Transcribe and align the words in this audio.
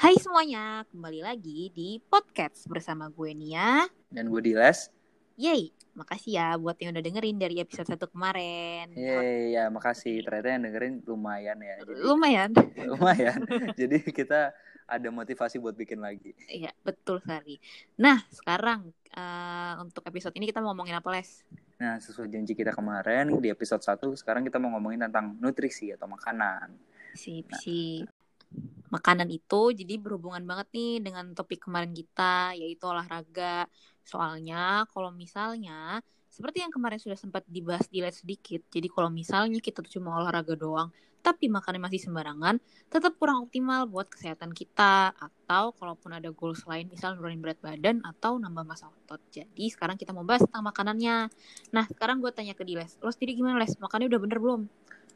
Hai 0.00 0.16
semuanya, 0.16 0.88
kembali 0.88 1.20
lagi 1.20 1.68
di 1.68 2.00
podcast 2.00 2.64
bersama 2.64 3.12
gue 3.12 3.28
Nia. 3.36 3.84
Dan 4.08 4.32
gue 4.32 4.40
Diles. 4.40 4.88
Yeay, 5.36 5.68
makasih 5.92 6.32
ya 6.40 6.56
buat 6.56 6.80
yang 6.80 6.96
udah 6.96 7.04
dengerin 7.04 7.36
dari 7.36 7.60
episode 7.60 7.92
1 7.92 8.08
kemarin. 8.08 8.96
Yeay, 8.96 9.52
ya 9.52 9.68
makasih. 9.68 10.24
Ternyata 10.24 10.48
yang 10.56 10.64
dengerin 10.64 10.94
lumayan 11.04 11.60
ya. 11.60 11.76
Jadi, 11.84 11.92
Lumayan. 12.08 12.50
lumayan. 12.96 13.38
Jadi 13.84 14.00
kita 14.08 14.56
ada 14.88 15.08
motivasi 15.12 15.60
buat 15.60 15.76
bikin 15.76 16.00
lagi. 16.00 16.32
Iya, 16.48 16.72
betul 16.80 17.20
sekali. 17.20 17.60
Nah, 18.00 18.24
sekarang 18.32 18.96
eh, 19.12 19.74
untuk 19.76 20.08
episode 20.08 20.32
ini 20.40 20.48
kita 20.48 20.64
mau 20.64 20.72
ngomongin 20.72 20.96
apa, 20.96 21.12
Les? 21.12 21.44
Nah, 21.84 22.00
sesuai 22.00 22.32
janji 22.32 22.56
kita 22.56 22.72
kemarin 22.72 23.28
di 23.44 23.52
episode 23.52 23.84
1, 23.84 24.00
sekarang 24.16 24.40
kita 24.48 24.56
mau 24.56 24.72
ngomongin 24.72 25.04
tentang 25.04 25.36
nutrisi 25.36 25.92
atau 25.92 26.08
makanan. 26.08 26.93
Si, 27.14 27.46
si 27.62 28.02
makanan 28.90 29.26
itu 29.30 29.74
jadi 29.74 29.98
berhubungan 29.98 30.42
banget 30.46 30.68
nih 30.74 30.92
dengan 31.02 31.34
topik 31.34 31.66
kemarin 31.66 31.90
kita, 31.90 32.54
yaitu 32.54 32.84
olahraga. 32.86 33.66
Soalnya 34.06 34.86
kalau 34.92 35.10
misalnya 35.10 36.02
seperti 36.30 36.66
yang 36.66 36.74
kemarin 36.74 36.98
sudah 36.98 37.14
sempat 37.14 37.46
dibahas 37.46 37.86
di 37.86 38.02
live 38.02 38.14
sedikit, 38.14 38.62
jadi 38.70 38.90
kalau 38.90 39.06
misalnya 39.10 39.62
kita 39.62 39.86
cuma 39.86 40.18
olahraga 40.18 40.58
doang, 40.58 40.90
tapi 41.24 41.48
makannya 41.48 41.80
masih 41.80 42.04
sembarangan, 42.04 42.60
tetap 42.92 43.16
kurang 43.16 43.48
optimal 43.48 43.88
buat 43.88 44.12
kesehatan 44.12 44.52
kita. 44.52 45.16
Atau 45.16 45.72
kalaupun 45.72 46.12
ada 46.12 46.28
goals 46.28 46.68
lain, 46.68 46.92
misal 46.92 47.16
nurunin 47.16 47.40
berat 47.40 47.56
badan 47.64 48.04
atau 48.04 48.36
nambah 48.36 48.60
massa 48.68 48.92
otot. 48.92 49.24
Jadi 49.32 49.72
sekarang 49.72 49.96
kita 49.96 50.12
mau 50.12 50.20
bahas 50.20 50.44
tentang 50.44 50.68
makanannya. 50.68 51.32
Nah, 51.72 51.84
sekarang 51.88 52.20
gue 52.20 52.28
tanya 52.28 52.52
ke 52.52 52.66
Diles, 52.66 53.00
lo 53.00 53.08
sendiri 53.08 53.40
gimana 53.40 53.56
Les? 53.56 53.72
Makannya 53.80 54.12
udah 54.12 54.20
bener 54.20 54.38
belum? 54.42 54.60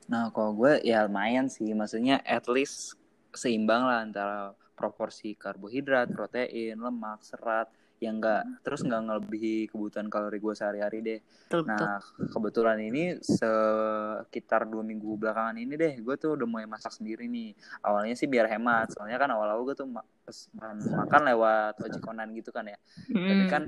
Nah, 0.09 0.33
kalau 0.33 0.57
gue 0.57 0.81
ya 0.85 1.05
lumayan 1.05 1.47
sih. 1.53 1.69
Maksudnya 1.77 2.21
at 2.25 2.49
least 2.49 2.97
seimbang 3.33 3.85
lah 3.85 4.01
antara 4.03 4.57
proporsi 4.73 5.37
karbohidrat, 5.37 6.09
protein, 6.11 6.81
lemak, 6.81 7.21
serat 7.21 7.69
yang 7.99 8.23
enggak 8.23 8.47
terus 8.63 8.87
nggak 8.87 9.11
ngelebihi 9.11 9.75
kebutuhan 9.75 10.07
kalori 10.07 10.39
gue 10.39 10.55
sehari-hari 10.55 10.99
deh. 11.03 11.21
Betul, 11.21 11.67
betul. 11.67 11.67
Nah, 11.67 11.99
kebetulan 12.31 12.79
ini 12.79 13.03
sekitar 13.19 14.71
dua 14.71 14.87
minggu 14.87 15.19
belakangan 15.19 15.59
ini 15.59 15.75
deh, 15.75 15.99
gue 15.99 16.15
tuh 16.15 16.39
udah 16.39 16.47
mulai 16.47 16.65
masak 16.71 16.95
sendiri 16.95 17.27
nih. 17.27 17.59
Awalnya 17.83 18.15
sih 18.15 18.31
biar 18.31 18.47
hemat, 18.49 18.95
soalnya 18.95 19.19
kan 19.19 19.35
awal-awal 19.35 19.67
gue 19.67 19.77
tuh 19.83 19.89
ma- 19.91 20.07
makan 20.95 21.23
lewat 21.35 21.83
ojek 21.85 22.03
online 22.07 22.33
gitu 22.39 22.55
kan 22.55 22.71
ya. 22.71 22.79
Tapi 23.03 23.45
Hmm. 23.45 23.51
kan 23.51 23.63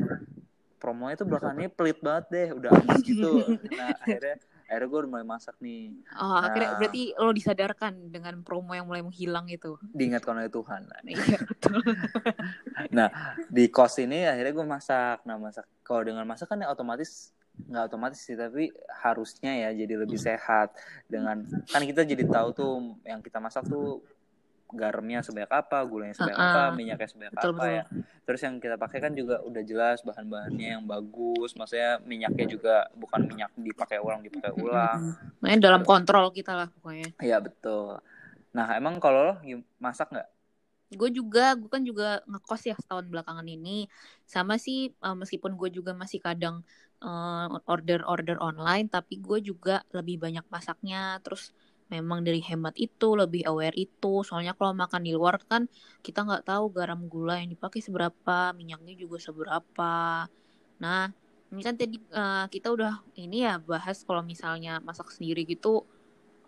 promonya 0.80 1.19
tuh 1.20 1.27
belakangan 1.28 1.58
ini 1.60 1.69
pelit 1.69 1.98
banget 2.00 2.25
deh, 2.32 2.48
udah 2.56 2.70
habis 2.70 3.02
gitu. 3.04 3.44
Nah, 3.77 3.92
akhirnya 3.98 4.36
akhirnya 4.70 4.86
gue 4.86 5.00
mulai 5.10 5.26
masak 5.26 5.58
nih. 5.58 5.98
Oh, 6.14 6.38
akhirnya 6.38 6.70
Nah. 6.70 6.78
berarti 6.78 7.02
lo 7.18 7.34
disadarkan 7.34 8.14
dengan 8.14 8.38
promo 8.46 8.70
yang 8.70 8.86
mulai 8.86 9.02
menghilang 9.02 9.50
itu. 9.50 9.74
Diingatkan 9.90 10.38
oleh 10.38 10.46
Tuhan. 10.46 10.86
Iya, 11.10 11.38
betul. 11.42 11.82
Di 13.50 13.64
kos 13.74 13.98
ini 13.98 14.22
akhirnya 14.30 14.54
gue 14.54 14.66
masak. 14.70 15.26
Nah, 15.26 15.42
masak 15.42 15.66
kalau 15.82 16.06
dengan 16.06 16.22
masak 16.22 16.46
kan 16.46 16.62
ya 16.62 16.70
otomatis 16.70 17.34
nggak 17.60 17.92
otomatis 17.92 18.24
sih 18.24 18.38
tapi 18.38 18.72
harusnya 19.04 19.68
ya 19.68 19.84
jadi 19.84 20.00
lebih 20.00 20.16
sehat 20.16 20.72
dengan 21.10 21.44
kan 21.68 21.82
kita 21.84 22.08
jadi 22.08 22.24
tahu 22.24 22.48
tuh 22.56 22.96
yang 23.04 23.20
kita 23.20 23.36
masak 23.36 23.68
tuh 23.68 24.00
garamnya 24.72 25.20
sebanyak 25.20 25.50
apa, 25.50 25.78
gulanya 25.84 26.14
sebanyak 26.14 26.38
Uh-uh. 26.38 26.52
apa, 26.54 26.62
minyaknya 26.76 27.08
sebanyak 27.10 27.34
Betul, 27.34 27.52
apa 27.52 27.62
betul. 27.62 27.76
ya. 27.76 27.82
Terus 28.26 28.40
yang 28.46 28.54
kita 28.62 28.76
pakai 28.78 28.98
kan 29.02 29.12
juga 29.12 29.36
udah 29.42 29.62
jelas 29.66 29.98
bahan-bahannya 30.06 30.68
yang 30.78 30.84
bagus, 30.86 31.50
maksudnya 31.58 31.98
minyaknya 32.06 32.46
juga 32.46 32.76
bukan 32.94 33.26
minyak 33.26 33.50
dipakai 33.58 33.98
ulang 33.98 34.22
dipakai 34.22 34.52
ulang. 34.54 35.18
Makanya 35.42 35.58
dalam 35.60 35.82
kontrol 35.82 36.30
kita 36.30 36.54
lah 36.54 36.68
pokoknya. 36.70 37.10
Iya 37.18 37.42
betul. 37.42 37.98
Nah 38.54 38.66
emang 38.74 38.98
kalau 39.02 39.34
lo 39.34 39.34
masak 39.78 40.10
nggak? 40.14 40.28
Gue 40.91 41.10
juga, 41.14 41.54
gue 41.54 41.70
kan 41.70 41.86
juga 41.86 42.18
ngekos 42.26 42.62
ya 42.66 42.74
setahun 42.74 43.06
belakangan 43.06 43.46
ini. 43.46 43.86
Sama 44.26 44.58
sih, 44.58 44.91
eh, 44.91 45.16
meskipun 45.16 45.54
gue 45.54 45.70
juga 45.70 45.94
masih 45.94 46.19
kadang 46.19 46.66
eh, 47.00 47.47
order-order 47.70 48.36
online, 48.42 48.91
tapi 48.91 49.22
gue 49.22 49.38
juga 49.38 49.86
lebih 49.94 50.19
banyak 50.19 50.42
masaknya. 50.50 51.22
Terus 51.22 51.54
memang 51.91 52.23
dari 52.23 52.41
hemat 52.41 52.78
itu, 52.78 53.19
lebih 53.19 53.45
aware 53.51 53.75
itu. 53.75 54.23
Soalnya 54.23 54.55
kalau 54.55 54.73
makan 54.73 55.03
di 55.03 55.12
luar 55.12 55.43
kan 55.45 55.67
kita 56.01 56.23
nggak 56.23 56.47
tahu 56.47 56.71
garam 56.71 57.11
gula 57.11 57.43
yang 57.43 57.51
dipakai 57.51 57.83
seberapa, 57.83 58.55
minyaknya 58.55 58.95
juga 58.95 59.19
seberapa. 59.19 60.27
Nah, 60.81 61.12
ini 61.51 61.61
kan 61.67 61.75
tadi 61.75 61.99
eh, 61.99 62.47
kita 62.47 62.71
udah 62.71 63.03
ini 63.19 63.43
ya 63.45 63.59
bahas 63.59 64.06
kalau 64.06 64.23
misalnya 64.23 64.78
masak 64.81 65.11
sendiri 65.11 65.43
gitu 65.45 65.83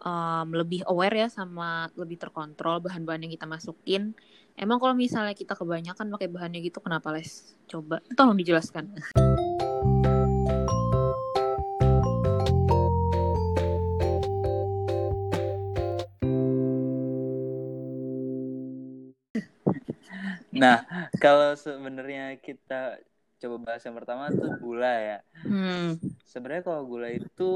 em, 0.02 0.48
lebih 0.50 0.82
aware 0.90 1.26
ya 1.26 1.28
sama 1.30 1.88
lebih 1.94 2.18
terkontrol 2.18 2.82
bahan-bahan 2.82 3.26
yang 3.26 3.32
kita 3.34 3.46
masukin. 3.46 4.14
Emang 4.58 4.76
kalau 4.82 4.92
misalnya 4.92 5.32
kita 5.32 5.56
kebanyakan 5.56 6.12
pakai 6.12 6.28
bahannya 6.28 6.60
gitu 6.60 6.82
kenapa 6.84 7.14
Les? 7.14 7.56
Coba 7.70 8.04
tolong 8.12 8.36
dijelaskan. 8.36 8.92
Nah 20.62 20.76
kalau 21.16 21.52
sebenarnya 21.54 22.38
kita 22.38 23.02
coba 23.36 23.56
bahas 23.60 23.82
yang 23.82 23.96
pertama 23.96 24.30
tuh 24.30 24.54
gula 24.56 24.94
ya. 24.94 25.18
Hmm, 25.42 25.98
Sebenarnya 26.22 26.62
kalau 26.62 26.86
gula 26.86 27.10
itu 27.10 27.50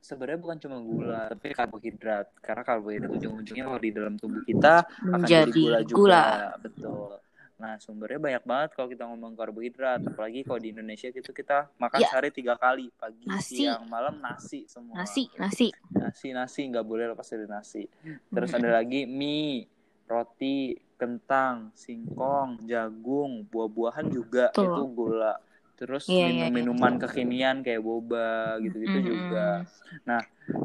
sebenarnya 0.00 0.38
bukan 0.38 0.56
cuma 0.58 0.78
gula 0.78 1.28
tapi 1.28 1.52
karbohidrat 1.52 2.32
karena 2.38 2.62
karbohidrat 2.62 3.10
ujung-ujungnya 3.10 3.64
kalau 3.66 3.76
di 3.78 3.90
dalam 3.90 4.16
tubuh 4.16 4.40
kita 4.40 4.88
akan 5.06 5.28
jadi 5.28 5.52
gula 5.52 5.80
juga 5.82 5.96
gula. 6.00 6.24
betul 6.56 7.10
nah 7.56 7.76
sumbernya 7.76 8.16
banyak 8.16 8.40
banget 8.42 8.70
kalau 8.72 8.88
kita 8.88 9.04
ngomong 9.04 9.36
karbohidrat 9.36 10.00
apalagi 10.00 10.40
kalau 10.40 10.56
di 10.56 10.72
Indonesia 10.72 11.04
gitu 11.06 11.28
kita 11.30 11.68
makan 11.76 12.00
Ya. 12.00 12.08
sehari 12.08 12.32
tiga 12.32 12.56
kali 12.56 12.88
pagi 12.90 13.28
Nasi. 13.28 13.60
siang 13.60 13.84
malam 13.84 14.16
nasi 14.16 14.64
semua 14.64 14.96
Nasi, 14.96 15.28
nasi. 15.36 15.68
nasi 15.92 16.32
nasi 16.32 16.60
nggak 16.64 16.80
boleh 16.82 17.04
lepas 17.06 17.28
dari 17.28 17.44
nasi 17.44 17.84
terus 18.26 18.48
Hmm. 18.48 18.58
ada 18.58 18.80
lagi 18.80 19.04
mie 19.04 19.68
roti 20.06 20.72
kentang 21.00 21.72
singkong 21.72 22.60
jagung 22.68 23.48
buah-buahan 23.48 24.06
juga 24.12 24.52
Betul. 24.52 24.68
itu 24.68 24.82
gula 24.92 25.34
terus 25.80 26.04
Iya, 26.04 26.28
iya, 26.28 26.28
iya. 26.28 26.46
minum-minuman 26.52 27.00
kekinian 27.00 27.56
kayak 27.64 27.80
boba 27.80 28.60
gitu-gitu 28.60 28.98
Mm-mm. 29.00 29.10
juga 29.16 29.64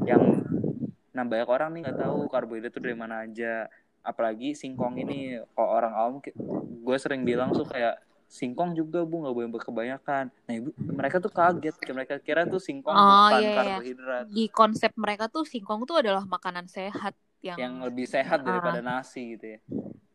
yang 0.04 0.24
nah 1.16 1.24
banyak 1.24 1.48
orang 1.48 1.70
nih 1.72 1.80
nggak 1.88 2.00
tahu 2.04 2.20
karbohidrat 2.28 2.76
itu 2.76 2.80
dari 2.84 2.98
mana 3.00 3.24
aja 3.24 3.72
apalagi 4.04 4.52
singkong 4.52 5.00
ini 5.00 5.40
kalau 5.56 5.70
orang 5.72 5.94
awam 5.96 6.14
gue 6.20 6.98
sering 7.00 7.24
bilang 7.24 7.56
tuh 7.56 7.64
kayak 7.64 7.96
singkong 8.28 8.76
juga 8.76 9.08
bu 9.08 9.24
nggak 9.24 9.36
boleh 9.36 9.64
kebanyakan 9.64 10.28
nah 10.46 10.54
ibu 10.54 10.76
mereka 10.76 11.24
tuh 11.24 11.32
kaget 11.32 11.76
mereka 11.96 12.20
kira 12.20 12.44
tuh 12.44 12.60
singkong 12.60 12.92
Oh, 12.94 13.32
bukan 13.32 13.40
iya, 13.40 13.50
iya. 13.50 13.56
karbohidrat 13.56 14.26
Di 14.28 14.46
konsep 14.52 14.92
mereka 15.00 15.32
tuh 15.32 15.48
singkong 15.48 15.88
tuh 15.88 16.04
adalah 16.04 16.28
makanan 16.28 16.68
sehat 16.68 17.16
yang, 17.40 17.58
yang 17.58 17.74
lebih 17.86 18.06
sehat 18.10 18.44
daripada 18.44 18.84
nasi 18.84 19.38
gitu 19.40 19.56
ya 19.56 19.60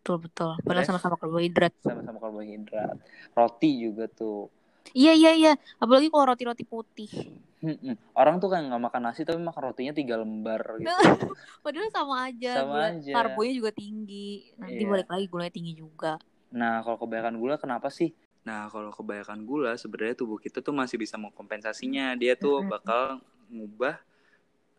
betul 0.00 0.16
betul. 0.16 0.50
Padahal 0.64 0.88
sama-sama 0.88 1.20
karbohidrat. 1.20 1.76
sama-sama 1.84 2.16
karbohidrat 2.18 2.96
roti 3.36 3.84
juga 3.84 4.08
tuh 4.08 4.48
Iya 4.96 5.12
iya 5.12 5.32
iya. 5.36 5.52
Apalagi 5.76 6.08
kalau 6.08 6.32
roti-roti 6.32 6.64
putih. 6.64 7.12
Mm-mm. 7.60 7.92
orang 8.16 8.40
tuh 8.40 8.48
kan 8.48 8.64
nggak 8.64 8.80
makan 8.80 9.12
nasi 9.12 9.20
tapi 9.20 9.36
makan 9.36 9.68
rotinya 9.68 9.92
tiga 9.92 10.16
lembar 10.16 10.80
gitu 10.80 10.88
Padahal 11.64 11.92
sama 11.92 12.32
aja. 12.32 12.64
Sama 12.64 12.72
gula, 12.72 12.86
aja. 12.96 13.12
Karbonya 13.12 13.52
juga 13.52 13.70
tinggi. 13.76 14.48
Nanti 14.56 14.80
Iya. 14.80 14.88
balik 14.88 15.08
lagi 15.12 15.26
gulanya 15.28 15.52
tinggi 15.52 15.72
juga. 15.76 16.16
Nah, 16.56 16.80
kalau 16.80 16.96
kebanyakan 16.96 17.36
gula 17.36 17.60
kenapa 17.60 17.92
sih? 17.92 18.16
Nah, 18.48 18.72
kalau 18.72 18.88
kebanyakan 18.88 19.44
gula 19.44 19.76
sebenarnya 19.76 20.16
tubuh 20.16 20.40
kita 20.40 20.64
tuh 20.64 20.72
masih 20.72 20.96
bisa 20.96 21.20
mengkompensasinya. 21.20 22.16
Dia 22.16 22.32
tuh 22.34 22.64
bakal 22.64 23.20
ngubah 23.52 24.00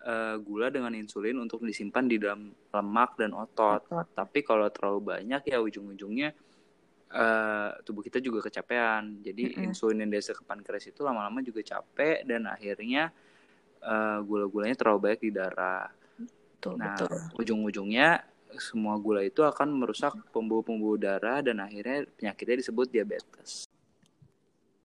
eh, 0.01 0.35
gula 0.41 0.73
dengan 0.73 0.94
insulin 0.97 1.38
untuk 1.39 1.63
disimpan 1.63 2.06
di 2.09 2.17
dalam 2.17 2.50
lemak 2.51 3.17
dan 3.17 3.31
otot. 3.37 3.85
Otot. 3.87 4.05
Tapi 4.14 4.40
kalau 4.41 4.67
terlalu 4.73 5.17
banyak 5.17 5.41
ya 5.47 5.58
ujung-ujungnya 5.61 6.29
eh, 7.11 7.70
tubuh 7.85 8.02
kita 8.02 8.17
juga 8.22 8.46
kecapean. 8.46 9.22
Jadi 9.22 9.58
Mm-mm. 9.58 9.72
insulin 9.72 10.02
yang 10.05 10.11
dihasilkan 10.11 10.46
pankreas 10.46 10.90
itu 10.90 11.02
lama-lama 11.05 11.41
juga 11.46 11.61
capek 11.61 12.25
dan 12.25 12.49
akhirnya 12.49 13.14
eh, 13.81 14.20
gula-gulanya 14.25 14.75
terlalu 14.78 14.99
banyak 15.09 15.22
di 15.22 15.31
darah. 15.31 15.87
Betul 16.61 16.78
Nah, 16.78 16.93
betul. 16.93 17.17
ujung-ujungnya 17.41 18.22
semua 18.59 18.99
gula 18.99 19.23
itu 19.23 19.41
akan 19.41 19.79
merusak 19.79 20.11
pembuluh-pembuluh 20.35 20.99
darah 20.99 21.40
dan 21.40 21.64
akhirnya 21.64 22.03
penyakitnya 22.20 22.61
disebut 22.61 22.91
diabetes. 22.91 23.66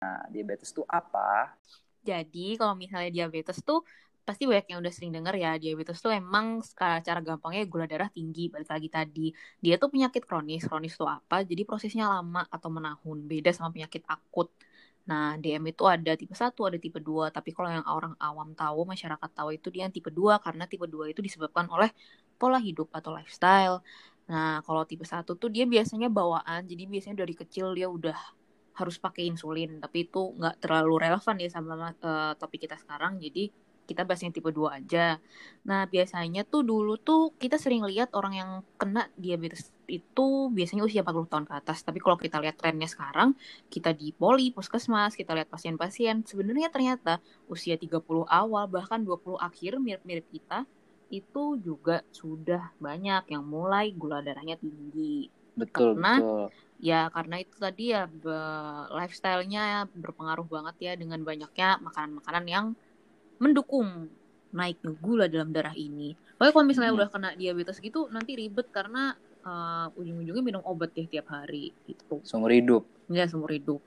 Nah, 0.04 0.28
diabetes 0.28 0.70
itu 0.70 0.84
apa? 0.84 1.56
Jadi 2.04 2.60
kalau 2.60 2.76
misalnya 2.76 3.08
diabetes 3.08 3.64
tuh 3.64 3.80
pasti 4.24 4.48
banyak 4.48 4.66
yang 4.72 4.80
udah 4.80 4.92
sering 4.92 5.12
dengar 5.12 5.34
ya 5.36 5.60
diabetes 5.60 6.00
tuh 6.00 6.12
emang 6.16 6.64
cara 6.78 7.20
gampangnya 7.20 7.62
gula 7.68 7.84
darah 7.84 8.08
tinggi 8.08 8.48
balik 8.48 8.68
lagi 8.72 8.88
tadi. 8.88 9.26
Dia 9.60 9.76
tuh 9.76 9.92
penyakit 9.92 10.24
kronis 10.24 10.64
kronis 10.64 10.96
tuh 10.96 11.08
apa? 11.08 11.44
Jadi 11.44 11.62
prosesnya 11.68 12.08
lama 12.08 12.42
atau 12.48 12.68
menahun 12.72 13.18
beda 13.28 13.52
sama 13.52 13.70
penyakit 13.70 14.02
akut. 14.08 14.48
Nah 15.04 15.36
DM 15.36 15.64
itu 15.68 15.84
ada 15.84 16.16
tipe 16.16 16.32
1 16.32 16.56
ada 16.64 16.78
tipe 16.80 16.96
2 16.96 17.28
tapi 17.28 17.52
kalau 17.52 17.68
yang 17.68 17.84
orang 17.84 18.16
awam 18.16 18.56
tahu 18.56 18.88
masyarakat 18.88 19.30
tahu 19.36 19.48
itu 19.52 19.68
dia 19.68 19.84
yang 19.84 19.92
tipe 19.92 20.08
2 20.08 20.40
karena 20.40 20.64
tipe 20.64 20.88
2 20.88 21.12
itu 21.12 21.20
disebabkan 21.20 21.68
oleh 21.68 21.92
pola 22.40 22.58
hidup 22.58 22.88
atau 22.96 23.12
lifestyle. 23.14 23.84
Nah, 24.24 24.64
kalau 24.64 24.88
tipe 24.88 25.04
satu 25.04 25.36
tuh 25.36 25.52
dia 25.52 25.68
biasanya 25.68 26.08
bawaan, 26.08 26.64
jadi 26.64 26.88
biasanya 26.88 27.16
dari 27.22 27.34
kecil 27.36 27.76
dia 27.76 27.88
udah 27.92 28.16
harus 28.74 28.96
pakai 28.98 29.28
insulin, 29.30 29.78
tapi 29.84 30.08
itu 30.08 30.34
nggak 30.34 30.64
terlalu 30.64 30.94
relevan 31.06 31.36
ya 31.38 31.48
sama 31.52 31.92
uh, 32.02 32.32
topik 32.40 32.66
kita 32.66 32.74
sekarang. 32.80 33.20
Jadi 33.20 33.52
kita 33.84 34.02
bahas 34.04 34.20
yang 34.24 34.32
tipe 34.32 34.48
2 34.48 34.80
aja. 34.80 35.20
Nah, 35.68 35.84
biasanya 35.84 36.44
tuh 36.48 36.64
dulu 36.64 36.96
tuh 36.96 37.36
kita 37.36 37.60
sering 37.60 37.84
lihat 37.84 38.12
orang 38.16 38.34
yang 38.34 38.50
kena 38.80 39.08
diabetes 39.16 39.72
itu 39.84 40.48
biasanya 40.48 40.88
usia 40.88 41.04
40 41.04 41.28
tahun 41.28 41.44
ke 41.44 41.54
atas. 41.60 41.84
Tapi 41.84 42.00
kalau 42.00 42.16
kita 42.16 42.40
lihat 42.40 42.56
trennya 42.56 42.88
sekarang, 42.88 43.36
kita 43.68 43.92
di 43.92 44.16
poli, 44.16 44.50
puskesmas, 44.50 45.12
kita 45.12 45.36
lihat 45.36 45.52
pasien-pasien, 45.52 46.24
sebenarnya 46.24 46.72
ternyata 46.72 47.20
usia 47.46 47.76
30 47.76 48.24
awal, 48.24 48.64
bahkan 48.66 49.04
20 49.04 49.36
akhir 49.36 49.76
mirip-mirip 49.76 50.24
kita, 50.32 50.64
itu 51.12 51.60
juga 51.60 52.00
sudah 52.10 52.72
banyak 52.80 53.28
yang 53.28 53.44
mulai 53.44 53.92
gula 53.92 54.24
darahnya 54.24 54.56
tinggi. 54.56 55.28
Betul, 55.54 55.94
karena, 55.94 56.18
betul. 56.18 56.48
Ya, 56.82 57.06
karena 57.08 57.40
itu 57.40 57.54
tadi 57.56 57.94
ya 57.94 58.10
lifestyle-nya 58.90 59.86
berpengaruh 59.94 60.44
banget 60.44 60.76
ya 60.80 60.92
dengan 60.98 61.22
banyaknya 61.22 61.78
makanan-makanan 61.80 62.44
yang 62.50 62.66
mendukung 63.38 64.10
naiknya 64.54 64.92
gula 65.02 65.26
dalam 65.26 65.50
darah 65.50 65.74
ini. 65.74 66.14
Pokoknya 66.38 66.52
kalau 66.54 66.66
misalnya 66.66 66.92
hmm. 66.94 66.98
udah 67.02 67.08
kena 67.10 67.30
diabetes 67.34 67.78
gitu 67.82 68.06
nanti 68.10 68.38
ribet 68.38 68.70
karena 68.70 69.18
uh, 69.42 69.90
ujung-ujungnya 69.98 70.42
minum 70.42 70.62
obat 70.62 70.94
ya 70.94 71.06
tiap 71.10 71.30
hari 71.34 71.74
gitu. 71.86 72.22
Seumur 72.22 72.54
hidup. 72.54 72.86
Iya, 73.10 73.26
seumur 73.26 73.50
hidup. 73.50 73.82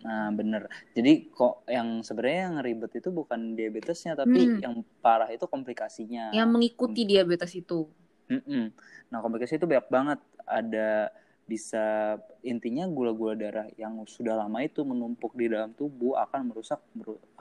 Nah, 0.00 0.30
bener. 0.32 0.70
Jadi 0.96 1.28
kok 1.28 1.66
yang 1.66 2.00
sebenarnya 2.00 2.40
yang 2.48 2.56
ribet 2.62 2.92
itu 3.02 3.10
bukan 3.10 3.58
diabetesnya 3.58 4.16
tapi 4.16 4.40
hmm. 4.48 4.60
yang 4.62 4.74
parah 5.04 5.28
itu 5.28 5.44
komplikasinya. 5.44 6.32
Yang 6.32 6.48
mengikuti 6.48 7.04
diabetes 7.04 7.52
itu. 7.58 7.90
Mm 8.30 8.42
-mm. 8.46 8.64
Nah, 9.10 9.18
komplikasi 9.18 9.58
itu 9.58 9.66
banyak 9.66 9.90
banget. 9.90 10.20
Ada 10.46 11.10
bisa 11.50 12.14
intinya 12.46 12.86
gula-gula 12.86 13.34
darah 13.34 13.66
yang 13.74 13.98
sudah 14.06 14.38
lama 14.38 14.62
itu 14.62 14.86
menumpuk 14.86 15.34
di 15.34 15.50
dalam 15.50 15.74
tubuh 15.74 16.14
akan 16.14 16.54
merusak 16.54 16.78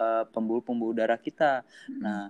uh, 0.02 0.26
pembuluh-pembuluh 0.34 0.98
darah 0.98 1.22
kita. 1.22 1.62
Hmm. 1.86 2.02
Nah, 2.02 2.24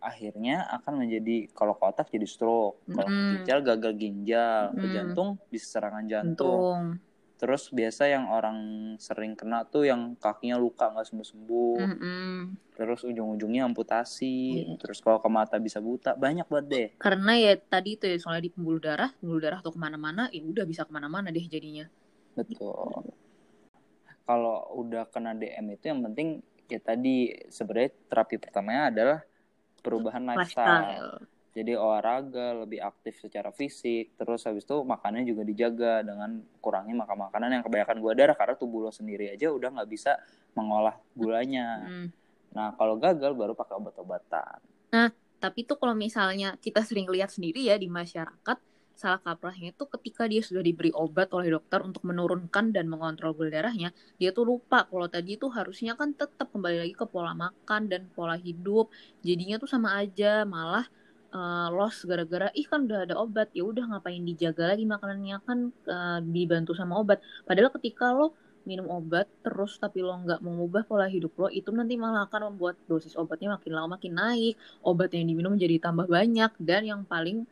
akhirnya 0.00 0.64
akan 0.80 1.04
menjadi 1.04 1.52
kalau 1.52 1.76
ke 1.76 1.84
otak 1.84 2.08
jadi 2.08 2.24
stroke, 2.24 2.80
kalau 2.88 3.08
hmm. 3.08 3.44
ginjal 3.44 3.58
gagal 3.60 3.92
ginjal, 4.00 4.62
hmm. 4.72 4.80
ke 4.80 4.86
jantung 4.96 5.30
bisa 5.52 5.66
serangan 5.68 6.04
jantung. 6.08 6.96
Jantung 6.96 7.13
terus 7.44 7.68
biasa 7.68 8.08
yang 8.08 8.32
orang 8.32 8.56
sering 8.96 9.36
kena 9.36 9.68
tuh 9.68 9.84
yang 9.84 10.16
kakinya 10.16 10.56
luka 10.56 10.88
nggak 10.88 11.12
sembuh 11.12 11.28
sembuh 11.28 11.76
mm 11.76 11.96
-hmm. 12.00 12.32
terus 12.72 13.04
ujung-ujungnya 13.04 13.68
amputasi. 13.68 14.64
Yeah. 14.64 14.80
terus 14.80 15.04
kalau 15.04 15.20
ke 15.20 15.28
mata 15.28 15.60
bisa 15.60 15.76
buta. 15.76 16.16
Banyak 16.16 16.48
banget 16.48 16.66
deh. 16.72 16.88
Karena 16.96 17.36
ya 17.36 17.52
tadi 17.60 18.00
itu 18.00 18.08
ya 18.08 18.16
soalnya 18.16 18.48
di 18.48 18.52
pembuluh 18.56 18.80
darah 18.80 19.12
pembuluh 19.20 19.44
darah 19.44 19.60
tuh 19.60 19.76
ke 19.76 19.78
mana-mana 19.78 20.32
ya 20.32 20.40
udah 20.40 20.64
bisa 20.64 20.88
ke 20.88 20.92
mana-mana 20.96 21.28
deh 21.28 21.44
jadinya. 21.44 21.84
Betul. 22.32 23.12
Kalau 24.24 24.56
udah 24.80 25.04
kena 25.12 25.36
DM 25.36 25.76
itu 25.76 25.84
yang 25.92 26.00
penting 26.00 26.40
ya 26.64 26.80
tadi 26.80 27.44
sebenarnya 27.52 27.92
terapi 28.08 28.40
pertamanya 28.40 28.88
adalah 28.88 29.18
perubahan 29.84 30.24
lifestyle. 30.32 30.64
lifestyle 30.64 31.33
jadi 31.54 31.78
olahraga 31.78 32.66
lebih 32.66 32.82
aktif 32.82 33.22
secara 33.22 33.54
fisik 33.54 34.18
terus 34.18 34.42
habis 34.42 34.66
itu 34.66 34.82
makannya 34.82 35.22
juga 35.22 35.46
dijaga 35.46 36.02
dengan 36.02 36.42
kurangi 36.58 36.92
makan 36.92 37.30
makanan 37.30 37.48
yang 37.54 37.62
kebanyakan 37.62 37.96
gula 38.02 38.14
darah 38.18 38.36
karena 38.36 38.58
tubuh 38.58 38.82
lo 38.82 38.90
sendiri 38.90 39.30
aja 39.30 39.54
udah 39.54 39.70
nggak 39.70 39.88
bisa 39.88 40.18
mengolah 40.58 40.98
gulanya 41.14 41.86
hmm. 41.86 42.08
nah 42.50 42.74
kalau 42.74 42.98
gagal 42.98 43.32
baru 43.38 43.54
pakai 43.54 43.74
obat-obatan 43.78 44.58
nah 44.90 45.08
tapi 45.38 45.62
itu 45.62 45.78
kalau 45.78 45.94
misalnya 45.94 46.58
kita 46.58 46.82
sering 46.82 47.06
lihat 47.06 47.30
sendiri 47.30 47.70
ya 47.70 47.78
di 47.78 47.86
masyarakat 47.86 48.58
salah 48.94 49.18
kaprahnya 49.18 49.74
itu 49.74 49.84
ketika 49.90 50.24
dia 50.30 50.40
sudah 50.40 50.62
diberi 50.62 50.94
obat 50.94 51.34
oleh 51.34 51.50
dokter 51.50 51.82
untuk 51.82 52.06
menurunkan 52.06 52.70
dan 52.70 52.86
mengontrol 52.86 53.34
gula 53.34 53.50
darahnya, 53.50 53.90
dia 54.22 54.30
tuh 54.30 54.46
lupa 54.46 54.86
kalau 54.86 55.10
tadi 55.10 55.34
itu 55.34 55.50
harusnya 55.50 55.98
kan 55.98 56.14
tetap 56.14 56.54
kembali 56.54 56.86
lagi 56.86 56.94
ke 56.94 57.02
pola 57.10 57.34
makan 57.34 57.90
dan 57.90 58.06
pola 58.14 58.38
hidup. 58.38 58.94
Jadinya 59.26 59.58
tuh 59.58 59.66
sama 59.66 59.98
aja, 59.98 60.46
malah 60.46 60.86
uh, 61.34 61.68
loss 61.74 62.06
gara-gara 62.06 62.48
ih 62.54 62.64
kan 62.64 62.86
udah 62.86 63.04
ada 63.04 63.14
obat 63.18 63.50
ya 63.52 63.66
udah 63.66 63.84
ngapain 63.90 64.22
dijaga 64.22 64.72
lagi 64.72 64.86
makanannya 64.86 65.36
kan 65.42 65.58
uh, 65.90 66.18
dibantu 66.22 66.72
sama 66.72 66.96
obat. 67.02 67.20
Padahal 67.44 67.74
ketika 67.74 68.14
lo 68.14 68.38
minum 68.64 68.88
obat 68.88 69.28
terus 69.44 69.76
tapi 69.76 70.00
lo 70.00 70.16
nggak 70.24 70.40
mengubah 70.40 70.88
pola 70.88 71.04
hidup 71.04 71.36
lo 71.36 71.52
itu 71.52 71.68
nanti 71.68 72.00
malah 72.00 72.24
akan 72.24 72.56
membuat 72.56 72.80
dosis 72.88 73.12
obatnya 73.12 73.52
makin 73.52 73.76
lama 73.76 74.00
makin 74.00 74.16
naik 74.16 74.56
obat 74.80 75.12
yang 75.12 75.28
diminum 75.28 75.52
jadi 75.52 75.76
tambah 75.76 76.08
banyak 76.08 76.48
dan 76.56 76.88
yang 76.88 77.04
paling 77.04 77.44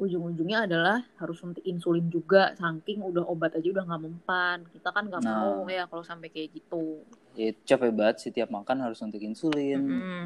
ujung-ujungnya 0.00 0.64
adalah 0.64 1.04
harus 1.20 1.36
suntik 1.36 1.60
insulin 1.68 2.08
juga 2.08 2.56
saking 2.56 3.04
udah 3.04 3.20
obat 3.28 3.52
aja 3.52 3.68
udah 3.68 3.84
nggak 3.84 4.02
mempan. 4.08 4.58
Kita 4.72 4.88
kan 4.96 5.12
nggak 5.12 5.20
nah, 5.20 5.60
mau 5.60 5.68
ya 5.68 5.84
kalau 5.84 6.00
sampai 6.00 6.32
kayak 6.32 6.56
gitu. 6.56 7.04
Ya 7.36 7.52
capek 7.68 7.92
banget 7.92 8.24
setiap 8.24 8.48
makan 8.48 8.80
harus 8.80 8.96
suntik 8.96 9.20
insulin. 9.20 9.80
Mm 9.84 10.00
-hmm. 10.00 10.24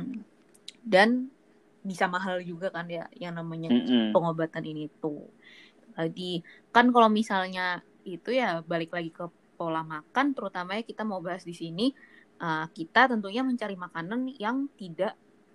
dan 0.87 1.32
bisa 1.84 2.08
mahal 2.08 2.40
juga 2.40 2.72
kan 2.72 2.88
ya 2.88 3.04
yang 3.12 3.36
namanya 3.36 3.69
mm 3.69 3.84
-hmm. 3.84 4.06
pengobatan 4.16 4.64
ini 4.64 4.88
tuh. 4.98 5.28
Jadi 5.94 6.42
kan 6.75 6.90
kalau 6.90 7.12
misalnya 7.12 7.84
itu 8.02 8.34
ya 8.34 8.64
balik 8.64 8.90
lagi 8.96 9.12
ke 9.12 9.28
pola 9.54 9.86
makan, 9.86 10.34
terutama 10.34 10.75
ya 10.75 10.82
kita 10.82 11.06
mau 11.06 11.22
bahas 11.22 11.46
di 11.46 11.54
sini, 11.54 11.94
uh, 12.42 12.66
kita 12.72 13.06
tentunya 13.12 13.46
mencari 13.46 13.78
makanan 13.78 14.34
yang 14.40 14.66
tidak 14.75 15.14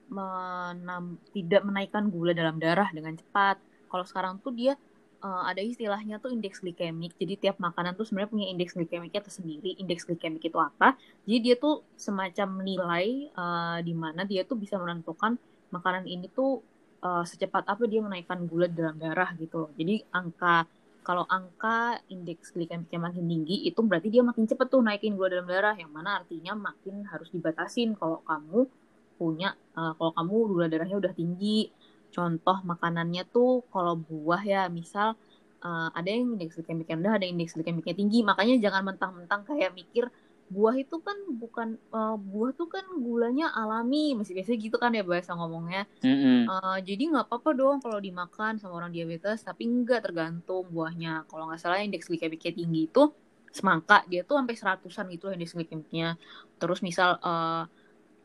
menam, 0.09 1.19
tidak 1.35 1.61
menaikkan 1.65 2.07
gula 2.09 2.31
dalam 2.31 2.57
darah 2.57 2.89
dengan 2.89 3.17
cepat. 3.19 3.59
Kalau 3.89 4.05
sekarang 4.05 4.39
tuh 4.39 4.55
dia 4.55 4.73
uh, 5.21 5.43
ada 5.45 5.61
istilahnya 5.61 6.17
tuh 6.17 6.33
indeks 6.33 6.63
glikemik. 6.63 7.13
Jadi 7.19 7.37
tiap 7.37 7.61
makanan 7.61 7.93
tuh 7.93 8.07
sebenarnya 8.07 8.31
punya 8.31 8.47
indeks 8.49 8.73
glikemiknya 8.73 9.21
tersendiri. 9.21 9.77
Indeks 9.77 10.07
glikemik 10.07 10.43
itu 10.43 10.57
apa? 10.57 10.95
Jadi 11.27 11.37
dia 11.43 11.55
tuh 11.59 11.85
semacam 11.99 12.63
nilai 12.63 13.29
uh, 13.35 13.77
di 13.83 13.93
mana 13.93 14.25
dia 14.25 14.47
tuh 14.47 14.57
bisa 14.57 14.79
menentukan 14.79 15.37
makanan 15.69 16.05
ini 16.09 16.27
tuh 16.31 16.61
uh, 17.03 17.23
secepat 17.25 17.65
apa 17.67 17.83
dia 17.85 18.03
menaikkan 18.03 18.45
gula 18.45 18.67
dalam 18.69 18.97
darah 18.99 19.31
gitu 19.37 19.67
loh. 19.67 19.71
Jadi 19.75 20.03
angka 20.11 20.67
kalau 20.99 21.25
angka 21.25 21.97
indeks 22.11 22.53
glikemiknya 22.53 22.99
makin 23.01 23.25
tinggi 23.25 23.65
itu 23.65 23.79
berarti 23.81 24.13
dia 24.13 24.21
makin 24.21 24.45
cepet 24.45 24.67
tuh 24.69 24.83
naikin 24.83 25.15
gula 25.17 25.31
dalam 25.31 25.47
darah 25.49 25.73
yang 25.73 25.89
mana 25.89 26.21
artinya 26.21 26.53
makin 26.53 27.07
harus 27.07 27.31
dibatasin 27.33 27.97
kalau 27.97 28.21
kamu 28.27 28.69
punya 29.17 29.55
uh, 29.75 29.95
kalau 29.97 30.11
kamu 30.15 30.33
gula 30.53 30.67
darahnya 30.69 30.97
udah 30.99 31.13
tinggi. 31.15 31.71
Contoh 32.09 32.57
makanannya 32.65 33.21
tuh 33.29 33.61
kalau 33.69 33.93
buah 33.93 34.41
ya 34.41 34.61
misal 34.69 35.13
uh, 35.61 35.89
ada 35.93 36.09
yang 36.09 36.35
indeks 36.35 36.57
glikemiknya 36.57 36.95
rendah, 36.97 37.13
ada 37.21 37.23
yang 37.25 37.35
indeks 37.37 37.53
glikemiknya 37.53 37.95
tinggi. 37.95 38.19
Makanya 38.25 38.55
jangan 38.57 38.81
mentang-mentang 38.85 39.41
kayak 39.45 39.71
mikir 39.75 40.09
buah 40.49 40.75
itu 40.81 40.97
kan 40.97 41.13
bukan 41.37 41.77
uh, 41.93 42.17
buah 42.17 42.51
tuh 42.57 42.65
kan 42.65 42.81
gulanya 42.97 43.53
alami 43.53 44.17
masih 44.17 44.33
biasa 44.33 44.57
gitu 44.57 44.81
kan 44.81 44.91
ya 44.97 45.05
bahasa 45.05 45.37
ngomongnya. 45.37 45.85
Mm-hmm. 46.01 46.39
uh, 46.49 46.77
jadi 46.81 47.03
nggak 47.13 47.25
apa-apa 47.29 47.49
dong 47.53 47.77
kalau 47.85 48.01
dimakan 48.01 48.57
sama 48.57 48.81
orang 48.81 48.89
diabetes 48.89 49.45
tapi 49.45 49.69
enggak 49.69 50.01
tergantung 50.01 50.65
buahnya. 50.73 51.29
Kalau 51.29 51.47
nggak 51.47 51.61
salah 51.61 51.85
indeks 51.85 52.09
glikemiknya 52.09 52.51
tinggi 52.57 52.89
itu 52.89 53.13
semangka 53.49 54.05
dia 54.09 54.25
tuh 54.25 54.41
sampai 54.41 54.55
seratusan 54.57 55.05
gitu 55.13 55.29
indeks 55.29 55.53
glikemiknya. 55.53 56.17
Terus 56.57 56.81
misal 56.81 57.21
uh, 57.21 57.69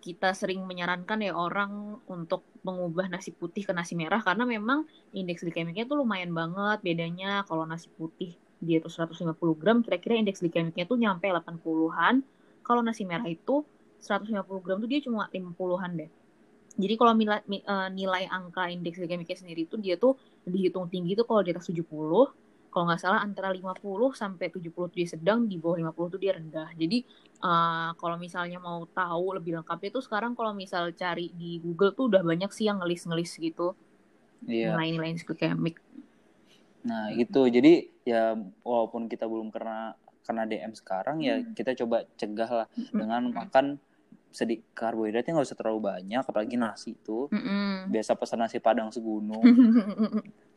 kita 0.04 0.36
sering 0.36 0.60
menyarankan 0.68 1.16
ya 1.24 1.32
orang 1.32 2.00
untuk 2.12 2.44
mengubah 2.60 3.08
nasi 3.08 3.32
putih 3.32 3.64
ke 3.64 3.72
nasi 3.72 3.96
merah 3.96 4.20
karena 4.20 4.44
memang 4.44 4.84
indeks 5.16 5.40
glikemiknya 5.44 5.88
tuh 5.88 6.00
lumayan 6.00 6.32
banget 6.32 6.84
bedanya 6.84 7.40
kalau 7.48 7.64
nasi 7.64 7.88
putih 7.92 8.36
dia 8.64 8.80
tuh 8.80 8.90
150 8.90 9.36
gram, 9.60 9.84
kira-kira 9.84 10.16
indeks 10.16 10.40
glikemiknya 10.40 10.88
tuh 10.88 10.96
nyampe 10.96 11.28
80-an. 11.28 12.24
Kalau 12.64 12.80
nasi 12.80 13.04
merah 13.04 13.28
itu 13.28 13.62
150 14.00 14.64
gram 14.64 14.80
tuh 14.80 14.88
dia 14.88 15.00
cuma 15.04 15.28
50-an 15.28 15.92
deh. 16.00 16.10
Jadi 16.74 16.94
kalau 16.98 17.14
nilai, 17.14 17.40
uh, 17.46 17.88
nilai 17.92 18.26
angka 18.26 18.66
indeks 18.66 18.98
glikemiknya 18.98 19.38
sendiri 19.38 19.62
itu 19.70 19.78
dia 19.78 19.94
tuh 19.94 20.18
dihitung 20.42 20.90
tinggi 20.90 21.14
tuh 21.14 21.22
kalau 21.22 21.46
di 21.46 21.54
atas 21.54 21.70
70, 21.70 21.86
kalau 22.74 22.90
nggak 22.90 22.98
salah 22.98 23.22
antara 23.22 23.54
50 23.54 23.78
sampai 24.18 24.50
70 24.50 24.74
tuh 24.74 24.90
dia 24.90 25.06
sedang, 25.06 25.46
di 25.46 25.62
bawah 25.62 25.78
50 25.78 26.18
tuh 26.18 26.18
dia 26.18 26.34
rendah. 26.34 26.74
Jadi 26.74 27.06
uh, 27.46 27.94
kalau 27.94 28.18
misalnya 28.18 28.58
mau 28.58 28.82
tahu 28.90 29.38
lebih 29.38 29.62
lengkapnya 29.62 29.94
tuh 29.94 30.02
sekarang 30.02 30.34
kalau 30.34 30.50
misal 30.50 30.90
cari 30.90 31.30
di 31.30 31.62
Google 31.62 31.94
tuh 31.94 32.10
udah 32.10 32.26
banyak 32.26 32.50
sih 32.50 32.66
yang 32.66 32.82
ngelis-ngelis 32.82 33.38
gitu. 33.38 33.78
Iya. 34.50 34.74
Nilai-nilai 34.74 35.14
glikemik. 35.22 35.78
Nah, 36.84 37.12
itu. 37.12 37.48
Jadi 37.48 38.04
ya 38.04 38.36
walaupun 38.64 39.08
kita 39.08 39.24
belum 39.24 39.48
kena 39.48 39.96
kena 40.24 40.48
DM 40.48 40.72
sekarang 40.72 41.20
ya 41.20 41.36
hmm. 41.36 41.52
kita 41.52 41.76
coba 41.84 42.08
cegah 42.16 42.48
lah 42.48 42.66
hmm. 42.72 42.96
dengan 42.96 43.22
makan 43.28 43.76
sedikit 44.34 44.66
karbohidratnya 44.74 45.36
nggak 45.36 45.46
usah 45.46 45.58
terlalu 45.60 45.94
banyak 45.94 46.24
apalagi 46.26 46.58
nasi 46.58 46.98
itu 46.98 47.30
mm 47.30 47.92
biasa 47.92 48.16
pesan 48.18 48.40
nasi 48.42 48.58
padang 48.58 48.90
segunung. 48.90 49.44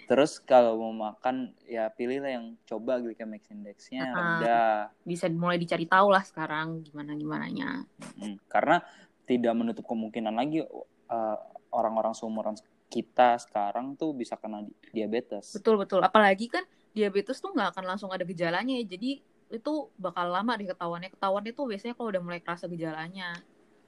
Terus 0.08 0.40
kalau 0.40 0.80
mau 0.80 1.12
makan 1.12 1.52
ya 1.68 1.92
pilihlah 1.92 2.32
yang 2.32 2.56
coba 2.64 2.96
glycemic 3.04 3.44
indexnya 3.52 4.08
uh, 4.08 4.16
rendah. 4.16 4.80
bisa 5.04 5.28
mulai 5.28 5.60
dicari 5.60 5.84
tahu 5.84 6.16
lah 6.16 6.24
sekarang 6.24 6.80
gimana 6.80 7.12
gimana 7.20 7.52
nya 7.52 7.84
mm, 8.16 8.48
karena 8.48 8.80
tidak 9.28 9.52
menutup 9.52 9.84
kemungkinan 9.84 10.32
lagi 10.32 10.64
uh, 10.64 11.38
orang-orang 11.76 12.16
seumuran 12.16 12.56
kita 12.88 13.36
sekarang 13.44 14.00
tuh 14.00 14.16
bisa 14.16 14.40
kena 14.40 14.64
diabetes. 14.96 15.52
Betul 15.56 15.76
betul. 15.84 16.00
Apalagi 16.00 16.48
kan 16.48 16.64
diabetes 16.96 17.44
tuh 17.44 17.52
nggak 17.52 17.76
akan 17.76 17.86
langsung 17.96 18.10
ada 18.10 18.24
gejalanya 18.24 18.74
ya. 18.80 18.86
Jadi 18.98 19.20
itu 19.48 19.74
bakal 20.00 20.32
lama 20.32 20.56
deh 20.56 20.68
ketahuannya. 20.72 21.12
Ketahuan 21.12 21.44
itu 21.48 21.62
biasanya 21.68 21.94
kalau 21.96 22.10
udah 22.12 22.24
mulai 22.24 22.40
kerasa 22.40 22.66
gejalanya. 22.72 23.36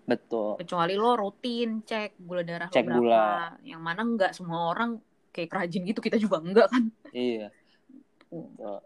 Betul. 0.03 0.59
Kecuali 0.59 0.95
lo 0.99 1.15
rutin 1.15 1.85
cek 1.85 2.19
gula 2.19 2.43
darah 2.43 2.67
Cek 2.67 2.85
lo 2.87 2.99
berapa. 2.99 2.99
gula. 2.99 3.29
Yang 3.63 3.81
mana 3.81 4.01
nggak 4.03 4.31
semua 4.35 4.59
orang 4.71 4.99
kayak 5.31 5.51
rajin 5.53 5.83
gitu. 5.87 5.99
Kita 6.03 6.17
juga 6.19 6.43
enggak 6.43 6.67
kan. 6.67 6.83
Iya. 7.15 7.47
Betul. 8.29 8.77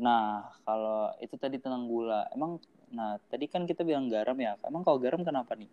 Nah, 0.00 0.48
kalau 0.64 1.12
itu 1.20 1.36
tadi 1.36 1.60
tentang 1.60 1.86
gula. 1.86 2.26
Emang 2.34 2.58
nah 2.90 3.22
tadi 3.30 3.46
kan 3.46 3.68
kita 3.70 3.86
bilang 3.86 4.10
garam 4.10 4.34
ya. 4.40 4.58
Emang 4.66 4.82
kalau 4.82 4.98
garam 4.98 5.22
kenapa 5.22 5.54
nih? 5.54 5.70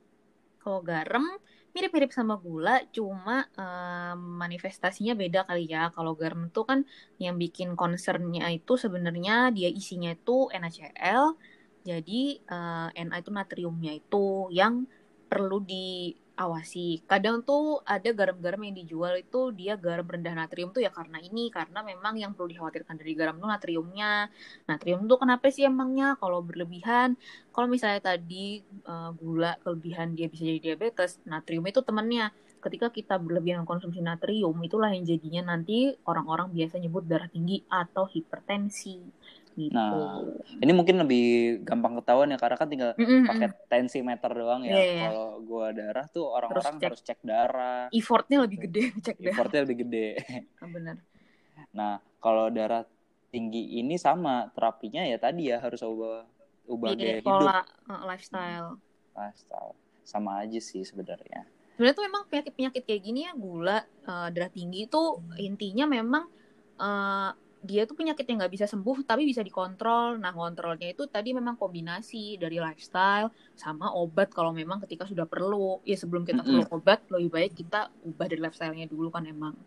Kalau 0.68 0.84
garam 0.84 1.24
mirip-mirip 1.72 2.12
sama 2.12 2.36
gula, 2.36 2.84
cuma 2.92 3.48
eh, 3.56 4.14
manifestasinya 4.20 5.16
beda 5.16 5.48
kali 5.48 5.64
ya. 5.72 5.88
Kalau 5.96 6.12
garam 6.20 6.52
itu 6.52 6.62
kan 6.68 6.80
yang 7.24 7.40
bikin 7.40 7.70
concernnya 7.80 8.52
itu 8.52 8.76
sebenarnya 8.76 9.56
dia 9.56 9.70
isinya 9.72 10.12
itu 10.12 10.52
NaCl. 10.52 11.24
Jadi 11.88 12.44
eh, 12.52 13.04
Na 13.08 13.16
itu 13.24 13.32
natriumnya 13.32 13.92
itu 13.96 14.52
yang 14.52 14.84
perlu 15.32 15.64
diawasi. 16.38 17.10
Kadang 17.10 17.42
tuh 17.42 17.82
ada 17.82 18.14
garam-garam 18.14 18.62
yang 18.62 18.78
dijual 18.78 19.18
itu 19.18 19.50
dia 19.58 19.74
garam 19.74 20.06
rendah 20.06 20.38
natrium 20.38 20.70
tuh 20.70 20.86
ya 20.86 20.94
karena 20.94 21.18
ini 21.18 21.50
karena 21.50 21.82
memang 21.82 22.14
yang 22.22 22.38
perlu 22.38 22.54
dikhawatirkan 22.54 22.94
dari 23.02 23.18
garam 23.18 23.42
tuh 23.42 23.50
natriumnya. 23.50 24.30
Natrium 24.70 25.10
tuh 25.10 25.18
kenapa 25.18 25.50
sih 25.50 25.66
emangnya 25.66 26.14
kalau 26.22 26.46
berlebihan? 26.46 27.18
Kalau 27.50 27.66
misalnya 27.66 28.14
tadi 28.14 28.62
eh, 28.62 29.10
gula 29.18 29.58
kelebihan 29.66 30.14
dia 30.14 30.30
bisa 30.30 30.46
jadi 30.46 30.62
diabetes, 30.62 31.18
natrium 31.26 31.66
itu 31.66 31.82
temannya. 31.82 32.30
Ketika 32.58 32.94
kita 32.94 33.22
berlebihan 33.22 33.66
konsumsi 33.66 34.02
natrium, 34.02 34.58
itulah 34.66 34.94
yang 34.94 35.06
jadinya 35.06 35.54
nanti 35.54 35.94
orang-orang 36.06 36.54
biasa 36.54 36.82
nyebut 36.82 37.06
darah 37.06 37.30
tinggi 37.30 37.62
atau 37.70 38.06
hipertensi. 38.10 38.98
Gitu. 39.58 39.74
Nah, 39.76 40.22
Ini 40.64 40.72
mungkin 40.74 40.98
lebih 41.04 41.24
gampang 41.68 41.94
ketahuan 42.02 42.30
ya 42.34 42.38
karena 42.42 42.58
kan 42.62 42.70
tinggal 42.72 42.92
Mm-mm, 42.98 43.26
pakai 43.30 43.48
tensimeter 43.72 44.32
doang 44.34 44.62
ya. 44.66 44.74
Iya, 44.74 44.84
iya. 44.94 45.02
Kalau 45.10 45.28
gua 45.50 45.66
darah 45.74 46.06
tuh 46.16 46.26
orang-orang 46.38 46.76
cek. 46.82 46.86
harus 46.92 47.00
cek 47.06 47.20
darah, 47.26 47.90
effortnya 48.00 48.38
lebih 48.46 48.58
gede 48.68 48.84
cek 49.06 49.18
deh. 49.22 49.34
effortnya 49.34 49.60
lebih 49.66 49.78
gede. 49.86 50.08
Bener. 50.74 50.98
Nah, 51.78 52.00
kalau 52.24 52.48
darah 52.50 52.84
tinggi 53.34 53.62
ini 53.80 53.96
sama 54.00 54.48
terapinya 54.56 55.04
ya 55.04 55.18
tadi 55.20 55.52
ya 55.52 55.58
harus 55.60 55.82
ubah 55.84 56.24
ubah 56.68 56.92
Iya, 56.94 57.00
gaya 57.04 57.20
hidup, 57.24 57.26
pola 57.26 57.58
eh, 57.92 58.02
lifestyle. 58.10 58.70
lifestyle. 59.16 59.74
Sama 60.08 60.32
aja 60.44 60.60
sih 60.64 60.84
sebenarnya. 60.88 61.44
Sebenarnya 61.76 61.96
tuh 61.98 62.06
memang 62.10 62.24
penyakit-penyakit 62.30 62.84
kayak 62.90 63.02
gini 63.06 63.20
ya 63.28 63.34
gula, 63.38 63.78
eh, 64.10 64.28
darah 64.34 64.52
tinggi 64.58 64.80
itu 64.90 65.04
intinya 65.48 65.86
memang 65.98 66.24
eh, 66.82 67.30
dia 67.62 67.90
tuh 67.90 67.98
penyakit 67.98 68.24
yang 68.30 68.38
nggak 68.44 68.54
bisa 68.54 68.66
sembuh 68.70 69.04
tapi 69.04 69.26
bisa 69.26 69.42
dikontrol. 69.42 70.22
Nah 70.22 70.32
kontrolnya 70.32 70.94
itu 70.94 71.10
tadi 71.10 71.34
memang 71.34 71.58
kombinasi 71.58 72.38
dari 72.38 72.62
lifestyle 72.62 73.34
sama 73.58 73.92
obat 73.94 74.30
kalau 74.30 74.54
memang 74.54 74.78
ketika 74.86 75.10
sudah 75.10 75.26
perlu. 75.26 75.82
Ya 75.84 75.98
sebelum 75.98 76.24
kita 76.24 76.46
perlu 76.46 76.64
obat 76.78 77.06
lebih 77.10 77.30
baik 77.34 77.52
kita 77.58 77.90
ubah 78.06 78.26
dari 78.30 78.42
lifestyle-nya 78.42 78.88
dulu 78.88 79.10
kan 79.10 79.26
emang. 79.26 79.58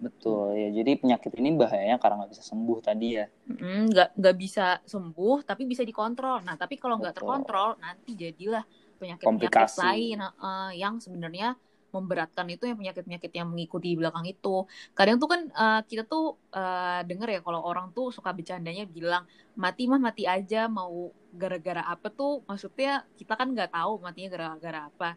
Betul 0.00 0.58
ya. 0.58 0.68
Jadi 0.72 0.98
penyakit 0.98 1.32
ini 1.38 1.54
bahayanya 1.54 1.96
karena 2.02 2.24
nggak 2.24 2.32
bisa 2.34 2.44
sembuh 2.44 2.78
tadi 2.82 3.08
ya. 3.14 3.26
Mm, 3.46 3.92
nggak 3.92 4.08
nggak 4.18 4.36
bisa 4.36 4.66
sembuh 4.82 5.46
tapi 5.46 5.68
bisa 5.68 5.86
dikontrol. 5.86 6.42
Nah 6.42 6.56
tapi 6.58 6.80
kalau 6.80 6.98
nggak 6.98 7.14
terkontrol 7.20 7.78
nanti 7.78 8.16
jadilah 8.18 8.64
penyakit-penyakit 8.98 9.76
lain 9.78 10.18
eh, 10.22 10.72
yang 10.80 10.98
sebenarnya 10.98 11.54
memberatkan 11.94 12.50
itu 12.50 12.66
yang 12.66 12.74
penyakit-penyakit 12.74 13.30
yang 13.30 13.46
mengikuti 13.46 13.94
di 13.94 13.98
belakang 14.02 14.26
itu. 14.26 14.66
Kadang 14.92 15.22
tuh 15.22 15.28
kan 15.30 15.40
eh, 15.46 15.80
kita 15.86 16.02
tuh 16.04 16.34
eh, 16.50 17.00
denger 17.06 17.38
ya 17.38 17.40
kalau 17.46 17.62
orang 17.62 17.94
tuh 17.94 18.10
suka 18.10 18.34
bercandanya 18.34 18.82
bilang 18.90 19.22
mati 19.54 19.86
mah 19.86 20.02
mati 20.02 20.26
aja 20.26 20.66
mau 20.66 21.14
gara-gara 21.30 21.86
apa 21.86 22.10
tuh 22.10 22.42
maksudnya 22.50 23.06
kita 23.14 23.38
kan 23.38 23.54
nggak 23.54 23.70
tahu 23.70 24.02
matinya 24.02 24.28
gara-gara 24.34 24.90
apa. 24.90 25.10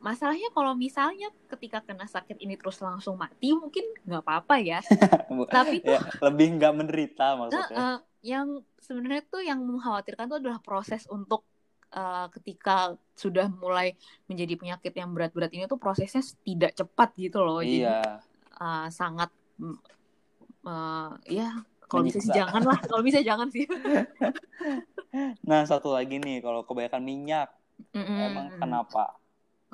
Masalahnya 0.00 0.48
kalau 0.56 0.72
misalnya 0.72 1.28
ketika 1.48 1.84
kena 1.84 2.08
sakit 2.08 2.40
ini 2.40 2.56
terus 2.56 2.80
langsung 2.80 3.20
mati 3.20 3.52
mungkin 3.52 3.84
nggak 4.04 4.22
apa-apa 4.24 4.56
ya. 4.60 4.80
Tapi 5.56 5.84
tuh 5.84 5.96
ya, 5.96 6.00
lebih 6.28 6.56
nggak 6.60 6.72
menderita 6.72 7.36
maksudnya. 7.36 7.76
eh, 7.76 7.98
yang 8.20 8.64
sebenarnya 8.80 9.24
tuh 9.28 9.42
yang 9.44 9.60
mengkhawatirkan 9.64 10.28
tuh 10.28 10.38
adalah 10.40 10.60
proses 10.60 11.08
untuk 11.08 11.44
eh, 11.90 12.26
ketika 12.38 12.94
sudah 13.14 13.46
mulai 13.50 13.94
menjadi 14.30 14.54
penyakit 14.56 14.92
yang 14.94 15.10
berat-berat 15.12 15.52
ini 15.54 15.66
tuh 15.66 15.78
prosesnya 15.78 16.22
tidak 16.42 16.72
cepat 16.78 17.14
gitu 17.18 17.42
loh. 17.42 17.60
Jadi 17.60 17.86
iya. 17.86 18.22
eh, 18.58 18.88
sangat 18.90 19.30
mm, 19.58 19.78
eh, 20.66 21.10
ya 21.30 21.48
kalau 21.90 22.06
bisa 22.06 22.22
sih 22.22 22.30
jangan 22.30 22.62
lah. 22.62 22.78
Kalau 22.90 23.02
bisa 23.02 23.18
jangan 23.18 23.50
sih. 23.50 23.66
Nah, 25.42 25.66
satu 25.66 25.90
lagi 25.90 26.22
nih 26.22 26.38
kalau 26.38 26.62
kebanyakan 26.62 27.02
minyak 27.02 27.50
Mm-mm. 27.90 28.30
emang 28.30 28.46
kenapa? 28.62 29.18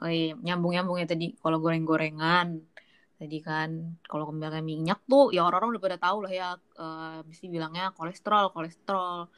Oh 0.00 0.08
iya, 0.08 0.32
nyambung-nyambungnya 0.32 1.12
tadi 1.12 1.37
kalau 1.37 1.61
goreng-gorengan 1.61 2.56
tadi 3.16 3.40
kan 3.40 3.96
kalau 4.04 4.28
kebanyakan 4.28 4.64
minyak 4.64 5.00
tuh 5.08 5.32
ya 5.32 5.44
orang-orang 5.44 5.76
udah 5.76 5.82
pada 5.88 5.99
tahu 6.00 6.18
lah 6.28 6.32
ya 6.32 6.49
eh, 6.56 7.18
mesti 7.25 7.49
bilangnya 7.49 7.92
kolesterol 7.96 8.52
kolesterol 8.52 9.28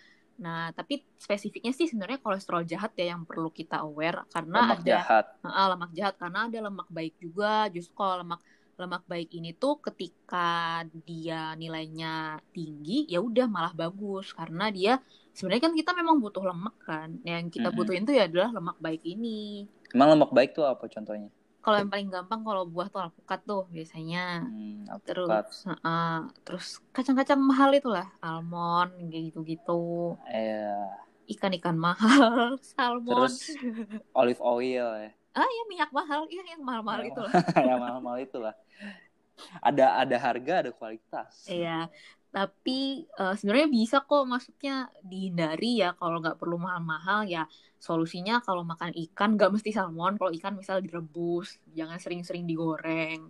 nah 0.44 0.58
tapi 0.78 0.94
spesifiknya 1.24 1.72
sih 1.78 1.86
sebenarnya 1.90 2.18
kolesterol 2.24 2.62
jahat 2.72 2.90
ya 3.00 3.04
yang 3.12 3.22
perlu 3.28 3.48
kita 3.58 3.74
aware 3.86 4.18
karena 4.34 4.58
Lemak 4.58 4.78
ada 4.78 4.92
jahat. 4.92 5.26
Ah, 5.46 5.66
lemak 5.72 5.90
jahat 5.98 6.14
karena 6.22 6.38
ada 6.46 6.58
lemak 6.66 6.88
baik 6.96 7.14
juga 7.24 7.46
justru 7.74 7.94
kalau 8.00 8.14
lemak 8.22 8.40
lemak 8.80 9.02
baik 9.12 9.28
ini 9.38 9.48
tuh 9.62 9.72
ketika 9.86 10.36
dia 11.08 11.34
nilainya 11.60 12.08
tinggi 12.54 12.92
ya 13.12 13.18
udah 13.28 13.46
malah 13.54 13.72
bagus 13.80 14.26
karena 14.38 14.62
dia 14.76 14.90
sebenarnya 15.36 15.62
kan 15.66 15.74
kita 15.80 15.90
memang 16.00 16.16
butuh 16.22 16.42
lemak 16.50 16.74
kan 16.88 17.08
yang 17.30 17.44
kita 17.54 17.68
Mm-mm. 17.68 17.76
butuhin 17.76 18.02
tuh 18.08 18.14
ya 18.18 18.22
adalah 18.28 18.48
lemak 18.56 18.76
baik 18.84 19.02
ini 19.12 19.28
Emang 19.94 20.08
lemak 20.16 20.30
baik 20.36 20.50
tuh 20.56 20.64
apa 20.72 20.84
contohnya? 20.94 21.28
Kalau 21.64 21.76
yang 21.82 21.90
paling 21.92 22.08
gampang 22.08 22.40
kalau 22.46 22.62
buah 22.64 22.88
tuh 22.88 23.00
alpukat 23.04 23.40
tuh 23.44 23.62
biasanya 23.74 24.18
Hmm, 24.46 24.86
terus 25.04 25.28
uh, 25.84 26.24
terus 26.46 26.66
kacang-kacang 26.96 27.40
mahal 27.42 27.70
itulah 27.76 28.06
almond 28.24 28.92
gitu-gitu 29.12 30.16
Iya. 30.28 30.72
ikan-ikan 31.28 31.76
mahal 31.76 32.56
salmon 32.72 33.28
Terus 33.28 33.36
olive 34.16 34.40
oil 34.40 34.86
ya. 35.04 35.10
ah 35.36 35.44
ya 35.46 35.62
minyak 35.70 35.90
mahal 35.92 36.24
iya 36.32 36.42
yang 36.56 36.62
mahal-mahal 36.64 37.02
itu 37.04 37.20
lah 37.20 37.32
yang 37.68 37.78
mahal-mahal 37.78 38.18
itu 38.18 38.38
lah. 38.40 38.54
Ada 39.62 40.02
ada 40.02 40.16
harga, 40.18 40.54
ada 40.66 40.70
kualitas. 40.74 41.46
iya 41.46 41.86
tapi 42.38 42.78
eh, 43.22 43.34
sebenarnya 43.38 43.68
bisa 43.78 43.96
kok 44.08 44.22
maksudnya 44.32 44.72
dihindari 45.10 45.66
ya 45.82 45.88
kalau 46.00 46.16
nggak 46.22 46.38
perlu 46.40 46.56
mahal-mahal 46.66 47.20
ya 47.34 47.42
solusinya 47.86 48.34
kalau 48.46 48.62
makan 48.70 48.90
ikan 49.04 49.30
nggak 49.36 49.50
mesti 49.54 49.70
salmon 49.78 50.12
kalau 50.18 50.32
ikan 50.38 50.54
misal 50.60 50.76
direbus 50.84 51.48
jangan 51.78 51.98
sering-sering 52.04 52.44
digoreng 52.50 53.20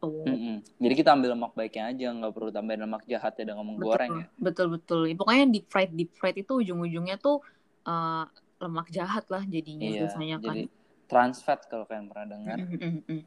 tuh 0.00 0.22
Mm-mm. 0.22 0.56
Jadi 0.78 0.94
kita 0.94 1.10
ambil 1.18 1.34
lemak 1.34 1.52
baiknya 1.58 1.84
aja, 1.90 2.06
nggak 2.14 2.32
perlu 2.36 2.50
tambahin 2.54 2.80
lemak 2.86 3.02
jahat 3.10 3.32
ya 3.38 3.44
dengan 3.50 3.66
menggoreng 3.66 4.12
ya. 4.22 4.26
betul 4.38 4.66
betul 4.74 5.00
Ya, 5.10 5.14
pokoknya 5.18 5.44
deep 5.50 5.66
fried 5.72 5.90
deep 5.98 6.10
fried 6.14 6.36
itu 6.38 6.52
ujung-ujungnya 6.62 7.16
tuh 7.18 7.42
eh, 7.90 8.24
lemak 8.62 8.86
jahat 8.94 9.24
lah 9.26 9.42
jadinya 9.54 9.90
Iya. 9.90 10.00
biasanya 10.06 10.36
kan 10.38 10.54
Jadi 10.54 10.62
trans 11.10 11.38
fat 11.42 11.60
kalau 11.66 11.84
kalian 11.90 12.06
pernah 12.08 12.26
dengar. 12.38 12.56
Mm, 12.62 12.66
mm, 12.70 12.80
mm, 12.86 13.02
mm. 13.10 13.20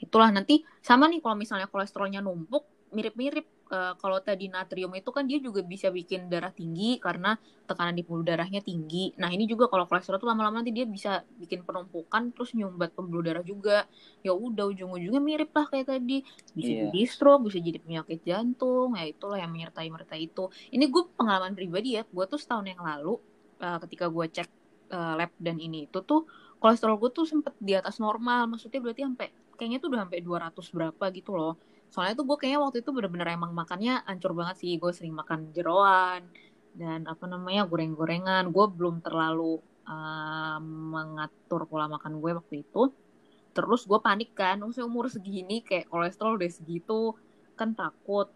itulah 0.00 0.30
nanti 0.32 0.64
sama 0.80 1.04
nih 1.12 1.20
kalau 1.20 1.36
misalnya 1.36 1.68
kolesterolnya 1.68 2.24
numpuk 2.24 2.64
mirip-mirip 2.96 3.44
Eh, 3.70 3.92
kalau 4.02 4.18
tadi 4.18 4.50
natrium 4.50 4.90
itu 4.98 5.10
kan 5.14 5.24
dia 5.30 5.38
juga 5.38 5.62
bisa 5.62 5.94
bikin 5.94 6.26
darah 6.26 6.50
tinggi 6.50 6.98
karena 6.98 7.38
tekanan 7.70 7.94
di 7.94 8.02
pembuluh 8.02 8.26
darahnya 8.26 8.58
tinggi. 8.66 9.14
Nah 9.22 9.30
ini 9.30 9.46
juga 9.46 9.70
kalau 9.70 9.86
kolesterol 9.86 10.18
tuh 10.18 10.26
lama-lama 10.26 10.58
nanti 10.58 10.74
dia 10.74 10.86
bisa 10.90 11.22
bikin 11.38 11.62
penumpukan 11.62 12.34
terus 12.34 12.50
nyumbat 12.58 12.90
pembuluh 12.98 13.22
darah 13.22 13.46
juga. 13.46 13.86
Ya 14.26 14.34
udah 14.34 14.64
ujung-ujungnya 14.74 15.22
mirip 15.22 15.54
lah 15.54 15.70
kayak 15.70 15.86
tadi. 15.86 16.26
Bisa 16.58 16.70
Iya. 16.74 16.90
jadi 16.90 17.00
stroke, 17.06 17.46
bisa 17.46 17.58
jadi 17.62 17.78
penyakit 17.78 18.18
jantung. 18.26 18.98
Ya 18.98 19.04
itulah 19.06 19.38
yang 19.38 19.50
menyertai 19.54 19.86
menyertai 19.86 20.20
itu. 20.26 20.50
Ini 20.74 20.84
gue 20.90 21.02
pengalaman 21.14 21.54
pribadi 21.54 21.94
ya. 21.94 22.02
Gue 22.10 22.26
tuh 22.26 22.42
setahun 22.42 22.66
yang 22.74 22.82
lalu 22.82 23.22
eh, 23.62 23.78
ketika 23.86 24.04
gue 24.10 24.26
cek 24.34 24.48
eh, 24.94 25.12
lab 25.18 25.30
dan 25.38 25.56
ini 25.62 25.86
itu 25.86 25.98
tuh 26.10 26.26
kolesterol 26.58 26.96
gue 27.02 27.10
tuh 27.18 27.24
sempet 27.32 27.54
di 27.62 27.72
atas 27.78 27.96
normal. 28.02 28.50
Maksudnya 28.50 28.82
berarti 28.82 29.02
sampai 29.06 29.26
kayaknya 29.56 29.78
tuh 29.82 29.88
udah 29.94 30.00
sampai 30.08 30.18
200 30.26 30.66
berapa 30.74 31.04
gitu 31.14 31.30
loh. 31.38 31.52
Soalnya 31.90 32.14
tuh 32.14 32.26
gue 32.26 32.36
kayaknya 32.38 32.60
waktu 32.62 32.78
itu 32.86 32.90
bener-bener 32.94 33.28
emang 33.34 33.50
makannya 33.50 34.06
ancur 34.06 34.32
banget 34.32 34.62
sih. 34.62 34.78
Gue 34.78 34.94
sering 34.94 35.14
makan 35.14 35.50
jeroan 35.50 36.22
dan 36.74 37.10
apa 37.10 37.26
namanya 37.26 37.66
goreng-gorengan. 37.66 38.54
Gue 38.54 38.66
belum 38.70 39.02
terlalu 39.02 39.58
uh, 39.90 40.58
mengatur 40.62 41.66
pola 41.66 41.90
makan 41.90 42.22
gue 42.22 42.30
waktu 42.38 42.54
itu. 42.62 42.94
Terus 43.50 43.82
gue 43.90 43.98
panik 43.98 44.30
kan, 44.38 44.62
maksudnya 44.62 44.86
umur 44.86 45.10
segini 45.10 45.66
kayak 45.66 45.90
kolesterol 45.90 46.38
udah 46.38 46.50
segitu 46.50 47.18
kan 47.58 47.74
takut. 47.74 48.30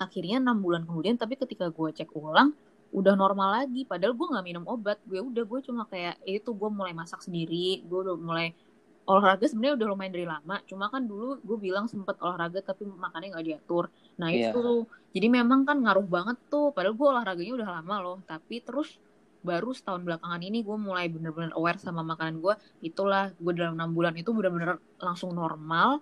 Akhirnya 0.00 0.40
enam 0.40 0.64
bulan 0.64 0.88
kemudian, 0.88 1.20
tapi 1.20 1.36
ketika 1.36 1.68
gue 1.68 1.92
cek 1.92 2.08
ulang 2.16 2.56
udah 2.96 3.12
normal 3.12 3.60
lagi. 3.60 3.84
Padahal 3.84 4.16
gue 4.16 4.26
nggak 4.32 4.46
minum 4.48 4.64
obat. 4.64 4.96
Gue 5.04 5.20
udah 5.20 5.44
gue 5.44 5.60
cuma 5.68 5.84
kayak 5.84 6.16
itu 6.24 6.48
gue 6.48 6.70
mulai 6.72 6.96
masak 6.96 7.20
sendiri. 7.20 7.84
Gue 7.84 8.08
udah 8.08 8.16
mulai 8.16 8.56
olahraga 9.04 9.44
sebenarnya 9.44 9.76
udah 9.76 9.88
lumayan 9.92 10.12
dari 10.16 10.24
lama 10.24 10.56
cuma 10.64 10.88
kan 10.88 11.04
dulu 11.04 11.36
gue 11.44 11.58
bilang 11.60 11.84
sempet 11.84 12.16
olahraga 12.24 12.64
tapi 12.64 12.88
makannya 12.88 13.36
nggak 13.36 13.46
diatur. 13.46 13.92
Nah 14.16 14.28
Iya. 14.32 14.50
itu. 14.50 14.88
Jadi 15.14 15.26
memang 15.30 15.62
kan 15.68 15.76
ngaruh 15.78 16.08
banget 16.08 16.36
tuh 16.48 16.72
padahal 16.72 16.96
gue 16.96 17.06
olahraganya 17.06 17.52
udah 17.60 17.68
lama 17.80 17.94
loh. 18.00 18.18
Tapi 18.24 18.64
terus 18.64 18.96
baru 19.44 19.76
setahun 19.76 20.00
belakangan 20.08 20.40
ini 20.40 20.64
gue 20.64 20.76
mulai 20.80 21.12
bener-bener 21.12 21.52
aware 21.52 21.76
sama 21.76 22.00
makanan 22.00 22.40
gue 22.40 22.56
itulah 22.80 23.28
gue 23.36 23.52
dalam 23.52 23.76
enam 23.76 23.92
bulan 23.92 24.16
itu 24.16 24.32
bener-bener 24.32 24.80
langsung 24.96 25.36
normal. 25.36 26.00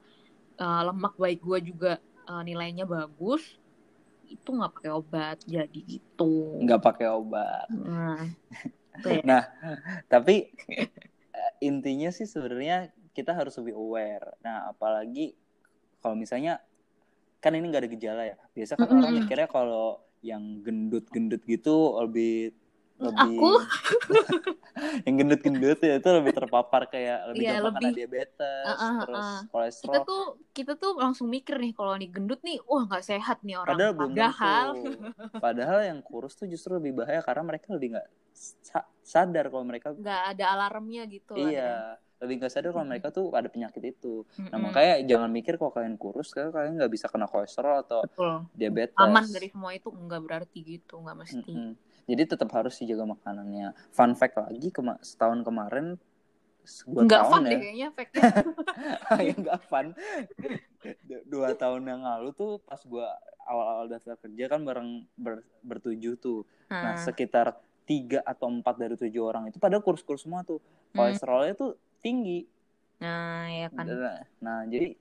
Eh, 0.56 0.82
lemak 0.86 1.18
baik 1.18 1.42
gue 1.42 1.58
juga 1.74 1.92
eh, 2.00 2.42
nilainya 2.46 2.86
bagus. 2.86 3.58
Itu 4.30 4.54
nggak 4.54 4.78
pakai 4.78 4.90
obat 4.94 5.42
jadi 5.42 5.80
gitu. 5.84 6.62
Nggak 6.62 6.80
pakai 6.80 7.06
obat. 7.10 7.66
Nah, 7.68 8.22
ya. 9.10 9.20
Nah, 9.26 9.42
tapi 10.06 10.54
intinya 11.62 12.10
sih 12.12 12.26
sebenarnya 12.28 12.92
kita 13.16 13.32
harus 13.36 13.54
lebih 13.60 13.74
aware. 13.76 14.36
Nah, 14.44 14.72
apalagi 14.72 15.34
kalau 16.02 16.16
misalnya 16.18 16.60
kan 17.42 17.52
ini 17.56 17.66
nggak 17.68 17.82
ada 17.86 17.92
gejala 17.92 18.22
ya. 18.26 18.36
Biasa 18.56 18.78
kan 18.80 18.88
orang 18.92 19.12
Mm-mm. 19.12 19.16
mikirnya 19.18 19.48
kalau 19.50 20.00
yang 20.22 20.62
gendut-gendut 20.62 21.42
gitu 21.46 21.98
lebih 21.98 22.54
lebih 23.02 23.34
Aku? 23.34 23.50
yang 25.04 25.14
gendut-gendut 25.16 25.78
ya 25.78 25.94
itu 25.96 26.08
lebih 26.08 26.32
terpapar 26.32 26.86
kayak 26.86 27.18
lebih 27.28 27.42
Iya, 27.42 27.52
gampang 27.58 27.72
kena 27.72 27.82
lebih- 27.84 27.96
diabetes, 27.98 28.64
Uh, 28.64 28.72
uh, 28.72 28.94
terus 29.02 29.20
uh. 29.20 29.38
kita 29.42 29.50
kolesterol. 29.50 30.04
tuh 30.04 30.22
kita 30.52 30.72
tuh 30.74 30.92
langsung 30.94 31.26
mikir 31.26 31.56
nih 31.56 31.72
kalau 31.72 31.94
nih 31.94 32.08
gendut 32.08 32.40
nih 32.40 32.58
wah 32.62 32.82
nggak 32.84 33.04
sehat 33.04 33.42
nih 33.42 33.56
orang 33.56 33.74
Padahal 33.74 33.92
padahal. 33.98 34.68
Padahal 35.44 35.80
yang 35.84 36.00
kurus 36.00 36.32
tuh 36.32 36.46
justru 36.46 36.72
lebih 36.72 36.96
bahaya 36.96 37.20
karena 37.20 37.42
mereka 37.44 37.66
lebih 37.70 37.88
nggak 37.92 38.06
sa- 38.32 38.88
sadar 39.00 39.46
kalau 39.46 39.62
mereka 39.62 39.92
nggak 39.92 40.22
ada 40.32 40.44
alarmnya 40.48 41.02
gitu 41.04 41.34
ya. 41.34 41.42
iya 41.44 41.72
lebih 42.16 42.38
nggak 42.38 42.52
sadar 42.52 42.70
kalau 42.70 42.86
mereka 42.86 43.10
tuh 43.10 43.28
ada 43.32 43.46
penyakit 43.46 43.82
itu. 43.88 44.22
Nah 44.40 44.46
Mm-mm. 44.52 44.62
makanya 44.64 44.94
jangan 45.04 45.26
mikir 45.28 45.58
kalau 45.58 45.70
kalian 45.70 45.96
kurus, 45.96 46.30
kalau 46.30 46.48
kalian 46.50 46.78
nggak 46.78 46.92
bisa 46.92 47.06
kena 47.06 47.26
kolesterol 47.26 47.82
atau 47.82 48.00
betul 48.00 48.46
diabetes. 48.52 48.94
aman 48.96 49.26
dari 49.26 49.48
semua 49.48 49.70
itu 49.72 49.90
enggak 49.90 50.22
berarti 50.22 50.58
gitu 50.62 50.96
nggak 50.96 51.16
mesti 51.18 51.50
Mm-mm. 51.50 51.74
Jadi 52.02 52.22
tetap 52.26 52.50
harus 52.50 52.74
dijaga 52.76 53.06
makanannya. 53.08 53.72
Fun 53.90 54.12
fact 54.12 54.36
lagi, 54.36 54.68
kema- 54.68 54.98
setahun 55.00 55.40
kemarin, 55.40 55.94
dua 56.84 57.02
nggak 57.02 57.22
tahun 57.22 57.32
fun 57.32 57.42
ya, 57.42 57.50
deh 57.50 57.58
kayaknya 57.58 57.86
efeknya 57.92 58.22
ya 59.18 59.34
nggak 59.34 59.60
fun. 59.66 59.86
Du- 61.02 61.24
dua 61.26 61.48
tahun 61.54 61.82
yang 61.84 62.02
lalu 62.02 62.30
tuh 62.32 62.58
pas 62.62 62.78
gua 62.82 63.14
awal-awal 63.42 63.86
daftar 63.88 64.14
kerja 64.18 64.44
kan 64.46 64.60
bareng 64.62 64.88
ber- 65.14 65.46
bertujuh 65.60 66.14
tuh. 66.16 66.42
Nah 66.68 66.94
Nah, 66.94 66.96
sekitar 66.96 67.54
tiga 67.82 68.22
atau 68.22 68.46
empat 68.46 68.78
dari 68.78 68.94
tujuh 68.94 69.22
orang 69.22 69.50
itu 69.50 69.58
pada 69.58 69.78
kurus-kurus 69.78 70.22
semua 70.22 70.42
tuh. 70.42 70.62
Hmm. 70.90 71.02
Kolesterolnya 71.02 71.54
tuh 71.54 71.70
tinggi. 71.98 72.46
nah 72.98 73.50
ya 73.50 73.66
kan 73.66 73.82
Nah, 73.82 74.18
nah, 74.38 74.60
jadi 74.62 74.94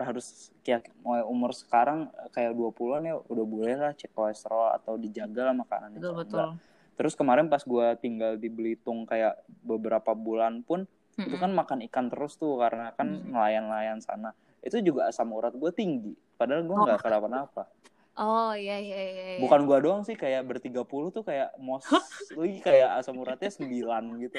harus 0.00 0.26
kayak 0.60 0.88
mulai 1.00 1.22
umur 1.22 1.52
sekarang 1.52 2.06
kayak 2.30 2.52
20-an 2.52 3.02
ya 3.02 3.14
udah 3.20 3.44
boleh 3.44 3.74
lah 3.76 3.92
cek 3.92 4.10
kolesterol 4.10 4.72
atau 4.74 4.96
dijaga 4.96 5.50
lah 5.50 5.54
makanannya. 5.54 5.98
betul 5.98 6.14
betul. 6.16 6.48
Terus 6.94 7.14
kemarin 7.14 7.48
pas 7.48 7.64
gua 7.64 7.94
tinggal 7.94 8.36
di 8.36 8.46
Belitung 8.46 9.04
kayak 9.04 9.36
beberapa 9.60 10.12
bulan 10.12 10.60
pun 10.60 10.84
itu 11.16 11.28
Mm-mm. 11.28 11.38
kan 11.38 11.52
makan 11.52 11.78
ikan 11.84 12.06
terus 12.08 12.36
tuh 12.36 12.56
karena 12.56 12.92
kan 12.92 13.08
Hmm. 13.08 13.32
nelayan-nelayan 13.32 14.00
sana. 14.00 14.32
Itu 14.60 14.80
juga 14.80 15.08
asam 15.08 15.32
urat 15.32 15.52
gue 15.52 15.68
tinggi. 15.70 16.12
Padahal 16.34 16.64
gue 16.64 16.72
Oh. 16.72 16.84
nggak 16.84 17.00
kenapa-napa. 17.00 17.68
Oh 18.16 18.52
iya 18.56 18.76
iya 18.80 18.98
iya 18.98 19.24
iya. 19.36 19.40
Bukan 19.40 19.60
gua 19.68 19.78
doang 19.78 20.02
sih 20.02 20.18
kayak 20.18 20.42
bertiga 20.46 20.82
puluh 20.82 21.12
tuh 21.14 21.22
kayak 21.22 21.54
mos 21.60 21.86
lagi 22.34 22.58
kayak 22.66 22.98
asam 23.00 23.16
uratnya 23.18 23.50
9 23.50 24.02
gitu. 24.20 24.38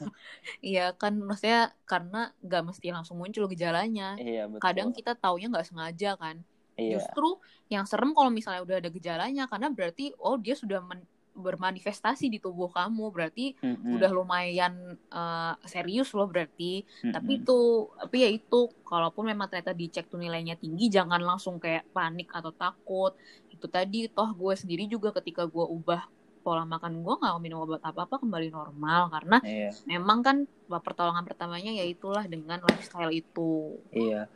iya 0.64 0.92
kan 0.94 1.16
maksudnya 1.18 1.72
karena 1.88 2.30
nggak 2.44 2.62
mesti 2.68 2.86
langsung 2.92 3.16
muncul 3.18 3.48
gejalanya 3.50 4.14
Iya 4.20 4.46
betul. 4.50 4.62
kadang 4.62 4.88
kita 4.92 5.12
taunya 5.16 5.48
nggak 5.50 5.66
sengaja 5.66 6.10
kan 6.18 6.36
iya. 6.76 6.98
Justru 7.00 7.40
yang 7.72 7.84
serem 7.88 8.14
kalau 8.14 8.30
misalnya 8.30 8.62
udah 8.62 8.76
ada 8.78 8.90
gejalanya 8.92 9.44
karena 9.50 9.68
berarti 9.72 10.14
oh 10.22 10.36
dia 10.38 10.54
sudah 10.54 10.78
men- 10.84 11.08
bermanifestasi 11.36 12.32
di 12.32 12.38
tubuh 12.40 12.72
kamu 12.72 13.12
berarti 13.14 13.52
Mm-mm. 13.60 13.94
udah 13.96 14.10
lumayan 14.10 14.72
eh, 15.12 15.54
serius 15.68 16.08
loh 16.16 16.26
berarti. 16.32 16.82
Mm-mm. 17.04 17.12
Tapi 17.14 17.30
itu 17.44 17.58
tapi 18.00 18.16
ya 18.24 18.30
itu 18.32 18.60
kalaupun 18.88 19.24
memang 19.30 19.46
ternyata 19.52 19.76
dicek 19.76 20.08
tuh 20.12 20.18
nilainya 20.20 20.56
tinggi 20.56 20.88
jangan 20.96 21.20
langsung 21.20 21.60
kayak 21.62 21.84
panik 21.92 22.28
atau 22.32 22.52
takut. 22.56 23.12
Itu 23.52 23.66
tadi 23.68 24.08
toh 24.10 24.28
gue 24.32 24.52
sendiri 24.56 24.88
juga 24.88 25.12
ketika 25.14 25.44
gue 25.44 25.64
ubah 25.64 26.02
pola 26.46 26.62
makan 26.62 27.02
gue 27.02 27.14
nggak 27.18 27.34
minum 27.42 27.66
obat 27.66 27.82
apa-apa 27.82 28.22
kembali 28.22 28.54
normal 28.54 29.10
karena 29.10 29.36
Iya. 29.42 29.74
memang 29.82 30.18
kan 30.22 30.36
pertolongan 30.70 31.26
pertamanya 31.26 31.74
ya 31.74 31.82
itulah 31.82 32.22
dengan 32.30 32.62
lifestyle 32.62 33.10
itu. 33.10 33.74
Iya. 33.90 34.30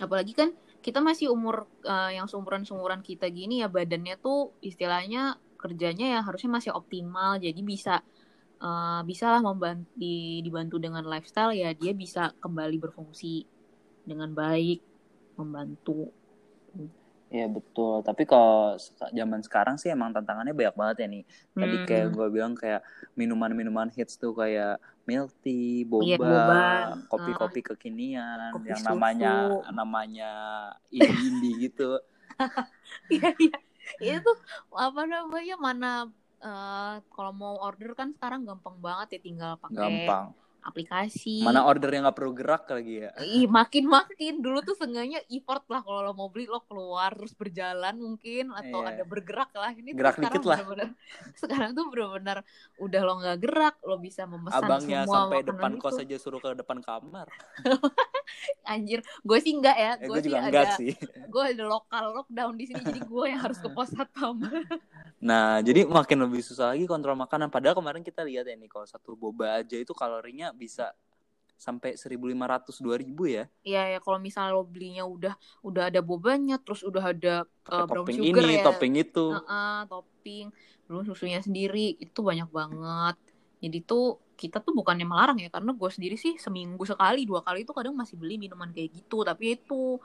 apalagi 0.00 0.32
kan 0.32 0.48
kita 0.86 0.98
masih 1.08 1.26
umur 1.36 1.56
eh, 1.92 2.10
yang 2.16 2.26
seumuran 2.30 2.62
seumuran 2.68 3.02
kita 3.08 3.26
gini 3.38 3.54
ya 3.62 3.68
badannya 3.76 4.14
tuh 4.24 4.38
istilahnya 4.70 5.36
kerjanya 5.60 6.06
ya 6.14 6.20
harusnya 6.26 6.50
masih 6.58 6.72
optimal 6.80 7.30
jadi 7.44 7.60
bisa 7.72 7.94
eh, 8.64 9.00
bisa 9.10 9.26
lah 9.34 9.42
membantu 9.48 9.88
dibantu 10.46 10.76
dengan 10.84 11.04
lifestyle 11.12 11.52
ya 11.62 11.68
dia 11.80 11.92
bisa 12.02 12.20
kembali 12.42 12.76
berfungsi 12.84 13.44
dengan 14.08 14.30
baik 14.40 14.78
membantu 15.38 16.12
Iya 17.30 17.46
betul. 17.46 18.02
Tapi 18.02 18.22
kalau 18.26 18.74
zaman 19.18 19.40
sekarang 19.46 19.78
sih 19.78 19.86
emang 19.94 20.10
tantangannya 20.10 20.50
banyak 20.50 20.74
banget 20.80 20.96
ya 21.02 21.06
nih. 21.14 21.22
Tadi 21.54 21.76
Hmm. 21.76 21.86
kayak 21.86 22.06
gue 22.10 22.26
bilang 22.34 22.52
kayak 22.58 22.82
minuman-minuman 23.14 23.86
hits 23.94 24.18
tuh 24.18 24.34
kayak 24.34 24.82
milk 25.10 25.30
tea, 25.42 25.82
boba, 25.82 26.06
Iya, 26.06 26.16
boba. 26.18 26.64
kopi-kopi 27.10 27.60
kekinian, 27.66 28.54
Kopi 28.54 28.70
yang 28.70 28.80
susu. 28.80 28.88
namanya 28.94 29.32
namanya 29.74 30.30
indie-indie 30.88 31.66
gitu. 31.66 31.98
iya 33.12 33.30
iya 34.00 34.12
itu 34.22 34.32
apa 34.72 35.02
namanya 35.04 35.54
mana 35.58 35.90
eh, 36.40 36.94
kalau 37.10 37.32
mau 37.34 37.54
order 37.60 37.92
kan 37.92 38.14
sekarang 38.16 38.46
gampang 38.48 38.76
banget 38.78 39.18
ya 39.18 39.20
tinggal 39.20 39.52
pakai 39.58 39.76
Gampang. 39.76 40.26
Aplikasi 40.62 41.40
Mana 41.40 41.62
order 41.62 41.88
yang 41.88 42.02
nggak 42.02 42.14
perlu 42.14 42.32
gerak 42.32 42.64
lagi 42.66 43.00
ya. 43.00 43.10
Ih, 43.18 43.46
makin 43.46 43.84
makin 43.86 44.38
dulu 44.38 44.60
tuh 44.60 44.74
seenggaknya 44.74 45.20
effort 45.26 45.64
lah 45.66 45.80
kalau 45.80 46.00
lo 46.02 46.12
mau 46.12 46.26
beli 46.26 46.44
lo 46.44 46.60
keluar 46.62 47.12
terus 47.12 47.32
berjalan 47.32 47.94
mungkin 47.94 48.52
atau 48.52 48.80
Iya. 48.80 48.90
ada 48.92 49.04
bergerak 49.04 49.50
lah 49.52 49.70
ini 49.70 49.90
tuh 49.90 49.98
Gerak 49.98 50.14
sekarang 50.14 50.30
dikit 50.30 50.44
lah. 50.44 50.58
bener-bener- 50.60 50.94
sekarang 51.42 51.70
tuh 51.72 51.84
bener-bener 51.86 52.38
udah 52.76 53.00
lo 53.00 53.12
nggak 53.18 53.38
gerak 53.38 53.76
lo 53.82 53.96
bisa 53.96 54.22
memesan 54.24 54.58
Abangnya 54.58 54.98
semua 55.02 55.16
sampai 55.22 55.40
depan 55.42 55.70
itu 55.70 55.80
kos 55.80 55.98
aja 55.98 56.16
suruh 56.16 56.38
ke 56.38 56.48
depan 56.54 56.78
kamar. 56.78 57.26
anjir 58.64 59.02
gue 59.20 59.38
sih 59.38 59.52
enggak 59.52 59.74
ya 59.74 59.92
Eh, 59.92 60.06
gue 60.06 60.08
gue 60.08 60.20
sih 60.20 60.30
juga 60.30 60.40
ada 60.44 60.62
sih. 60.76 60.92
gue 61.32 61.44
ada 61.48 61.64
lokal 61.64 62.04
lockdown 62.14 62.54
di 62.54 62.64
sini 62.64 62.80
jadi 62.80 63.00
gue 63.02 63.24
yang 63.26 63.40
harus 63.40 63.58
ke 63.58 63.68
pos 63.68 63.90
satpam 63.90 64.38
Nah, 65.20 65.60
jadi 65.60 65.84
makin 65.84 66.16
lebih 66.22 66.40
susah 66.40 66.72
lagi 66.72 66.88
kontrol 66.88 67.12
makanan. 67.14 67.48
Padahal 67.48 67.76
kemarin 67.76 68.00
kita 68.00 68.24
lihat 68.24 68.40
ya 68.42 68.56
nih, 68.56 68.64
kalau 68.66 68.88
satu 68.88 69.12
boba 69.12 69.60
aja 69.60 69.76
itu 69.76 69.92
kalorinya 69.92 70.48
bisa 70.54 70.94
sampai 71.60 71.92
1.500 71.92 72.80
2.000 72.80 73.04
ya. 73.28 73.44
Iya 73.60 73.82
ya 73.92 73.98
kalau 74.00 74.16
misalnya 74.16 74.56
lo 74.56 74.64
belinya 74.64 75.04
udah 75.04 75.36
udah 75.60 75.92
ada 75.92 76.00
bobanya 76.00 76.56
terus 76.56 76.80
udah 76.80 77.12
ada 77.12 77.44
uh, 77.68 77.84
brown 77.84 78.08
topping 78.08 78.16
sugar 78.24 78.44
ini, 78.48 78.56
ya. 78.56 78.64
topping 78.64 78.92
itu. 78.96 79.26
Heeh, 79.36 79.78
topping. 79.84 80.46
Belum 80.88 81.02
susunya 81.04 81.44
sendiri 81.44 82.00
itu 82.00 82.18
banyak 82.24 82.48
banget. 82.48 83.16
Jadi 83.60 83.78
tuh 83.84 84.16
kita 84.40 84.64
tuh 84.64 84.72
bukannya 84.72 85.04
melarang 85.04 85.36
ya 85.36 85.52
karena 85.52 85.76
gue 85.76 85.90
sendiri 85.92 86.16
sih 86.16 86.40
seminggu 86.40 86.80
sekali 86.88 87.28
dua 87.28 87.44
kali 87.44 87.68
itu 87.68 87.76
kadang 87.76 87.92
masih 87.92 88.16
beli 88.16 88.40
minuman 88.40 88.72
kayak 88.72 88.96
gitu. 88.96 89.20
Tapi 89.20 89.60
itu 89.60 90.00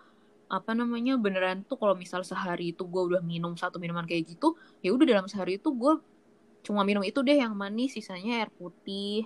apa 0.46 0.78
namanya 0.78 1.18
beneran 1.18 1.66
tuh 1.66 1.80
kalau 1.80 1.98
misal 1.98 2.22
sehari 2.22 2.76
itu 2.76 2.86
gue 2.86 3.02
udah 3.16 3.22
minum 3.24 3.58
satu 3.58 3.82
minuman 3.82 4.06
kayak 4.06 4.38
gitu 4.38 4.54
ya 4.86 4.94
udah 4.94 5.02
dalam 5.02 5.26
sehari 5.26 5.58
itu 5.58 5.74
gue 5.74 5.98
cuma 6.62 6.86
minum 6.86 7.02
itu 7.02 7.26
deh 7.26 7.42
yang 7.42 7.58
manis 7.58 7.98
sisanya 7.98 8.46
air 8.46 8.50
putih 8.54 9.26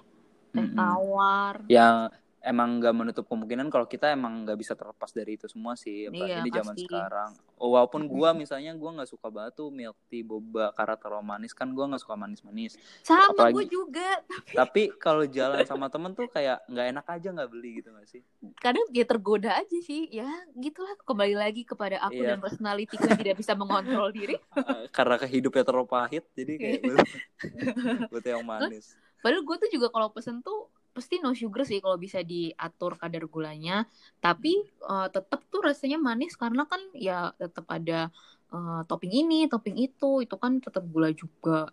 teh 0.49 0.67
tawar 0.73 1.61
Yang 1.65 1.95
emang 2.39 2.79
nggak 2.79 2.95
menutup 2.95 3.27
kemungkinan 3.27 3.67
kalau 3.67 3.83
kita 3.83 4.15
emang 4.15 4.47
nggak 4.47 4.55
bisa 4.55 4.71
terlepas 4.71 5.11
dari 5.11 5.35
itu 5.35 5.45
semua 5.45 5.75
sih. 5.75 6.07
Apalagi 6.07 6.31
Iya, 6.33 6.41
di 6.41 6.51
zaman 6.55 6.71
pasti. 6.71 6.87
sekarang. 6.87 7.31
Oh, 7.59 7.75
walaupun 7.75 8.07
gua 8.07 8.31
misalnya 8.31 8.71
gua 8.73 8.95
nggak 8.95 9.11
suka 9.11 9.27
tuh 9.51 9.67
milk 9.67 9.99
tea, 10.07 10.23
boba, 10.23 10.71
karena 10.71 10.95
terlalu 10.95 11.25
manis 11.27 11.51
kan 11.51 11.67
gua 11.67 11.91
nggak 11.91 11.99
suka 11.99 12.15
manis-manis. 12.15 12.79
sama 13.03 13.35
Apalagi- 13.35 13.55
gue 13.59 13.65
juga 13.67 14.09
Tapi 14.55 14.87
kalau 14.95 15.27
jalan 15.27 15.67
sama 15.67 15.91
temen 15.91 16.15
tuh 16.15 16.31
kayak 16.31 16.63
nggak 16.65 16.85
enak 16.89 17.05
aja 17.11 17.27
nggak 17.29 17.49
beli 17.51 17.83
gitu 17.83 17.91
nggak 17.91 18.07
sih? 18.07 18.23
kadang 18.55 18.87
dia 18.87 19.03
tergoda 19.03 19.51
aja 19.51 19.77
sih 19.83 20.07
ya 20.09 20.27
gitulah 20.53 20.95
kembali 21.03 21.35
lagi 21.35 21.63
kepada 21.63 21.99
aku 21.99 22.23
Iya. 22.23 22.33
dan 22.33 22.39
personality 22.39 22.95
yang 22.95 23.19
tidak 23.19 23.35
bisa 23.35 23.51
mengontrol 23.51 24.15
diri 24.15 24.39
karena 24.95 25.19
hidupnya 25.19 25.67
terlalu 25.67 25.91
pahit, 25.91 26.23
jadi 26.31 26.53
kayak 26.55 26.79
butuh, 26.81 27.07
butuh 28.15 28.29
yang 28.31 28.47
manis. 28.47 28.95
Padahal 29.21 29.43
gue 29.47 29.55
tuh 29.67 29.69
juga 29.75 29.87
kalau 29.93 30.09
pesen 30.15 30.39
tuh 30.45 30.71
pasti 30.95 31.21
no 31.23 31.31
sugar 31.37 31.63
sih 31.69 31.79
kalau 31.83 31.95
bisa 32.01 32.19
diatur 32.25 32.97
kadar 33.01 33.23
gulanya. 33.29 33.85
Tapi 34.23 34.53
eh, 34.65 35.07
tetap 35.15 35.39
tuh 35.51 35.61
rasanya 35.67 35.97
manis 36.01 36.33
karena 36.39 36.63
kan 36.71 36.81
ya 36.95 37.31
tetap 37.35 37.65
ada 37.69 38.09
eh, 38.53 38.79
topping 38.89 39.13
ini, 39.25 39.45
topping 39.51 39.77
itu, 39.79 40.23
itu 40.25 40.35
kan 40.39 40.59
tetap 40.63 40.83
gula 40.87 41.09
juga. 41.13 41.69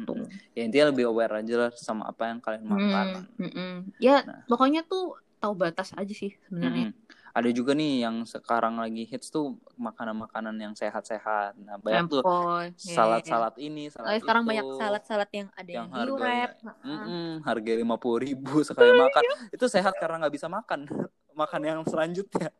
gitu. 0.00 0.16
Ya 0.56 0.62
intinya 0.64 0.86
lebih 0.92 1.04
aware 1.12 1.44
aja 1.44 1.54
lah 1.66 1.70
sama 1.76 2.08
apa 2.08 2.32
yang 2.32 2.40
kalian 2.40 2.64
makan. 2.64 3.06
Mm, 3.36 3.50
mm. 3.52 3.74
Ya 4.00 4.24
Nah. 4.24 4.42
pokoknya 4.48 4.80
tuh 4.88 5.20
tahu 5.40 5.52
batas 5.56 5.92
aja 5.96 6.12
sih 6.12 6.32
sebenarnya. 6.48 6.88
Mm-mm. 6.88 7.19
Ada 7.30 7.50
juga 7.54 7.78
nih 7.78 8.02
yang 8.02 8.26
sekarang 8.26 8.74
lagi 8.82 9.06
hits 9.06 9.30
tuh 9.30 9.54
makanan-makanan 9.78 10.56
yang 10.58 10.74
sehat-sehat. 10.74 11.54
Nah, 11.62 11.78
banyak 11.78 12.10
tuh 12.10 12.22
Empoy, 12.26 12.74
ya, 12.74 12.94
salad-salad 12.98 13.54
ini, 13.62 13.86
ya. 13.86 13.94
salad 13.94 14.06
Oh, 14.10 14.18
sekarang 14.18 14.42
itu. 14.42 14.50
banyak 14.50 14.66
salad-salad 14.74 15.30
yang 15.30 15.48
ada 15.54 15.70
yang 15.70 15.86
yang, 15.86 15.86
harganya- 15.94 16.50
diurep. 16.58 16.82
Mm-mm, 16.82 17.28
harga 17.46 17.72
lima 17.78 17.96
puluh 18.02 18.18
ribu 18.26 18.66
sekali 18.66 18.90
makan. 18.98 19.22
Itu 19.54 19.66
sehat 19.70 19.94
karena 19.94 20.26
nggak 20.26 20.34
bisa 20.34 20.50
makan. 20.50 20.80
makan 21.40 21.60
yang 21.62 21.80
selanjutnya. 21.86 22.50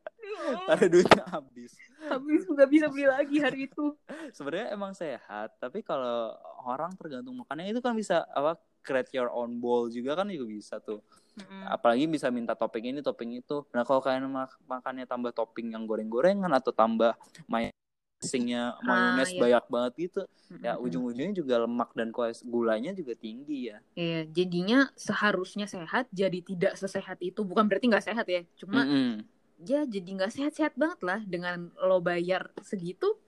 Karena 0.66 0.86
duitnya 0.86 1.24
habis. 1.28 1.74
Habis 2.06 2.42
nggak 2.46 2.68
bisa 2.70 2.86
beli 2.88 3.06
lagi 3.10 3.36
hari 3.42 3.66
itu. 3.66 3.92
Sebenarnya 4.36 4.70
emang 4.72 4.94
sehat, 4.94 5.58
tapi 5.58 5.82
kalau 5.82 6.32
orang 6.64 6.94
tergantung 6.94 7.34
makannya 7.36 7.74
itu 7.74 7.82
kan 7.82 7.92
bisa 7.92 8.22
apa 8.30 8.54
create 8.80 9.12
your 9.12 9.28
own 9.28 9.60
bowl 9.60 9.90
juga 9.90 10.16
kan 10.16 10.30
juga 10.30 10.46
bisa 10.48 10.78
tuh. 10.80 11.02
Mm-mm. 11.42 11.64
apalagi 11.70 12.04
bisa 12.06 12.28
minta 12.28 12.52
topping 12.54 12.94
ini 12.94 13.00
topping 13.00 13.40
itu 13.40 13.64
nah 13.72 13.82
kalau 13.82 14.00
kalian 14.04 14.28
mak- 14.28 14.60
makannya 14.68 15.06
tambah 15.08 15.32
topping 15.32 15.72
yang 15.72 15.84
goreng-gorengan 15.88 16.50
atau 16.52 16.70
tambah 16.70 17.16
mayonesnya 17.48 18.76
mayones 18.84 19.30
iya. 19.32 19.40
banyak 19.40 19.64
banget 19.70 19.92
gitu 19.96 20.22
ya 20.60 20.76
ujung-ujungnya 20.76 21.32
juga 21.32 21.64
lemak 21.64 21.90
dan 21.96 22.12
gulanya 22.44 22.92
juga 22.92 23.16
tinggi 23.16 23.72
ya 23.72 23.78
Iya, 23.96 24.24
jadinya 24.32 24.88
seharusnya 24.96 25.66
sehat, 25.68 26.08
jadi 26.14 26.40
tidak 26.40 26.72
sesehat 26.78 27.18
itu. 27.20 27.42
Bukan 27.44 27.66
berarti 27.68 27.90
nggak 27.90 28.06
sehat 28.06 28.26
ya, 28.28 28.42
cuma 28.56 28.86
Mm-mm. 28.86 29.26
ya 29.60 29.84
jadi 29.84 30.08
nggak 30.16 30.32
sehat-sehat 30.32 30.72
banget 30.78 31.00
lah 31.04 31.20
dengan 31.26 31.68
lo 31.76 32.00
bayar 32.00 32.48
segitu, 32.64 33.18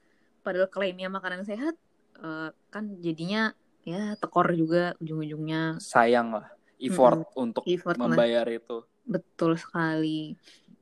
padahal 0.41 0.71
klaimnya 0.71 1.13
makanan 1.13 1.45
sehat, 1.45 1.77
eh, 2.21 2.51
kan 2.73 2.85
jadinya 3.05 3.53
ya 3.83 4.15
tekor 4.17 4.55
juga 4.55 4.95
ujung-ujungnya. 5.03 5.83
sayang 5.83 6.39
lah 6.39 6.47
effort 6.83 7.19
untuk 7.35 7.63
Effort 7.65 7.95
lah. 7.95 8.11
membayar 8.11 8.47
itu 8.47 8.83
Betul 9.03 9.55
sekali. 9.55 10.35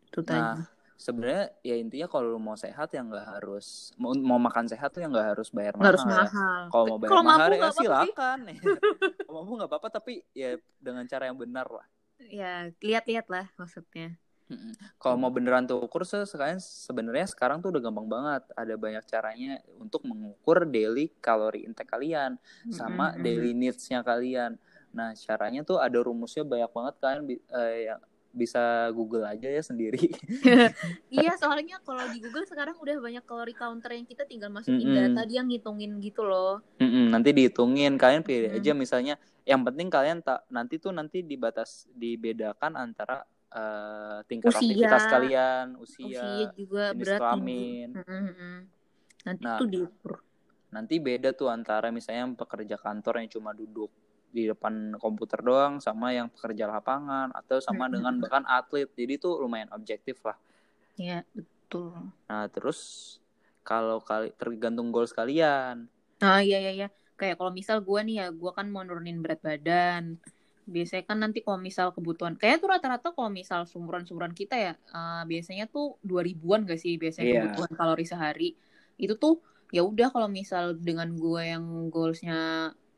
Itu 0.09 0.21
tadi. 0.21 0.41
nah 0.41 0.65
sebenarnya 0.97 1.49
ya 1.61 1.81
intinya 1.81 2.05
kalau 2.05 2.37
lu 2.37 2.41
mau 2.41 2.53
sehat 2.55 2.93
ya 2.93 3.01
nggak 3.01 3.41
harus 3.41 3.89
mau, 3.97 4.13
mau 4.13 4.37
makan 4.37 4.69
sehat 4.69 4.93
tuh 4.93 5.01
ya 5.01 5.09
nggak 5.09 5.29
harus 5.33 5.49
bayar 5.49 5.73
Nggak 5.73 5.89
harus 5.97 6.05
mahal 6.05 6.13
ya. 6.13 6.25
mahal. 6.29 6.63
kalau 6.69 6.85
mau 6.87 6.99
bayar 7.01 7.11
Kalau 7.11 7.25
mahal 7.25 7.49
ya 7.51 7.69
sih. 7.73 7.79
silakan 7.81 8.39
kalau 9.25 9.37
mampu 9.41 9.53
nggak 9.57 9.71
apa-apa 9.73 9.89
tapi 9.91 10.13
ya 10.33 10.51
dengan 10.77 11.05
cara 11.05 11.25
yang 11.29 11.37
benar 11.37 11.69
lah 11.69 11.87
Ya, 12.21 12.69
lihat-lihat 12.85 13.33
lah 13.33 13.49
maksudnya. 13.57 14.13
Kalau 14.99 15.17
mau 15.17 15.33
beneran 15.33 15.65
tuh 15.65 15.81
ukur 15.81 16.05
se- 16.05 16.29
sekalian 16.29 16.61
sebenarnya 16.61 17.25
sekarang 17.25 17.65
tuh 17.65 17.73
udah 17.73 17.81
gampang 17.81 18.05
banget. 18.05 18.43
Ada 18.53 18.75
banyak 18.77 19.05
caranya 19.09 19.53
untuk 19.81 20.05
mengukur 20.05 20.69
daily 20.69 21.09
kalori 21.25 21.65
intake 21.65 21.89
kalian 21.89 22.37
sama 22.69 23.15
Mm-mm. 23.15 23.25
daily 23.25 23.57
needs-nya 23.57 24.05
kalian. 24.05 24.61
Nah, 24.91 25.15
caranya 25.15 25.63
tuh 25.63 25.79
ada 25.79 25.99
rumusnya 25.99 26.43
banyak 26.43 26.71
banget 26.71 26.95
kalian 26.99 27.23
bi- 27.25 27.45
eh, 27.47 27.91
yang 27.91 28.01
bisa 28.31 28.63
Google 28.95 29.27
aja 29.27 29.47
ya 29.47 29.63
sendiri. 29.63 30.07
Iya, 31.11 31.35
soalnya 31.35 31.83
kalau 31.83 32.07
di 32.07 32.23
Google 32.23 32.47
sekarang 32.47 32.79
udah 32.79 33.03
banyak 33.03 33.25
kalori 33.27 33.51
counter 33.51 33.91
yang 33.91 34.07
kita 34.07 34.23
tinggal 34.23 34.47
masukin 34.47 34.87
Mm-mm. 34.87 35.19
data 35.19 35.27
dia 35.27 35.43
ngitungin 35.43 35.99
gitu 35.99 36.23
loh. 36.23 36.63
Mm-mm, 36.79 37.11
nanti 37.11 37.35
dihitungin 37.35 37.99
kalian 37.99 38.23
pilih 38.23 38.55
Mm. 38.55 38.59
aja 38.63 38.73
misalnya 38.73 39.15
yang 39.43 39.67
penting 39.67 39.91
kalian 39.91 40.23
tak 40.23 40.47
nanti 40.47 40.79
tuh 40.79 40.95
nanti 40.95 41.27
dibatas 41.27 41.91
dibedakan 41.91 42.79
antara 42.79 43.27
eh, 43.51 44.23
tingkat 44.31 44.55
Usia. 44.55 44.63
aktivitas 44.63 45.03
kalian, 45.11 45.67
Usia 45.75 46.07
usia, 46.07 46.55
juga 46.55 46.95
berat 46.95 47.19
kelamin. 47.19 47.89
Mm-mm. 47.99 48.55
Nanti 49.27 49.43
Nah. 49.43 49.59
tuh 49.59 49.67
diukur. 49.67 50.13
nanti 50.71 51.03
beda 51.03 51.35
tuh 51.35 51.51
antara 51.51 51.91
misalnya 51.91 52.31
pekerja 52.39 52.79
kantor 52.79 53.19
yang 53.19 53.27
cuma 53.27 53.51
duduk 53.51 53.91
di 54.37 54.43
depan 54.51 54.75
komputer 55.05 55.41
doang 55.49 55.75
sama 55.87 56.07
yang 56.19 56.29
pekerja 56.35 56.65
lapangan 56.75 57.29
atau 57.41 57.59
sama 57.67 57.85
Mm-mm. 57.87 57.95
dengan 57.95 58.15
bahkan 58.23 58.45
atlet 58.59 58.89
jadi 59.01 59.15
tuh 59.25 59.35
lumayan 59.43 59.71
objektif 59.77 60.17
lah 60.29 60.37
Ya, 60.97 61.25
betul. 61.35 62.13
nah 62.29 62.45
terus 62.55 62.79
kalau 63.69 63.99
kali 64.09 64.29
tergantung 64.41 64.89
goals 64.95 65.13
kalian 65.19 65.77
Nah, 66.23 66.39
iya 66.47 66.57
iya 66.63 66.71
iya. 66.79 66.87
Kayak 67.19 67.35
kalau 67.39 67.53
misal 67.61 67.77
gue 67.89 67.99
nih 68.07 68.15
ya, 68.21 68.25
gue 68.41 68.51
kan 68.59 68.67
mau 68.73 68.83
nurunin 68.87 69.19
berat 69.25 69.41
badan. 69.49 70.03
Biasanya 70.75 71.05
kan 71.11 71.19
nanti 71.23 71.39
kalau 71.47 71.59
misal 71.69 71.87
kebutuhan, 71.97 72.35
kayak 72.41 72.57
tuh 72.63 72.69
rata-rata 72.73 73.09
kalau 73.17 73.31
misal 73.41 73.61
sumuran-sumuran 73.73 74.35
kita 74.41 74.55
ya, 74.65 74.73
eh, 74.97 75.23
biasanya 75.31 75.65
tuh 75.75 75.85
2000-an 76.09 76.61
gak 76.71 76.79
sih 76.85 76.93
biasanya 77.03 77.27
Iya. 77.27 77.33
kebutuhan 77.33 77.73
kalori 77.79 78.05
sehari. 78.13 78.45
Itu 79.03 79.15
tuh 79.23 79.33
ya 79.77 79.81
udah 79.91 80.09
kalau 80.15 80.29
misal 80.39 80.65
dengan 80.87 81.09
gue 81.23 81.41
yang 81.53 81.65
goalsnya 81.93 82.35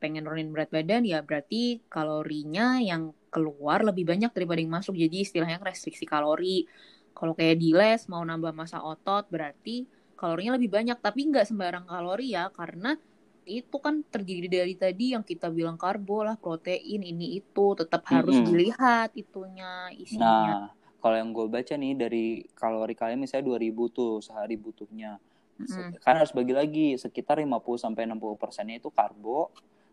pengen 0.03 0.23
nurunin 0.25 0.51
berat 0.55 0.71
badan 0.77 1.03
ya 1.13 1.19
berarti 1.29 1.57
kalorinya 1.95 2.63
yang 2.91 3.03
keluar 3.33 3.79
lebih 3.89 4.05
banyak 4.11 4.31
daripada 4.37 4.61
yang 4.63 4.75
masuk. 4.79 4.95
Jadi 5.05 5.17
istilahnya 5.27 5.59
restriksi 5.71 6.05
kalori. 6.13 6.67
Kalau 7.17 7.33
kayak 7.39 7.57
di 7.63 7.69
les 7.81 8.01
mau 8.13 8.23
nambah 8.31 8.53
massa 8.61 8.79
otot 8.93 9.25
berarti 9.35 9.71
kalorinya 10.19 10.53
lebih 10.59 10.71
banyak 10.77 10.97
tapi 11.07 11.21
nggak 11.31 11.47
sembarang 11.51 11.85
kalori 11.93 12.27
ya 12.37 12.45
karena 12.59 12.89
itu 13.59 13.77
kan 13.85 13.95
terdiri 14.13 14.47
dari 14.57 14.75
tadi 14.83 15.05
yang 15.15 15.25
kita 15.31 15.47
bilang 15.59 15.77
karbo 15.83 16.23
lah 16.27 16.37
protein 16.45 17.03
ini 17.13 17.27
itu 17.43 17.65
tetap 17.81 18.03
harus 18.15 18.37
Mm-mm. 18.37 18.47
dilihat 18.47 19.09
itunya 19.23 19.91
isinya 20.05 20.53
nah 20.53 20.69
kalau 21.01 21.17
yang 21.21 21.31
gue 21.37 21.47
baca 21.57 21.75
nih 21.83 21.93
dari 22.03 22.19
kalori 22.61 22.95
kalian 23.01 23.21
misalnya 23.25 23.47
2000 23.51 23.83
tuh 23.97 24.11
sehari 24.27 24.55
butuhnya 24.65 25.09
Se- 25.73 25.87
Mm-mm. 25.87 25.97
kan 26.05 26.15
harus 26.21 26.33
bagi 26.39 26.53
lagi 26.61 26.87
sekitar 27.05 27.37
50 27.43 27.81
sampai 27.85 28.03
60 28.07 28.37
persennya 28.43 28.77
itu 28.81 28.89
karbo 28.99 29.51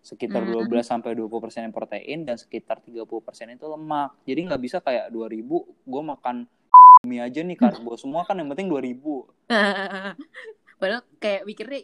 sekitar 0.10 0.41
Mm. 0.41 0.65
12 0.65 0.82
sampai 0.82 1.13
20 1.13 1.38
persen 1.38 1.69
protein 1.69 2.26
dan 2.26 2.34
sekitar 2.34 2.82
30 2.82 3.22
persen 3.22 3.54
itu 3.54 3.69
lemak. 3.69 4.17
Jadi 4.26 4.50
nggak 4.50 4.62
bisa 4.62 4.78
kayak 4.82 5.13
2000 5.13 5.62
gue 5.86 6.02
makan 6.02 6.50
mie 7.06 7.22
aja 7.22 7.39
nih 7.39 7.56
karbo 7.56 7.93
semua 7.95 8.26
kan 8.26 8.36
yang 8.36 8.50
penting 8.50 8.67
2000 8.67 9.24
padahal 10.80 11.04
kayak 11.17 11.45
mikirnya 11.45 11.80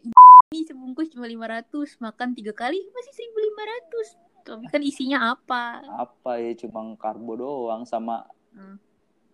ini 0.52 0.64
sebungkus 0.64 1.08
cuma 1.08 1.24
500 1.26 1.72
makan 2.00 2.30
tiga 2.34 2.52
kali 2.52 2.80
masih 2.80 3.14
1500 3.16 4.26
tapi 4.46 4.66
kan 4.70 4.82
isinya 4.82 5.34
apa? 5.34 5.82
Apa 5.98 6.38
ya 6.38 6.54
cuma 6.60 6.84
karbo 6.96 7.34
doang 7.34 7.84
sama 7.84 8.26
Hmm. 8.52 8.80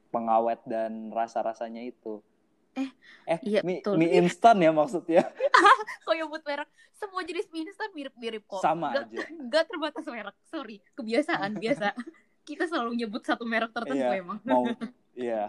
pengawet 0.10 0.58
dan 0.66 1.10
rasa-rasanya 1.10 1.86
itu 1.86 2.26
Eh, 2.72 2.90
eh 3.28 3.40
iya, 3.44 3.60
mie, 3.62 3.80
betul. 3.80 3.96
mie 3.96 4.12
instan 4.16 4.56
ya 4.58 4.72
maksudnya? 4.72 5.28
Kok 6.06 6.14
nyebut 6.14 6.42
merek? 6.42 6.70
Semua 6.94 7.22
jenis 7.22 7.48
mie 7.50 7.66
instan 7.66 7.90
mirip-mirip 7.92 8.44
kok. 8.46 8.62
Sama 8.62 8.94
Nggak- 8.94 9.08
aja. 9.10 9.20
nggak 9.28 9.64
terbatas 9.66 10.06
merek. 10.06 10.36
Sorry 10.44 10.78
kebiasaan 10.94 11.52
biasa. 11.56 11.92
Kita 12.48 12.66
selalu 12.66 12.98
nyebut 12.98 13.22
satu 13.22 13.44
merek 13.44 13.70
tertentu 13.70 14.02
Iya. 14.02 14.18
emang. 14.18 14.40
mau 14.42 14.64
iya. 15.18 15.44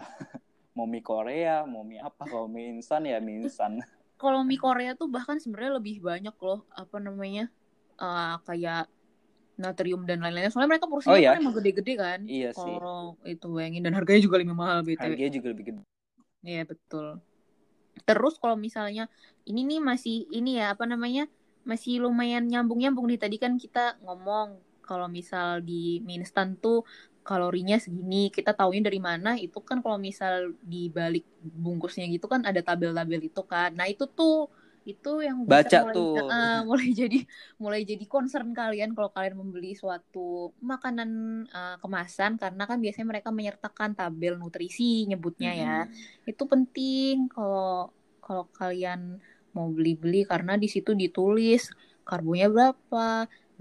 Mau 0.73 0.83
mie 0.83 1.01
Korea 1.01 1.63
mau 1.63 1.81
mie 1.81 1.99
apa? 1.99 2.23
Kalau 2.23 2.45
mie 2.45 2.73
instan 2.73 3.03
ya 3.03 3.17
mie 3.17 3.39
instan. 3.41 3.79
Kalau 4.15 4.41
mie 4.41 4.57
Korea 4.57 4.93
tuh 4.93 5.07
bahkan 5.07 5.37
sebenarnya 5.37 5.77
lebih 5.77 5.99
banyak 5.99 6.35
loh 6.35 6.65
apa 6.69 6.97
namanya 6.97 7.47
eh, 7.93 8.35
kayak 8.41 8.89
natrium 9.53 10.01
dan 10.03 10.17
lain-lainnya 10.17 10.49
soalnya 10.49 10.71
mereka 10.71 10.89
porsinya 10.89 11.13
Oh, 11.13 11.19
iya? 11.19 11.37
kan 11.37 11.39
emang 11.39 11.55
gede-gede 11.55 11.93
kan. 11.93 12.19
Iya 12.25 12.49
sih. 12.51 12.65
Kalau 12.73 13.15
itu 13.23 13.45
bayangin 13.47 13.81
dan 13.81 13.93
harganya 13.93 14.19
juga 14.19 14.41
lebih 14.41 14.51
mahal 14.51 14.81
btw 14.81 15.13
harganya 15.13 15.31
juga 15.31 15.47
lebih 15.53 15.65
gede 15.69 15.81
Iya 16.43 16.61
betul. 16.67 17.05
Terus 18.07 18.33
kalau 18.41 18.57
misalnya 18.59 19.07
ini 19.49 19.61
nih 19.69 19.79
masih 19.79 20.15
ini 20.37 20.59
ya 20.59 20.75
apa 20.75 20.83
namanya 20.89 21.23
masih 21.69 22.03
lumayan 22.03 22.43
nyambung-nyambung 22.51 23.07
nih. 23.11 23.19
Tadi 23.23 23.37
kan 23.43 23.53
kita 23.63 23.99
ngomong 24.03 24.59
kalau 24.83 25.07
misal 25.07 25.63
di 25.63 26.03
mie 26.03 26.19
instan 26.21 26.59
tuh 26.59 26.83
kalorinya 27.23 27.79
segini 27.79 28.27
kita 28.35 28.51
taunya 28.57 28.81
dari 28.87 28.99
mana. 28.99 29.39
Itu 29.39 29.63
kan 29.63 29.79
kalau 29.83 29.97
misal 30.01 30.55
di 30.59 30.91
balik 30.91 31.23
bungkusnya 31.43 32.05
gitu 32.11 32.27
kan 32.33 32.43
ada 32.49 32.59
tabel-tabel 32.67 33.21
itu 33.29 33.41
kan. 33.47 33.71
Nah 33.79 33.87
itu 33.87 34.05
tuh 34.11 34.51
itu 34.91 35.09
yang 35.27 35.39
bisa 35.51 35.69
Baca 35.69 35.79
mulai, 35.79 35.95
tuh. 35.95 36.33
eh, 36.33 36.53
mulai 36.69 36.87
jadi 37.01 37.15
mulai 37.63 37.81
jadi 37.91 38.03
concern 38.13 38.47
kalian 38.59 38.89
kalau 38.95 39.09
kalian 39.15 39.35
membeli 39.41 39.67
suatu 39.81 40.19
makanan 40.71 41.09
eh, 41.55 41.75
kemasan 41.81 42.31
karena 42.41 42.61
kan 42.69 42.77
biasanya 42.83 43.07
mereka 43.13 43.29
menyertakan 43.37 43.91
tabel 43.99 44.33
nutrisi 44.41 44.83
nyebutnya 45.09 45.49
ya 45.63 45.69
Mm-mm. 45.71 46.09
itu 46.29 46.43
penting 46.51 47.13
kalau 47.33 47.91
kalau 48.23 48.43
kalian 48.59 48.99
mau 49.55 49.67
beli-beli 49.75 50.17
karena 50.31 50.51
di 50.63 50.67
situ 50.73 50.91
ditulis 51.01 51.61
karbonya 52.07 52.47
berapa, 52.55 52.99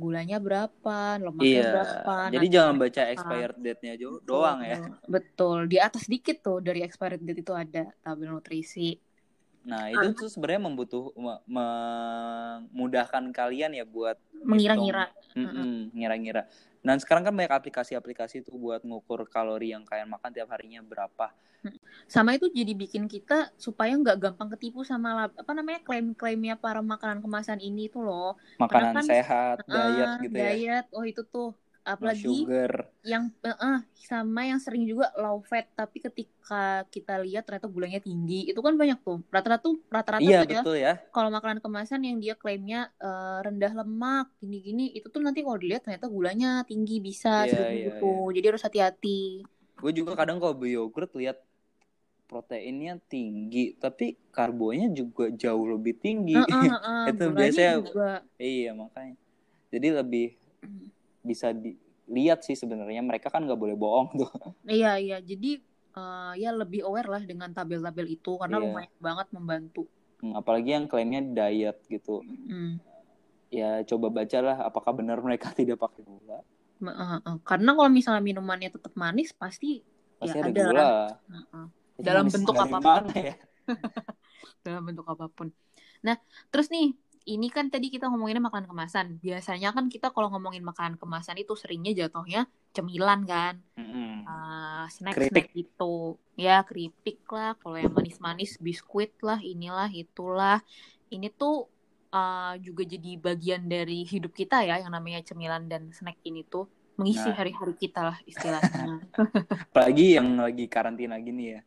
gulanya 0.00 0.36
berapa, 0.46 0.90
lemaknya 1.24 1.60
Iya, 1.60 1.64
berapa. 1.70 2.10
jadi 2.32 2.46
jangan 2.54 2.74
baca 2.82 3.02
expired 3.12 3.54
date-nya 3.64 3.92
jo- 4.02 4.22
doang 4.28 4.58
ya. 4.70 4.76
Betul. 4.78 5.12
Betul, 5.14 5.58
di 5.72 5.76
atas 5.86 6.04
dikit 6.12 6.36
tuh 6.46 6.56
dari 6.66 6.80
expired 6.86 7.20
date 7.26 7.40
itu 7.44 7.52
ada 7.62 7.80
tabel 8.04 8.28
nutrisi. 8.34 8.80
Nah, 9.62 9.94
itu 9.94 10.10
tuh 10.18 10.26
sebenarnya 10.26 10.62
membutuh 10.66 11.14
me- 11.14 11.42
memudahkan 11.46 13.22
kalian 13.30 13.72
ya 13.78 13.86
buat 13.86 14.18
mengira-ngira. 14.42 15.06
ngira-ngira. 15.94 16.42
Dan 16.82 16.98
sekarang 16.98 17.22
kan 17.22 17.34
banyak 17.34 17.54
aplikasi-aplikasi 17.54 18.42
tuh 18.42 18.58
buat 18.58 18.82
ngukur 18.82 19.22
kalori 19.30 19.70
yang 19.70 19.86
kalian 19.86 20.10
makan 20.10 20.30
tiap 20.34 20.50
harinya 20.50 20.82
berapa. 20.82 21.30
sama 22.10 22.34
itu 22.34 22.50
jadi 22.50 22.74
bikin 22.74 23.06
kita 23.06 23.54
supaya 23.54 23.94
nggak 23.94 24.18
gampang 24.18 24.50
ketipu 24.50 24.82
sama 24.82 25.30
apa 25.30 25.52
namanya 25.54 25.78
klaim-klaimnya 25.86 26.58
para 26.58 26.82
makanan 26.82 27.22
kemasan 27.22 27.62
ini 27.62 27.86
tuh 27.86 28.02
loh. 28.02 28.34
Makanan 28.58 28.98
kan- 28.98 29.06
sehat, 29.06 29.56
diet 29.70 30.10
Ah, 30.10 30.18
gitu 30.18 30.34
ya. 30.34 30.50
diet. 30.58 30.86
Oh 30.90 31.06
itu 31.06 31.22
tuh 31.22 31.54
No 32.00 32.08
apalagi 32.08 32.22
sugar. 32.22 32.72
yang 33.02 33.24
eh, 33.42 33.80
sama 33.98 34.46
yang 34.46 34.60
sering 34.62 34.86
juga 34.86 35.10
low 35.18 35.42
fat 35.42 35.66
tapi 35.74 35.98
ketika 35.98 36.86
kita 36.94 37.18
lihat 37.18 37.42
ternyata 37.42 37.66
gulanya 37.66 37.98
tinggi 37.98 38.46
itu 38.50 38.60
kan 38.62 38.78
banyak 38.78 38.98
tuh 39.02 39.18
rata-rata 39.34 39.62
tuh 39.66 39.76
rata-rata 39.90 40.22
Iya, 40.22 40.38
tuh 40.42 40.46
ya 40.46 40.62
betul 40.62 40.74
ya. 40.78 40.92
kalau 41.10 41.28
makanan 41.34 41.58
kemasan 41.58 42.00
yang 42.06 42.16
dia 42.22 42.34
klaimnya 42.38 42.94
eh, 43.02 43.38
rendah 43.42 43.72
lemak 43.82 44.26
gini-gini 44.38 44.94
itu 44.94 45.06
tuh 45.10 45.18
nanti 45.18 45.42
kalau 45.42 45.58
dilihat 45.58 45.82
ternyata 45.82 46.06
gulanya 46.06 46.62
tinggi 46.70 47.02
bisa 47.02 47.50
seperti 47.50 47.76
iya, 47.82 47.90
itu 47.98 48.12
jadi 48.38 48.46
harus 48.54 48.62
hati-hati 48.62 49.42
Gue 49.82 49.90
juga 49.90 50.14
kadang 50.14 50.38
kalau 50.38 50.54
beli 50.54 50.78
yogurt 50.78 51.10
lihat 51.18 51.42
proteinnya 52.30 52.96
tinggi, 53.12 53.76
tapi 53.76 54.16
karbonya 54.32 54.88
juga 54.94 55.28
jauh 55.34 55.66
lebih 55.76 55.94
tinggi. 56.00 56.38
Eh, 56.38 56.46
eh, 56.48 56.70
eh, 56.70 57.04
Itu 57.12 57.26
biasanya 57.34 57.74
juga 57.84 58.10
iya, 58.40 58.70
makanya. 58.72 59.16
Jadi 59.72 59.88
lebih 59.92 60.26
bisa 61.22 61.54
dilihat 61.54 62.42
sih 62.42 62.54
sebenarnya 62.54 63.00
mereka 63.00 63.30
kan 63.30 63.46
nggak 63.46 63.58
boleh 63.58 63.74
bohong 63.74 64.08
tuh. 64.18 64.30
iya 64.68 64.98
iya 64.98 65.18
jadi 65.18 65.58
eh, 65.92 66.32
ya 66.36 66.50
lebih 66.52 66.82
aware 66.84 67.08
lah 67.08 67.22
dengan 67.22 67.50
tabel-tabel 67.50 68.06
itu 68.10 68.36
karena 68.36 68.58
Iya. 68.58 68.64
lumayan 68.64 68.94
banget 68.98 69.26
membantu 69.32 69.82
Hmm, 70.22 70.38
Apalagi 70.38 70.70
yang 70.70 70.86
klaimnya 70.86 71.18
diet 71.18 71.82
gitu. 71.90 72.22
Hmm. 72.22 72.78
Ya 73.50 73.82
coba 73.82 74.06
bacalah 74.08 74.62
apakah 74.62 74.94
benar 74.94 75.18
mereka 75.18 75.50
tidak 75.58 75.82
pakai 75.82 76.06
gula. 76.06 76.38
Eh, 76.78 76.90
eh. 77.26 77.36
karena 77.42 77.74
kalau 77.74 77.90
misalnya 77.90 78.22
minumannya 78.22 78.70
tetap 78.70 78.94
manis 78.94 79.34
pasti 79.34 79.82
Pasti 80.18 80.38
Ya, 80.38 80.46
ada 80.46 80.50
ada 80.54 80.62
gula. 80.62 80.82
eh. 80.86 81.66
Tapi 81.98 82.02
Dalam 82.06 82.24
bentuk 82.30 82.54
apa 82.54 82.78
pun. 82.78 83.04
ya? 83.18 83.34
dalam 84.64 84.82
bentuk 84.86 85.06
apa 85.06 85.26
pun. 85.26 85.48
Nah, 86.02 86.16
terus 86.50 86.70
nih, 86.70 86.94
ini 87.26 87.46
kan 87.52 87.66
tadi 87.72 87.86
kita 87.94 88.04
ngomonginnya 88.10 88.44
makanan 88.48 88.68
kemasan. 88.70 89.06
Biasanya 89.24 89.68
kan 89.76 89.86
kita 89.94 90.06
kalau 90.14 90.28
ngomongin 90.32 90.64
makanan 90.66 90.96
kemasan 91.00 91.36
itu 91.42 91.52
seringnya 91.58 91.92
jatuhnya 92.06 92.46
cemilan 92.76 93.20
kan, 93.28 93.54
Mm-mm. 93.78 94.24
Ah, 94.28 94.86
snack 94.94 95.18
Keripik. 95.18 95.46
snack 95.46 95.46
gitu. 95.56 96.18
Ya 96.38 96.62
keripik 96.68 97.18
lah, 97.34 97.58
kalau 97.60 97.76
yang 97.78 97.92
manis-manis 97.96 98.56
biskuit 98.62 99.12
lah, 99.22 99.38
inilah 99.42 99.90
itulah. 99.92 100.62
Ini 101.14 101.26
tuh 101.34 101.66
ah, 102.14 102.54
juga 102.66 102.82
jadi 102.86 103.10
bagian 103.18 103.62
dari 103.66 104.04
hidup 104.06 104.32
kita 104.36 104.62
ya, 104.68 104.78
yang 104.82 104.92
namanya 104.94 105.20
cemilan 105.28 105.66
dan 105.72 105.90
snack 105.96 106.18
ini 106.28 106.42
tuh 106.46 106.64
mengisi 106.98 107.30
Nah. 107.30 107.36
hari-hari 107.38 107.74
kita 107.74 108.00
lah 108.08 108.18
istilahnya. 108.28 109.00
Apalagi 109.72 110.16
yang 110.16 110.28
lagi 110.38 110.64
karantina 110.68 111.16
gini 111.20 111.44
ya. 111.56 111.60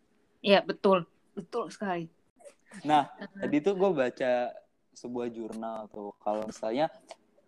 ya 0.43 0.59
betul, 0.63 1.05
betul 1.35 1.67
sekali. 1.73 2.07
Nah, 2.83 3.07
tadi 3.39 3.55
tuh 3.63 3.73
gue 3.79 3.91
baca 3.95 4.31
sebuah 4.95 5.27
jurnal 5.29 5.85
tuh 5.91 6.15
kalau 6.23 6.47
misalnya 6.47 6.87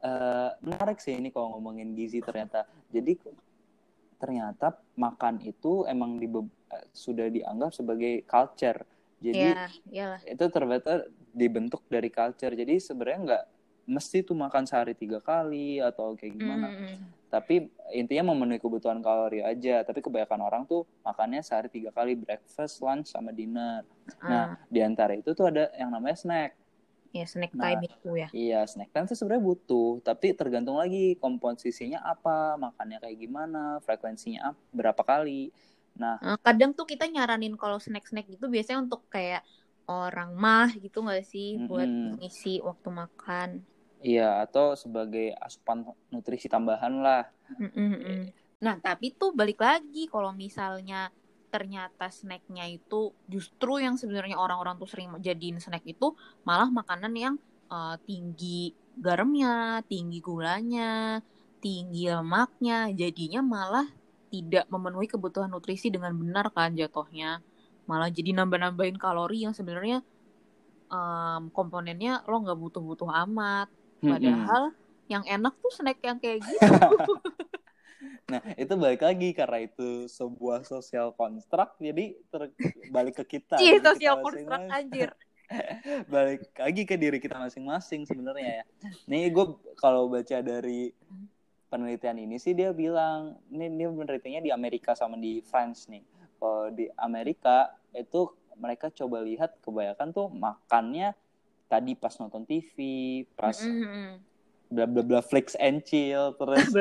eh, 0.04 0.50
menarik 0.62 1.00
sih 1.00 1.18
ini 1.18 1.32
kalau 1.32 1.58
ngomongin 1.58 1.96
gizi 1.98 2.22
ternyata. 2.22 2.68
Jadi 2.92 3.18
ternyata 4.18 4.74
makan 4.98 5.42
itu 5.46 5.86
emang 5.86 6.18
di, 6.18 6.26
sudah 6.94 7.30
dianggap 7.30 7.72
sebagai 7.74 8.26
culture. 8.26 8.82
Jadi 9.18 9.50
Ya, 9.54 9.66
iyalah. 9.90 10.22
itu 10.26 10.46
ternyata 10.50 11.06
dibentuk 11.34 11.82
dari 11.90 12.10
culture. 12.10 12.54
Jadi 12.54 12.78
sebenarnya 12.82 13.20
nggak 13.26 13.44
mesti 13.88 14.22
tuh 14.26 14.36
makan 14.36 14.68
sehari 14.68 14.94
tiga 14.98 15.22
kali 15.24 15.80
atau 15.80 16.14
kayak 16.18 16.34
gimana. 16.34 16.68
Mm, 16.70 16.98
tapi 17.28 17.68
intinya 17.94 18.34
memenuhi 18.34 18.60
kebutuhan 18.62 19.02
kalori 19.02 19.42
aja. 19.42 19.82
Tapi 19.86 20.02
kebanyakan 20.02 20.42
orang 20.44 20.64
tuh 20.66 20.86
makannya 21.06 21.42
sehari 21.42 21.70
tiga 21.70 21.90
kali 21.94 22.18
breakfast 22.18 22.82
lunch 22.82 23.14
sama 23.14 23.34
dinner. 23.34 23.86
Nah, 24.26 24.58
Ah, 24.58 24.66
di 24.70 24.80
antara 24.82 25.14
itu 25.14 25.32
tuh 25.34 25.50
ada 25.50 25.70
yang 25.78 25.90
namanya 25.94 26.18
snack. 26.18 26.58
Ya 27.20 27.26
snack 27.34 27.54
Nah, 27.58 27.64
time 27.64 27.82
itu 27.90 28.10
ya. 28.24 28.28
Iya, 28.36 28.56
snack 28.72 28.90
time 28.94 29.08
tuh 29.10 29.18
sebenarnya 29.18 29.46
butuh, 29.52 29.88
tapi 30.08 30.28
tergantung 30.40 30.78
lagi 30.84 31.16
komposisinya 31.24 32.00
apa, 32.12 32.60
makannya 32.64 32.98
kayak 33.04 33.18
gimana, 33.24 33.60
frekuensinya 33.86 34.42
ap- 34.52 34.66
berapa 34.76 35.04
kali. 35.12 35.50
Nah, 36.02 36.16
Eh, 36.26 36.38
kadang 36.46 36.72
tuh 36.78 36.86
kita 36.92 37.06
nyaranin 37.14 37.54
kalau 37.62 37.78
snack-snack 37.86 38.26
gitu 38.34 38.46
biasanya 38.54 38.80
untuk 38.86 39.02
kayak 39.14 39.42
orang 39.92 40.30
mah 40.44 40.68
gitu 40.84 40.98
nggak 41.06 41.22
sih 41.32 41.46
buat 41.68 41.90
Mm-mm. 41.98 42.20
ngisi 42.20 42.50
waktu 42.68 42.90
makan. 43.02 43.50
iya 44.10 44.24
atau 44.44 44.66
sebagai 44.84 45.26
asupan 45.46 45.78
nutrisi 46.14 46.48
tambahan 46.54 46.94
lah. 47.06 47.22
Mm-mm-mm. 47.62 48.18
Nah 48.66 48.76
tapi 48.86 49.06
tuh 49.20 49.30
balik 49.40 49.60
lagi 49.68 50.00
kalau 50.14 50.32
misalnya 50.44 50.96
ternyata 51.48 52.12
snacknya 52.12 52.68
itu 52.68 53.16
justru 53.26 53.80
yang 53.80 53.96
sebenarnya 53.96 54.36
orang-orang 54.36 54.76
tuh 54.78 54.90
sering 54.90 55.16
jadiin 55.24 55.64
snack 55.64 55.84
itu 55.88 56.12
malah 56.44 56.68
makanan 56.68 57.14
yang 57.16 57.36
eh, 57.72 57.96
tinggi 58.04 58.76
garamnya, 58.98 59.86
tinggi 59.86 60.20
gulanya, 60.20 61.22
tinggi 61.62 62.10
lemaknya, 62.10 62.90
jadinya 62.94 63.42
malah 63.46 63.88
tidak 64.28 64.68
memenuhi 64.68 65.08
kebutuhan 65.08 65.48
nutrisi 65.48 65.88
dengan 65.94 66.12
benar 66.18 66.52
kan 66.52 66.74
jatuhnya. 66.76 67.40
Malah 67.88 68.12
jadi 68.12 68.36
nambah-nambahin 68.36 69.00
kalori 69.00 69.48
yang 69.48 69.56
sebenarnya 69.56 70.04
em, 70.92 71.42
komponennya 71.56 72.28
lo 72.28 72.44
nggak 72.44 72.60
butuh-butuh 72.60 73.10
amat. 73.28 73.72
Padahal 74.04 74.76
yang 75.08 75.24
enak 75.24 75.56
tuh 75.64 75.72
snack 75.72 76.04
yang 76.04 76.20
kayak 76.20 76.44
gitu. 76.44 76.60
Nah, 78.28 78.44
itu 78.60 78.74
balik 78.76 79.08
lagi 79.08 79.32
karena 79.32 79.64
itu 79.64 80.12
sebuah 80.12 80.68
sosial 80.68 81.16
konstruk, 81.16 81.80
jadi 81.80 82.12
ter- 82.28 82.52
balik 82.92 83.24
ke 83.24 83.40
kita. 83.40 83.56
Kita 83.56 83.96
sosial 83.96 84.20
construct 84.20 84.52
masing-masing. 84.52 84.76
anjir. 84.76 85.10
balik 86.12 86.44
lagi 86.60 86.84
ke 86.84 87.00
diri 87.00 87.24
kita 87.24 87.40
masing-masing 87.40 88.04
sebenarnya 88.04 88.60
ya. 88.60 88.64
Nih 89.08 89.32
gue 89.32 89.56
kalau 89.80 90.12
baca 90.12 90.44
dari 90.44 90.92
penelitian 91.72 92.20
ini 92.20 92.36
sih 92.36 92.52
dia 92.52 92.76
bilang 92.76 93.40
ini 93.48 93.72
dia 93.80 93.88
penelitiannya 93.88 94.44
di 94.44 94.52
Amerika 94.52 94.92
sama 94.92 95.16
di 95.16 95.40
France 95.40 95.88
nih. 95.88 96.04
Kalau 96.36 96.68
di 96.76 96.92
Amerika 97.00 97.72
itu 97.96 98.28
mereka 98.60 98.92
coba 98.92 99.24
lihat 99.24 99.56
kebanyakan 99.64 100.12
tuh 100.12 100.28
makannya 100.28 101.16
tadi 101.72 101.96
pas 101.96 102.12
nonton 102.20 102.44
TV, 102.44 102.76
pas 103.40 103.56
Mm-mm. 103.56 104.20
Bla 104.68 104.86
bla 104.86 105.04
bla 105.04 105.22
flex 105.24 105.56
and 105.60 105.84
chill 105.84 106.36
terus. 106.36 106.68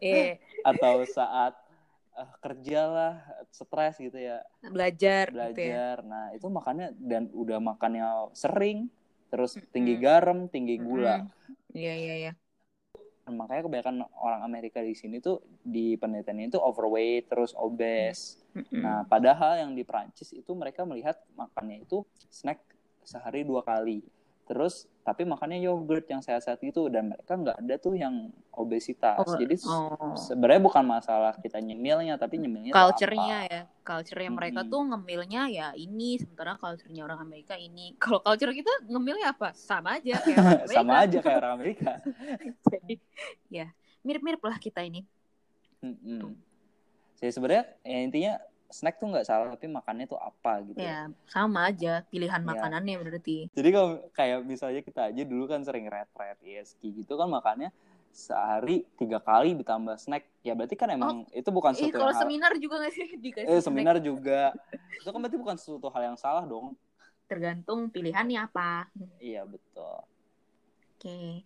Eh, 0.00 0.40
atau 0.64 1.04
saat 1.08 1.56
eh, 2.16 2.30
kerja 2.40 2.80
lah 2.88 3.14
stres 3.50 4.00
gitu 4.00 4.16
ya 4.16 4.40
belajar, 4.64 5.28
gitu 5.30 5.36
ya. 5.36 5.44
belajar. 5.52 5.96
Nah, 6.04 6.26
itu 6.32 6.46
makannya 6.48 6.88
dan 6.96 7.28
udah 7.32 7.58
makannya 7.60 8.32
sering, 8.32 8.88
terus 9.28 9.58
tinggi 9.72 10.00
garam, 10.00 10.48
tinggi 10.48 10.80
gula. 10.80 11.28
Iya, 11.74 11.94
iya, 11.94 12.14
iya. 12.28 12.32
Makanya 13.24 13.64
kebanyakan 13.64 13.96
orang 14.20 14.40
Amerika 14.44 14.84
di 14.84 14.92
sini 14.92 15.16
tuh 15.16 15.40
di 15.64 15.96
penelitian 15.96 16.52
itu 16.52 16.60
overweight, 16.60 17.32
terus 17.32 17.56
obese. 17.56 18.36
Mm-mm. 18.52 18.84
Nah, 18.84 19.00
padahal 19.08 19.64
yang 19.64 19.72
di 19.72 19.80
Prancis 19.80 20.36
itu 20.36 20.52
mereka 20.52 20.84
melihat 20.84 21.16
makannya 21.32 21.88
itu 21.88 22.04
snack 22.28 22.60
sehari 23.00 23.42
dua 23.44 23.64
kali. 23.64 24.04
Terus 24.44 24.84
tapi 25.04 25.24
makannya 25.24 25.60
yogurt 25.60 26.08
yang 26.08 26.20
sehat-sehat 26.20 26.60
gitu 26.64 26.88
dan 26.88 27.12
mereka 27.12 27.36
nggak 27.36 27.60
ada 27.60 27.74
tuh 27.76 27.96
yang 27.96 28.32
obesitas. 28.52 29.20
Oh, 29.20 29.36
Jadi 29.36 29.56
oh. 29.68 30.16
sebenarnya 30.16 30.62
bukan 30.64 30.84
masalah 30.84 31.36
kita 31.40 31.60
nyemilnya 31.60 32.16
tapi 32.16 32.40
nyemilnya 32.40 32.72
Culture-nya 32.72 33.38
ya. 33.48 33.62
Culture-nya 33.84 34.32
mereka 34.32 34.60
Mm-mm. 34.64 34.72
tuh 34.72 34.82
ngemilnya 34.92 35.42
ya 35.52 35.68
ini, 35.76 36.16
sementara 36.16 36.56
culture-nya 36.56 37.04
orang 37.04 37.20
Amerika 37.20 37.56
ini. 37.56 37.92
Kalau 38.02 38.20
culture 38.20 38.52
kita 38.52 38.72
ngemilnya 38.88 39.32
apa? 39.36 39.52
Sama 39.56 40.00
aja 40.00 40.16
kayak 40.20 40.38
orang 40.40 40.60
Amerika. 40.64 40.76
sama 40.76 40.92
aja 41.00 41.18
kayak 41.20 41.38
orang 41.40 41.52
Amerika. 41.56 41.92
Jadi, 42.72 42.94
ya 43.48 43.66
mirip-mirip 44.04 44.40
lah 44.44 44.56
kita 44.60 44.84
ini. 44.84 45.04
Mm-mm. 45.84 46.32
Jadi 47.20 47.30
sebenarnya 47.32 47.64
ya 47.84 47.98
intinya 48.04 48.34
snack 48.78 48.94
tuh 49.00 49.06
nggak 49.12 49.26
salah 49.30 49.46
tapi 49.54 49.66
makannya 49.78 50.06
tuh 50.12 50.18
apa 50.30 50.52
gitu. 50.68 50.78
Ya, 50.86 51.06
sama 51.30 51.60
aja 51.70 51.92
pilihan 52.10 52.42
Iya. 52.42 52.50
makanannya 52.50 52.94
berarti. 53.02 53.36
Jadi 53.54 53.68
kalau 53.70 53.90
kayak 54.18 54.38
misalnya 54.52 54.80
kita 54.82 55.00
aja 55.14 55.22
dulu 55.22 55.44
kan 55.46 55.60
sering 55.62 55.86
red-red 55.86 56.38
ESG 56.42 56.82
gitu 56.90 57.14
kan 57.14 57.28
makannya 57.30 57.70
sehari 58.14 58.86
tiga 58.98 59.18
kali 59.18 59.54
ditambah 59.58 59.94
snack 59.98 60.22
ya 60.46 60.54
berarti 60.58 60.74
kan 60.78 60.90
emang 60.90 61.26
itu 61.34 61.50
bukan 61.50 61.74
Ih, 61.74 61.90
sesuatu 61.90 61.98
kalau 61.98 62.14
hal- 62.14 62.22
seminar 62.22 62.52
juga 62.62 62.74
nggak 62.82 62.94
sih 62.94 63.06
dikasih 63.24 63.48
eh 63.50 63.58
snack? 63.58 63.66
seminar 63.66 63.96
juga 64.02 64.40
itu 64.98 65.08
kan 65.10 65.18
berarti 65.22 65.38
bukan 65.38 65.56
sesuatu 65.58 65.86
hal 65.94 66.02
yang 66.14 66.18
salah 66.18 66.44
dong 66.46 66.74
Tergantung 67.30 67.88
pilihannya 67.88 68.38
apa. 68.46 68.88
iya 69.22 69.42
betul 69.46 70.04
Oke. 70.98 71.44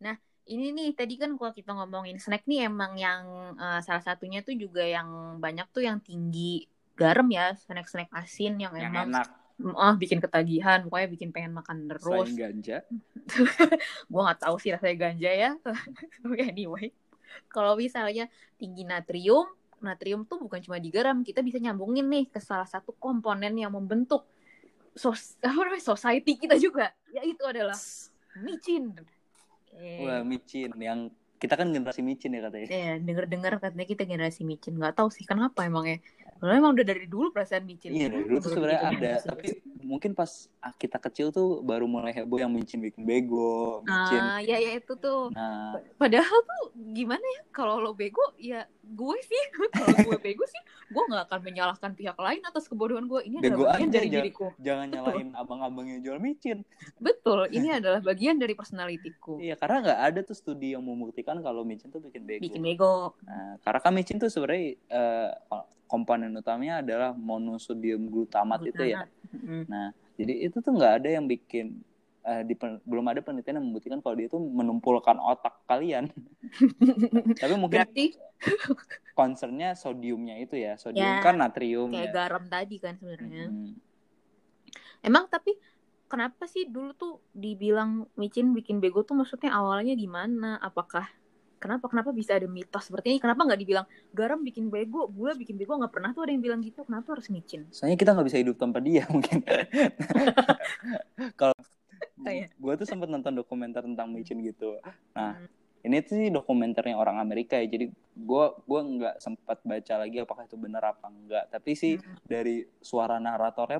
Nah, 0.00 0.16
ini 0.48 0.74
nih 0.74 0.90
tadi 0.96 1.14
kan 1.20 1.34
kalau 1.38 1.52
kita 1.54 1.70
ngomongin 1.70 2.18
snack 2.18 2.46
nih 2.50 2.66
emang 2.66 2.98
yang 2.98 3.54
eh, 3.56 3.80
salah 3.84 4.02
satunya 4.02 4.42
tuh 4.42 4.58
juga 4.58 4.82
yang 4.82 5.38
banyak 5.38 5.66
tuh 5.70 5.86
yang 5.86 6.02
tinggi 6.02 6.66
garam 6.92 7.28
ya, 7.32 7.56
snack-snack 7.56 8.12
asin 8.12 8.60
yang, 8.60 8.74
yang 8.76 8.92
emang 8.92 9.08
enak. 9.10 9.26
Ah 9.78 9.94
bikin 9.94 10.18
ketagihan 10.18 10.82
pokoknya 10.82 11.08
bikin 11.12 11.30
pengen 11.30 11.54
makan 11.54 11.86
terus. 11.86 12.26
Selain 12.26 12.34
ganja. 12.34 12.82
gue 14.10 14.20
nggak 14.20 14.40
tahu 14.42 14.56
sih 14.58 14.74
rasanya 14.74 14.96
ganja 14.98 15.30
ya. 15.30 15.50
Oke, 16.26 16.42
anyway. 16.42 16.90
Kalau 17.48 17.78
misalnya 17.78 18.26
tinggi 18.58 18.82
natrium 18.82 19.46
natrium 19.82 20.22
tuh 20.24 20.38
bukan 20.38 20.62
cuma 20.62 20.78
di 20.78 20.94
garam 20.94 21.26
kita 21.26 21.42
bisa 21.42 21.58
nyambungin 21.58 22.06
nih 22.06 22.30
ke 22.30 22.38
salah 22.38 22.70
satu 22.70 22.94
komponen 22.96 23.50
yang 23.58 23.74
membentuk 23.74 24.22
sos 24.94 25.34
apa 25.42 25.58
namanya 25.58 25.82
society 25.82 26.38
kita 26.38 26.54
juga 26.54 26.94
yaitu 27.10 27.42
adalah 27.42 27.74
micin 28.40 28.94
Eh, 29.80 29.98
Wah, 30.04 30.20
micin 30.24 30.70
yang 30.76 31.00
kita 31.42 31.54
kan 31.58 31.68
generasi 31.74 32.00
micin 32.06 32.30
ya 32.36 32.40
katanya. 32.46 32.66
ya 32.70 32.92
denger 33.02 33.24
dengar 33.26 33.52
katanya 33.58 33.86
kita 33.92 34.02
generasi 34.06 34.40
micin. 34.46 34.72
Nggak 34.78 34.94
tahu 34.98 35.08
sih 35.10 35.24
kenapa 35.26 35.66
emang 35.66 35.84
ya 35.90 35.96
Padahal 36.42 36.58
emang 36.58 36.74
udah 36.74 36.82
dari 36.84 37.06
dulu 37.06 37.30
perasaan 37.30 37.62
micin 37.62 37.94
Iya, 37.94 38.10
dari 38.10 38.26
dulu 38.26 38.42
tuh 38.42 38.50
sebenarnya 38.50 38.82
begitu 38.82 38.98
ada, 38.98 39.12
tapi 39.22 39.48
mungkin 39.78 40.10
pas 40.10 40.30
kita 40.74 40.98
kecil 40.98 41.30
tuh 41.30 41.62
baru 41.62 41.86
mulai 41.86 42.10
heboh 42.10 42.34
yang 42.34 42.50
micin 42.50 42.82
bikin 42.82 43.06
bego, 43.06 43.78
micin. 43.80 44.18
ah 44.18 44.42
ya 44.42 44.58
ya 44.58 44.74
itu 44.74 44.90
tuh. 44.96 45.30
Nah, 45.30 45.78
Padahal 45.94 46.38
tuh 46.42 46.62
gimana 46.90 47.22
ya 47.22 47.46
kalau 47.48 47.78
lo 47.78 47.94
bego 47.94 48.18
ya 48.36 48.66
gue 48.82 49.16
sih 49.22 49.42
kalau 49.70 49.94
gue 50.02 50.18
bego 50.18 50.42
sih 50.42 50.58
gue 50.90 51.02
nggak 51.06 51.30
akan 51.30 51.40
menyalahkan 51.40 51.90
pihak 51.94 52.18
lain 52.18 52.42
atas 52.42 52.66
kebodohan 52.66 53.06
gue. 53.06 53.22
Ini 53.22 53.38
Bego 53.38 53.62
adalah 53.62 53.78
bagian 53.78 53.86
aja, 53.86 53.94
dari 53.94 54.08
jangan- 54.08 54.18
diriku. 54.26 54.46
jangan 54.58 54.86
nyalahin 54.90 55.28
abang-abang 55.38 55.86
yang 55.88 56.00
jual 56.02 56.18
micin. 56.18 56.66
betul 56.98 57.46
ini 57.48 57.70
adalah 57.78 58.02
bagian 58.02 58.34
dari 58.34 58.58
personalitiku. 58.58 59.38
Iya, 59.38 59.54
karena 59.54 59.78
nggak 59.80 60.00
ada 60.02 60.20
tuh 60.22 60.34
studi 60.34 60.74
yang 60.74 60.82
membuktikan 60.82 61.38
kalau 61.38 61.62
micin 61.62 61.86
tuh 61.86 62.02
bikin 62.02 62.26
bego. 62.26 62.42
bikin 62.42 62.58
bego. 62.60 63.14
Nah, 63.22 63.62
karena 63.62 63.78
kan 63.78 63.94
micin 63.94 64.18
tuh 64.18 64.26
sebenarnya 64.26 64.74
eh, 64.74 65.30
komponen 65.84 66.31
utamanya 66.38 66.80
adalah 66.80 67.10
monosodium 67.12 68.08
glutamat 68.08 68.62
itu 68.64 68.82
ya. 68.82 69.04
Mm. 69.32 69.64
Nah, 69.68 69.90
jadi 70.16 70.32
itu 70.48 70.60
tuh 70.60 70.72
nggak 70.72 70.92
ada 71.02 71.08
yang 71.12 71.24
bikin 71.26 71.80
eh, 72.22 72.42
di 72.46 72.54
belum 72.86 73.06
ada 73.10 73.20
penelitian 73.20 73.58
yang 73.58 73.66
membuktikan 73.66 73.98
kalau 74.00 74.14
dia 74.14 74.30
itu 74.30 74.38
menumpulkan 74.38 75.18
otak 75.18 75.58
kalian. 75.66 76.08
Tapi 77.42 77.54
mungkin 77.58 77.82
berarti 77.82 78.14
concernnya 79.12 79.74
sodiumnya 79.76 80.38
itu 80.40 80.56
ya. 80.56 80.78
Sodium 80.78 81.18
Ya, 81.18 81.24
kan 81.24 81.36
natrium 81.38 81.90
kayak 81.90 82.10
ya. 82.10 82.12
garam 82.14 82.44
tadi 82.48 82.76
kan 82.80 82.94
sebenarnya 82.96 83.50
Hmm. 83.50 83.74
emang 85.02 85.26
tapi 85.26 85.58
kenapa 86.06 86.46
sih 86.46 86.68
dulu 86.68 86.94
tuh 86.94 87.12
dibilang 87.34 88.06
micin 88.14 88.52
bikin 88.54 88.78
bego 88.78 89.02
tuh 89.02 89.16
maksudnya 89.18 89.50
awalnya 89.52 89.96
gimana 89.98 90.60
apakah 90.62 91.08
kenapa 91.62 91.86
kenapa 91.86 92.10
bisa 92.10 92.34
ada 92.34 92.50
mitos 92.50 92.82
seperti 92.82 93.14
ini 93.14 93.18
kenapa 93.22 93.46
nggak 93.46 93.60
dibilang 93.62 93.86
garam 94.10 94.42
bikin 94.42 94.66
bego 94.66 95.06
gula 95.06 95.32
bikin 95.32 95.54
bego 95.54 95.78
nggak 95.78 95.94
pernah 95.94 96.10
tuh 96.10 96.26
ada 96.26 96.34
yang 96.34 96.42
bilang 96.42 96.58
gitu 96.58 96.82
kenapa 96.82 97.14
harus 97.14 97.30
micin 97.30 97.70
Soalnya 97.70 97.94
kita 97.94 98.10
nggak 98.10 98.26
bisa 98.26 98.38
hidup 98.42 98.58
tanpa 98.58 98.82
dia 98.82 99.06
mungkin. 99.14 99.38
Kalau 101.38 101.54
Iya. 102.22 102.46
gue 102.50 102.72
tuh 102.76 102.86
sempat 102.86 103.06
nonton 103.06 103.34
dokumenter 103.34 103.82
tentang 103.82 104.10
micin 104.10 104.42
gitu. 104.42 104.78
Nah, 105.14 105.38
Hmm. 105.38 105.46
ini 105.82 106.02
tuh 106.02 106.14
sih 106.14 106.30
dokumenternya 106.30 106.94
orang 106.94 107.18
Amerika 107.18 107.58
ya. 107.58 107.66
Jadi 107.66 107.90
gue 108.12 108.44
gua 108.62 108.80
nggak 108.82 109.14
sempat 109.18 109.58
baca 109.62 109.94
lagi 109.98 110.18
apakah 110.18 110.46
itu 110.46 110.54
benar 110.54 110.82
apa 110.84 111.06
enggak. 111.06 111.50
Tapi 111.50 111.70
sih 111.74 111.94
Hmm. 111.98 112.18
dari 112.22 112.62
suara 112.78 113.18
naratornya 113.18 113.78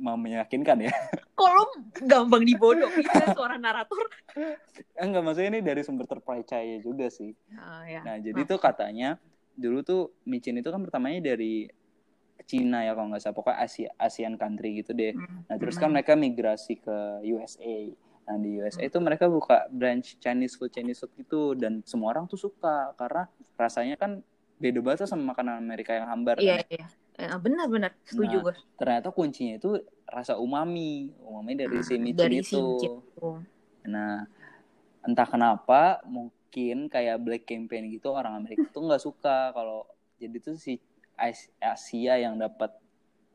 meyakinkan 0.00 0.88
ya. 0.88 0.92
kalau 1.40 1.64
gampang 2.04 2.44
dibodohin 2.44 3.06
kan 3.06 3.32
suara 3.32 3.56
narator 3.56 4.04
Enggak 4.96 5.22
maksudnya 5.24 5.58
ini 5.58 5.60
dari 5.64 5.82
sumber 5.82 6.06
terpercaya 6.06 6.78
juga 6.78 7.10
sih. 7.10 7.34
Ah, 7.56 7.82
ya. 7.84 8.00
Nah, 8.06 8.16
jadi 8.22 8.40
tuh 8.46 8.58
katanya 8.62 9.18
dulu 9.58 9.82
tuh 9.82 10.02
micin 10.24 10.56
itu 10.56 10.70
kan 10.70 10.80
pertamanya 10.80 11.34
dari 11.34 11.66
Cina 12.48 12.86
ya 12.86 12.96
kalau 12.96 13.12
nggak 13.12 13.20
salah 13.20 13.36
pokoknya 13.36 13.58
Asia 13.60 13.90
ASEAN 14.00 14.34
country 14.40 14.80
gitu 14.80 14.96
deh. 14.96 15.12
Hmm. 15.12 15.44
Nah, 15.50 15.56
terus 15.60 15.76
kan 15.76 15.92
mereka 15.92 16.16
migrasi 16.16 16.80
ke 16.80 17.26
USA. 17.26 17.76
Nah, 18.30 18.36
di 18.38 18.62
USA 18.62 18.86
itu 18.86 18.98
mereka 19.02 19.26
buka 19.26 19.66
branch 19.68 20.16
Chinese 20.22 20.54
food 20.54 20.70
Chinese 20.70 21.02
food 21.02 21.12
gitu 21.18 21.58
dan 21.58 21.82
semua 21.82 22.14
orang 22.14 22.30
tuh 22.30 22.38
suka 22.38 22.94
karena 22.94 23.26
rasanya 23.58 23.98
kan 23.98 24.22
beda 24.60 24.78
banget 24.84 25.08
sama 25.08 25.34
makanan 25.34 25.56
Amerika 25.58 25.96
yang 25.96 26.06
hambar 26.06 26.36
iya 26.38 26.60
kan. 26.60 26.68
iya 26.68 26.86
Eh, 27.09 27.09
benar 27.40 27.66
benar 27.68 27.90
setuju 28.06 28.36
Nah, 28.40 28.44
gue 28.48 28.54
Ternyata 28.80 29.08
kuncinya 29.12 29.54
itu 29.60 29.70
rasa 30.08 30.40
umami. 30.40 31.12
Umami 31.20 31.52
dari 31.52 31.78
si 31.84 32.00
micin 32.00 32.16
dari 32.16 32.40
si 32.40 32.56
itu. 32.56 32.62
micin 32.64 32.92
itu. 33.04 33.28
Nah, 33.88 34.24
entah 35.04 35.28
kenapa 35.28 36.00
mungkin 36.08 36.88
kayak 36.88 37.20
black 37.20 37.44
campaign 37.44 37.92
gitu 37.92 38.12
orang 38.12 38.40
Amerika 38.40 38.68
tuh 38.72 38.88
nggak 38.88 39.02
suka 39.04 39.52
kalau 39.52 39.84
jadi 40.16 40.36
tuh 40.40 40.56
si 40.56 40.80
As- 41.20 41.52
Asia 41.60 42.16
yang 42.16 42.40
dapat 42.40 42.72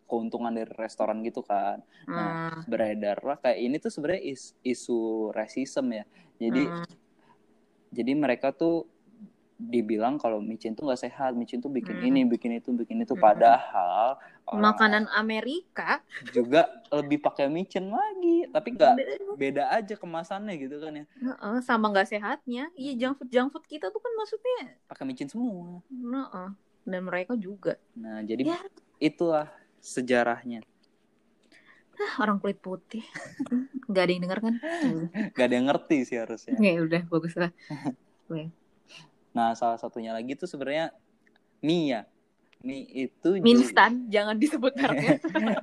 keuntungan 0.10 0.54
dari 0.54 0.70
restoran 0.74 1.22
gitu 1.22 1.46
kan. 1.46 1.82
Ah, 2.10 2.62
Beredar 2.66 3.22
lah 3.22 3.38
kayak 3.38 3.58
ini 3.62 3.78
tuh 3.78 3.94
sebenarnya 3.94 4.24
is- 4.26 4.58
isu 4.66 5.30
rasisme 5.34 6.02
ya. 6.02 6.06
Jadi 6.42 6.64
ah. 6.70 6.86
jadi 7.94 8.12
mereka 8.18 8.50
tuh 8.50 8.90
dibilang 9.56 10.20
kalau 10.20 10.44
micin 10.44 10.76
tuh 10.76 10.84
nggak 10.88 11.02
sehat, 11.08 11.32
micin 11.34 11.64
tuh 11.64 11.72
bikin 11.72 11.96
Hmm. 11.96 12.08
ini, 12.12 12.22
bikin 12.28 12.52
itu, 12.60 12.76
bikin 12.76 13.04
itu. 13.04 13.16
Hmm. 13.16 13.24
Padahal 13.24 14.20
makanan 14.56 15.08
Amerika 15.16 16.00
juga 16.32 16.68
lebih 16.92 17.20
pakai 17.24 17.52
micin 17.52 17.92
lagi, 17.92 18.48
tapi 18.52 18.76
nggak 18.76 18.96
beda 19.36 19.64
aja 19.76 19.96
kemasannya 20.00 20.54
gitu 20.60 20.80
kan 20.80 21.04
ya. 21.04 21.06
Heeh, 21.08 21.58
sama 21.64 21.92
nggak 21.92 22.08
sehatnya 22.12 22.72
iya 22.80 22.92
junk 23.00 23.20
food 23.20 23.30
junk 23.32 23.50
food 23.52 23.66
kita 23.68 23.88
tuh 23.92 24.00
kan 24.04 24.12
maksudnya 24.20 24.76
Pakai 24.88 25.04
micin 25.08 25.28
semua. 25.32 25.80
heeh. 25.92 26.50
dan 26.86 27.02
mereka 27.02 27.34
juga 27.36 27.76
Nah, 27.98 28.22
jadi 28.22 28.46
Ya. 28.46 28.60
itulah 29.02 29.48
sejarahnya. 29.82 30.62
ah, 31.96 32.14
orang 32.24 32.38
kulit 32.44 32.60
putih 32.60 33.04
nggak 33.90 34.04
ada 34.04 34.12
yang 34.12 34.24
dengar 34.28 34.40
kan 34.44 34.56
Gak 35.36 35.46
ada 35.48 35.56
yang 35.56 35.68
ngerti 35.72 35.98
sih 36.08 36.18
harusnya. 36.20 36.56
ya 36.60 36.80
udah 36.84 37.02
bagus 37.12 37.34
lah 37.40 37.52
Nah, 39.36 39.52
salah 39.54 39.78
satunya 39.78 40.16
lagi 40.16 40.34
tuh 40.40 40.48
sebenarnya 40.48 40.96
mie 41.60 41.86
ya. 41.92 42.02
Mie 42.66 42.88
itu 42.90 43.30
instan 43.46 44.10
jangan 44.10 44.40
disebut 44.42 44.74
mereknya 44.74 45.22
Mie 45.38 45.54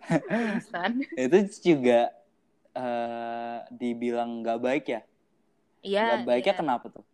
instan 0.54 1.02
itu 1.18 1.38
juga 1.74 2.14
eh, 2.76 3.58
dibilang 3.74 4.44
nggak 4.44 4.58
baik 4.62 4.84
ya. 4.86 5.00
iya 5.82 6.04
Nggak 6.06 6.20
baiknya 6.28 6.54
iya. 6.54 6.60
kenapa 6.62 6.86
tuh? 6.92 7.04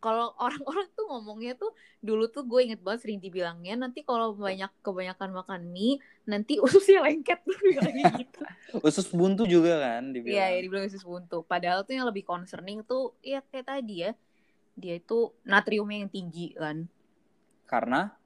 kalau 0.00 0.32
orang-orang 0.40 0.88
tuh 0.96 1.04
ngomongnya 1.12 1.52
tuh 1.60 1.76
dulu 2.00 2.24
tuh 2.32 2.48
gue 2.48 2.60
inget 2.72 2.80
banget 2.80 3.04
sering 3.04 3.20
dibilangnya 3.20 3.76
nanti 3.76 4.00
kalau 4.00 4.32
banyak 4.32 4.72
kebanyakan 4.80 5.30
makan 5.36 5.68
mie 5.68 6.00
nanti 6.24 6.56
ususnya 6.64 7.04
lengket 7.04 7.44
tuh 7.44 7.56
bilangnya 7.60 8.08
gitu 8.24 8.40
Usus 8.80 9.10
buntu 9.12 9.44
juga 9.50 9.82
kan 9.82 10.14
dibilang. 10.14 10.40
Iya, 10.40 10.46
ya 10.54 10.58
dibilang 10.62 10.86
usus 10.86 11.02
buntu. 11.02 11.42
Padahal 11.42 11.82
tuh 11.82 11.98
yang 11.98 12.06
lebih 12.06 12.22
concerning 12.22 12.86
tuh 12.86 13.18
ya 13.18 13.42
kayak 13.50 13.66
tadi 13.66 14.06
ya. 14.06 14.12
Dia 14.80 14.96
itu 14.96 15.36
natriumnya 15.44 16.08
yang 16.08 16.12
tinggi 16.12 16.56
kan. 16.56 16.88
Karena 17.68 18.16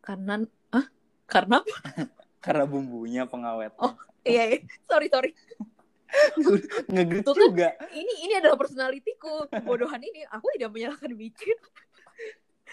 Karena 0.00 0.40
ah 0.72 0.86
karena 1.28 1.60
apa? 1.60 1.76
karena 2.44 2.64
bumbunya 2.64 3.28
pengawet. 3.28 3.76
Oh. 3.76 3.92
Iya, 4.24 4.56
iya. 4.56 4.58
sorry 4.88 5.08
sorry. 5.12 5.30
Ngeget 6.90 7.22
Tuh 7.22 7.36
kan. 7.36 7.42
juga. 7.46 7.68
Ini 7.92 8.12
ini 8.26 8.32
adalah 8.40 8.56
personalitiku. 8.58 9.46
Kebodohan 9.52 10.02
ini 10.02 10.26
aku 10.26 10.46
tidak 10.56 10.70
menyalahkan 10.74 11.12
micin. 11.14 11.58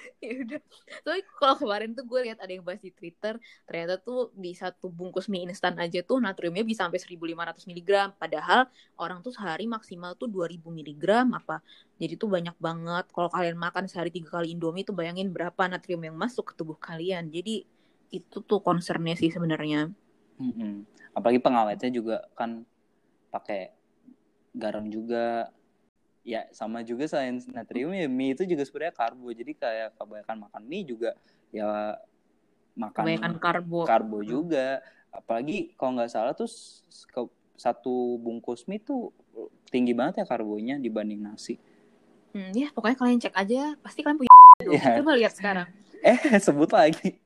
ya 0.26 0.34
udah. 0.44 0.62
Soalnya 1.04 1.26
kalau 1.38 1.56
kemarin 1.60 1.90
tuh 1.94 2.06
gue 2.08 2.20
lihat 2.30 2.40
ada 2.40 2.52
yang 2.52 2.64
bahas 2.64 2.82
di 2.82 2.92
Twitter, 2.94 3.38
ternyata 3.68 4.00
tuh 4.00 4.32
di 4.34 4.52
satu 4.56 4.88
bungkus 4.88 5.28
mie 5.28 5.46
instan 5.46 5.76
aja 5.78 6.00
tuh 6.04 6.18
natriumnya 6.18 6.64
bisa 6.64 6.88
sampai 6.88 7.00
1500 7.00 7.68
mg. 7.68 7.92
Padahal 8.16 8.72
orang 8.98 9.20
tuh 9.22 9.36
sehari 9.36 9.66
maksimal 9.68 10.16
tuh 10.16 10.32
2000 10.32 10.64
mg 10.64 11.06
apa. 11.34 11.60
Jadi 11.98 12.14
tuh 12.16 12.30
banyak 12.32 12.56
banget. 12.58 13.06
Kalau 13.12 13.30
kalian 13.30 13.58
makan 13.58 13.86
sehari 13.90 14.10
tiga 14.14 14.40
kali 14.40 14.54
Indomie 14.54 14.88
tuh 14.88 14.94
bayangin 14.96 15.34
berapa 15.34 15.68
natrium 15.68 16.02
yang 16.06 16.16
masuk 16.16 16.52
ke 16.52 16.54
tubuh 16.56 16.78
kalian. 16.78 17.30
Jadi 17.30 17.68
itu 18.14 18.38
tuh 18.40 18.64
concernnya 18.64 19.18
sih 19.20 19.34
sebenarnya. 19.34 19.92
Mm-mm. 20.38 20.86
Apalagi 21.18 21.42
pengawetnya 21.42 21.90
juga 21.90 22.24
kan 22.38 22.64
pakai 23.34 23.74
garam 24.54 24.88
juga. 24.88 25.50
Ya 26.28 26.44
sama 26.52 26.84
juga 26.84 27.08
selain 27.08 27.40
natrium 27.48 27.96
ya 27.96 28.04
mie 28.12 28.36
itu 28.36 28.44
juga 28.44 28.68
sebenarnya 28.68 28.92
karbo. 28.92 29.32
Jadi 29.32 29.56
kayak 29.56 29.96
kebanyakan 29.96 30.38
makan 30.44 30.64
mie 30.68 30.84
juga 30.84 31.16
ya 31.56 31.96
makan 32.76 33.00
Kebanyakan 33.08 33.34
karbo. 33.40 33.80
karbo 33.88 34.20
juga. 34.20 34.84
Apalagi 35.08 35.72
kalau 35.80 35.96
nggak 35.96 36.12
salah 36.12 36.36
tuh 36.36 36.52
ke- 37.08 37.32
satu 37.56 38.20
bungkus 38.20 38.68
mie 38.68 38.84
tuh 38.84 39.16
tinggi 39.72 39.96
banget 39.96 40.20
ya 40.22 40.26
karbonya 40.28 40.76
dibanding 40.78 41.24
nasi. 41.24 41.56
Hmm, 42.36 42.52
ya 42.52 42.70
pokoknya 42.76 42.98
kalian 43.00 43.20
cek 43.24 43.34
aja. 43.34 43.80
Pasti 43.80 44.04
kalian 44.04 44.20
punya 44.20 44.32
dong. 44.68 44.76
Iya. 44.76 45.00
Coba 45.00 45.12
lihat 45.16 45.34
sekarang. 45.34 45.68
Eh 46.04 46.38
sebut 46.38 46.70
lagi. 46.70 47.18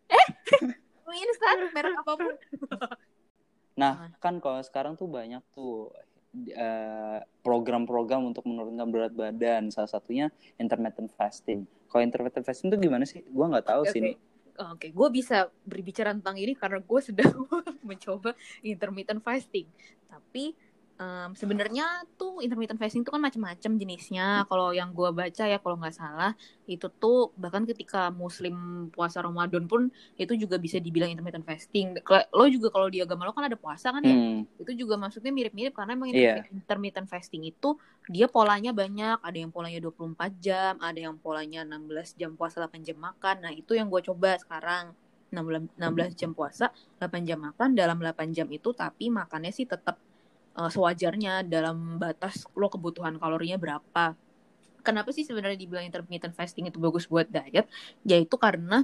Mie 1.09 1.25
instan 1.27 1.57
merek 1.75 1.91
apa 1.91 2.13
pun. 2.15 2.33
Nah, 3.75 4.07
kan 4.23 4.39
kalau 4.39 4.63
sekarang 4.63 4.95
tuh 4.95 5.11
banyak 5.11 5.43
tuh 5.51 5.91
eh, 6.33 7.19
program-program 7.43 8.23
untuk 8.23 8.47
menurunkan 8.47 8.87
berat 8.87 9.13
badan. 9.13 9.67
Salah 9.69 9.91
satunya 9.91 10.31
intermittent 10.55 11.11
fasting. 11.15 11.67
Kalau 11.91 12.03
intermittent 12.03 12.47
fasting 12.47 12.71
tuh 12.71 12.79
gimana 12.79 13.03
sih? 13.03 13.23
Gua 13.27 13.51
nggak 13.51 13.67
tahu 13.67 13.83
Oke, 13.83 13.91
sih 13.91 13.99
oke. 13.99 14.07
ini. 14.07 14.13
Oke, 14.61 14.87
gue 14.91 15.09
bisa 15.09 15.47
berbicara 15.63 16.11
tentang 16.11 16.35
ini 16.37 16.53
karena 16.53 16.83
gue 16.83 16.99
sedang 17.07 17.47
mencoba 17.81 18.35
intermittent 18.61 19.23
fasting. 19.23 19.65
Tapi 20.11 20.53
um, 21.01 21.29
sebenarnya 21.33 22.05
tuh 22.15 22.39
intermittent 22.45 22.77
fasting 22.77 23.01
itu 23.01 23.11
kan 23.11 23.21
macam-macam 23.21 23.71
jenisnya. 23.81 24.45
Kalau 24.45 24.69
yang 24.71 24.93
gue 24.93 25.09
baca 25.09 25.43
ya 25.49 25.57
kalau 25.57 25.75
nggak 25.81 25.95
salah 25.97 26.37
itu 26.69 26.87
tuh 27.01 27.33
bahkan 27.35 27.65
ketika 27.65 28.13
Muslim 28.13 28.87
puasa 28.93 29.19
Ramadan 29.25 29.65
pun 29.65 29.89
itu 30.15 30.37
juga 30.37 30.61
bisa 30.61 30.77
dibilang 30.77 31.09
intermittent 31.09 31.43
fasting. 31.43 31.97
Lo 32.31 32.45
juga 32.47 32.69
kalau 32.69 32.87
di 32.87 33.01
agama 33.01 33.25
lo 33.25 33.33
kan 33.33 33.49
ada 33.49 33.57
puasa 33.57 33.89
kan 33.89 34.05
ya? 34.05 34.13
Hmm. 34.13 34.45
Itu 34.61 34.77
juga 34.77 34.95
maksudnya 34.95 35.33
mirip-mirip 35.33 35.73
karena 35.73 35.97
emang 35.97 36.13
yeah. 36.13 36.45
intermittent 36.53 37.09
fasting 37.09 37.43
itu 37.49 37.75
dia 38.07 38.29
polanya 38.29 38.71
banyak. 38.71 39.17
Ada 39.25 39.37
yang 39.41 39.51
polanya 39.51 39.81
24 39.81 40.37
jam, 40.37 40.77
ada 40.79 40.99
yang 40.99 41.17
polanya 41.17 41.65
16 41.65 42.19
jam 42.19 42.37
puasa 42.37 42.61
8 42.61 42.85
jam 42.85 42.97
makan. 43.01 43.49
Nah 43.49 43.51
itu 43.51 43.73
yang 43.73 43.89
gue 43.89 44.01
coba 44.05 44.37
sekarang. 44.37 44.93
16, 45.31 45.79
16 45.79 46.19
jam 46.19 46.35
puasa, 46.35 46.75
8 46.99 47.23
jam 47.23 47.39
makan, 47.39 47.71
dalam 47.71 48.03
8 48.03 48.35
jam 48.35 48.51
itu 48.51 48.75
tapi 48.75 49.07
makannya 49.07 49.55
sih 49.55 49.63
tetap 49.63 49.95
uh, 50.57 50.69
sewajarnya 50.71 51.47
dalam 51.47 51.99
batas 52.01 52.43
lo 52.55 52.67
kebutuhan 52.67 53.15
kalorinya 53.21 53.57
berapa. 53.59 54.15
Kenapa 54.81 55.13
sih 55.13 55.21
sebenarnya 55.21 55.61
dibilang 55.61 55.85
intermittent 55.85 56.33
fasting 56.33 56.65
itu 56.67 56.81
bagus 56.81 57.05
buat 57.05 57.29
diet? 57.29 57.69
Yaitu 58.01 58.35
karena 58.41 58.81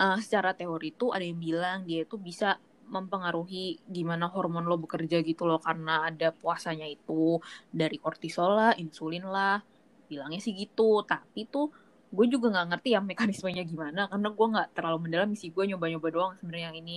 uh, 0.00 0.18
secara 0.18 0.56
teori 0.56 0.90
itu 0.94 1.12
ada 1.12 1.22
yang 1.22 1.36
bilang 1.36 1.78
dia 1.84 2.08
itu 2.08 2.16
bisa 2.16 2.56
mempengaruhi 2.84 3.80
gimana 3.88 4.28
hormon 4.28 4.68
lo 4.68 4.76
bekerja 4.76 5.24
gitu 5.24 5.48
loh 5.48 5.56
karena 5.56 6.04
ada 6.04 6.32
puasanya 6.32 6.84
itu 6.84 7.40
dari 7.72 7.96
kortisol 7.96 8.50
lah, 8.52 8.72
insulin 8.76 9.24
lah, 9.28 9.60
bilangnya 10.08 10.40
sih 10.40 10.52
gitu. 10.56 11.04
Tapi 11.04 11.48
tuh 11.48 11.68
gue 12.14 12.26
juga 12.30 12.52
nggak 12.52 12.66
ngerti 12.76 12.88
ya 12.94 13.00
mekanismenya 13.02 13.64
gimana 13.66 14.06
karena 14.06 14.28
gue 14.30 14.46
nggak 14.54 14.68
terlalu 14.76 14.98
mendalam 15.08 15.34
sih 15.34 15.50
gue 15.50 15.64
nyoba-nyoba 15.66 16.08
doang 16.12 16.32
sebenarnya 16.40 16.72
yang 16.72 16.78
ini. 16.80 16.96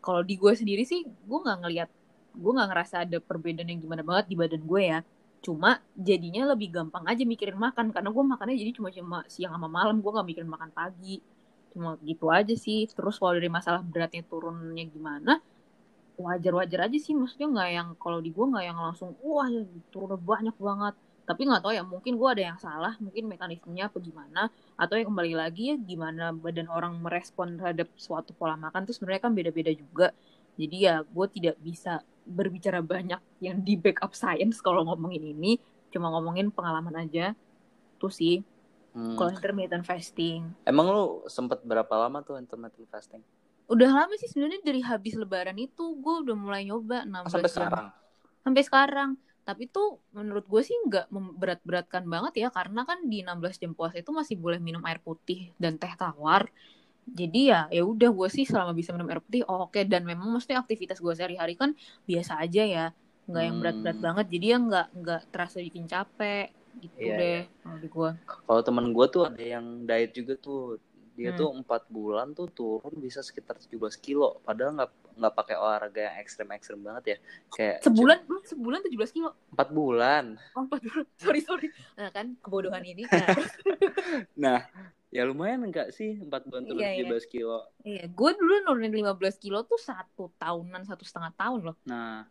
Kalau 0.00 0.22
di 0.24 0.34
gue 0.38 0.52
sendiri 0.56 0.82
sih 0.86 1.04
gue 1.06 1.38
nggak 1.42 1.58
ngelihat 1.66 1.90
gue 2.34 2.52
nggak 2.54 2.68
ngerasa 2.70 2.94
ada 3.08 3.18
perbedaan 3.22 3.68
yang 3.68 3.80
gimana 3.82 4.02
banget 4.04 4.26
di 4.30 4.36
badan 4.38 4.62
gue 4.64 4.82
ya. 4.82 5.00
Cuma 5.40 5.80
jadinya 5.96 6.52
lebih 6.52 6.68
gampang 6.68 7.04
aja 7.08 7.24
mikirin 7.24 7.56
makan 7.56 7.90
karena 7.94 8.12
gue 8.12 8.24
makannya 8.24 8.56
jadi 8.60 8.72
cuma 8.76 8.88
cuma 8.92 9.18
siang 9.26 9.56
sama 9.56 9.68
malam 9.72 10.04
gue 10.04 10.10
nggak 10.12 10.26
mikirin 10.28 10.50
makan 10.50 10.70
pagi. 10.72 11.24
Cuma 11.72 11.96
gitu 12.04 12.28
aja 12.28 12.54
sih. 12.54 12.84
Terus 12.90 13.16
kalau 13.16 13.32
dari 13.38 13.48
masalah 13.48 13.80
beratnya 13.80 14.22
turunnya 14.26 14.84
gimana 14.84 15.40
wajar-wajar 16.20 16.86
aja 16.92 16.98
sih. 17.00 17.16
Maksudnya 17.16 17.48
nggak 17.48 17.68
yang 17.72 17.88
kalau 17.96 18.20
di 18.20 18.30
gue 18.30 18.44
nggak 18.44 18.64
yang 18.68 18.78
langsung 18.78 19.16
wah 19.24 19.48
turun 19.88 20.20
banyak 20.20 20.56
banget. 20.60 20.94
Tapi 21.24 21.40
nggak 21.46 21.62
tahu 21.62 21.72
ya 21.72 21.84
mungkin 21.86 22.12
gue 22.18 22.28
ada 22.28 22.42
yang 22.52 22.58
salah 22.58 22.98
mungkin 22.98 23.30
mekanismenya 23.30 23.86
apa 23.86 24.02
gimana 24.02 24.50
atau 24.74 24.98
yang 24.98 25.14
kembali 25.14 25.34
lagi 25.38 25.62
ya 25.70 25.76
gimana 25.78 26.34
badan 26.34 26.66
orang 26.66 26.98
merespon 26.98 27.54
terhadap 27.54 27.86
suatu 27.94 28.34
pola 28.34 28.58
makan 28.58 28.82
tuh 28.82 28.92
sebenarnya 28.98 29.22
kan 29.30 29.32
beda-beda 29.32 29.72
juga. 29.72 30.10
Jadi 30.58 30.76
ya 30.84 31.00
gue 31.06 31.26
tidak 31.30 31.56
bisa 31.62 32.02
berbicara 32.30 32.80
banyak 32.80 33.18
yang 33.42 33.58
di 33.60 33.74
backup 33.74 34.14
science 34.14 34.62
kalau 34.62 34.86
ngomongin 34.86 35.34
ini 35.34 35.58
cuma 35.90 36.08
ngomongin 36.14 36.54
pengalaman 36.54 36.94
aja. 37.02 37.34
Tuh 37.98 38.14
sih. 38.14 38.46
Hmm. 38.90 39.14
kalau 39.14 39.30
intermittent 39.30 39.86
fasting. 39.86 40.50
Emang 40.66 40.90
lu 40.90 41.22
sempet 41.30 41.62
berapa 41.62 41.94
lama 41.94 42.26
tuh 42.26 42.42
intermittent 42.42 42.90
fasting? 42.90 43.22
Udah 43.70 43.86
lama 43.86 44.14
sih 44.18 44.26
sebenarnya 44.26 44.66
dari 44.66 44.82
habis 44.82 45.14
lebaran 45.14 45.54
itu 45.62 45.94
gue 45.94 46.14
udah 46.26 46.34
mulai 46.34 46.66
nyoba 46.66 47.06
16 47.06 47.30
sampai 47.30 47.46
jam. 47.46 47.54
sekarang? 47.54 47.86
Sampai 48.42 48.62
sekarang. 48.66 49.10
Tapi 49.46 49.70
tuh 49.70 50.02
menurut 50.10 50.42
gue 50.50 50.62
sih 50.66 50.74
nggak 50.74 51.06
berat-beratkan 51.38 52.02
banget 52.02 52.42
ya 52.46 52.48
karena 52.50 52.82
kan 52.82 53.06
di 53.06 53.22
16 53.22 53.62
jam 53.62 53.72
puasa 53.78 54.02
itu 54.02 54.10
masih 54.10 54.34
boleh 54.34 54.58
minum 54.58 54.82
air 54.82 54.98
putih 54.98 55.54
dan 55.54 55.78
teh 55.78 55.94
tawar 55.94 56.50
jadi 57.10 57.40
ya 57.42 57.60
ya 57.74 57.82
udah 57.82 58.10
gue 58.14 58.28
sih 58.30 58.46
selama 58.46 58.70
bisa 58.70 58.94
minum 58.94 59.10
air 59.10 59.22
putih 59.22 59.42
oh, 59.46 59.66
oke. 59.66 59.74
Okay. 59.74 59.84
dan 59.86 60.06
memang 60.06 60.30
mesti 60.30 60.54
aktivitas 60.54 61.02
gue 61.02 61.12
sehari-hari 61.14 61.58
kan 61.58 61.74
biasa 62.06 62.38
aja 62.38 62.62
ya. 62.62 62.86
Nggak 63.26 63.42
yang 63.42 63.56
berat-berat 63.58 63.96
hmm. 63.98 64.06
banget. 64.06 64.26
Jadi 64.30 64.46
ya 64.46 64.58
nggak 64.58 64.86
nggak 64.94 65.20
terasa 65.34 65.56
bikin 65.58 65.84
capek. 65.90 66.54
Gitu 66.70 67.02
yeah, 67.02 67.18
deh 67.18 67.40
yeah. 67.42 67.44
kalau 67.66 67.78
di 67.82 67.88
gue 67.90 68.10
kalau 68.46 68.60
temen 68.62 68.86
gue 68.94 69.06
tuh 69.10 69.22
ada 69.26 69.42
yang 69.42 69.66
diet 69.84 70.12
juga 70.14 70.34
tuh. 70.38 70.78
Dia 71.18 71.36
hmm. 71.36 71.40
tuh 71.42 71.48
empat 71.52 71.82
bulan 71.92 72.32
tuh 72.32 72.48
turun 72.48 72.96
bisa 72.96 73.20
sekitar 73.20 73.58
17 73.60 73.76
kilo. 74.00 74.40
Padahal 74.46 74.78
nggak 74.78 74.90
nggak 75.20 75.34
pakai 75.36 75.56
olahraga 75.58 76.00
yang 76.00 76.16
ekstrem 76.22 76.48
ekstrem 76.54 76.80
banget 76.80 77.04
ya. 77.04 77.16
Kayak 77.52 77.76
sebulan? 77.84 78.18
cuma, 78.24 78.40
sebulan 78.46 78.80
17 78.88 79.16
kilo? 79.18 79.30
Empat 79.52 79.68
bulan. 79.74 80.24
Oh 80.56 80.64
empat 80.64 80.80
bulan. 80.80 81.04
Sorry 81.20 81.40
sorry. 81.44 81.68
Nah 81.98 82.08
kan 82.14 82.38
kebodohan 82.40 82.86
ini 82.86 83.04
nah, 83.12 83.36
nah 84.38 84.58
ya 85.10 85.26
lumayan 85.26 85.66
enggak 85.66 85.90
sih 85.90 86.22
empat 86.22 86.46
bulan 86.46 86.64
turun 86.70 86.86
iya, 86.86 87.02
17 87.02 87.10
iya. 87.10 87.18
kilo 87.26 87.58
iya 87.82 88.04
gue 88.06 88.30
dulu 88.38 88.54
nurunin 88.62 88.94
15 88.94 89.42
kilo 89.42 89.66
tuh 89.66 89.78
satu 89.78 90.30
tahunan 90.38 90.86
satu 90.86 91.02
setengah 91.02 91.34
tahun 91.34 91.60
loh 91.66 91.76
nah 91.82 92.30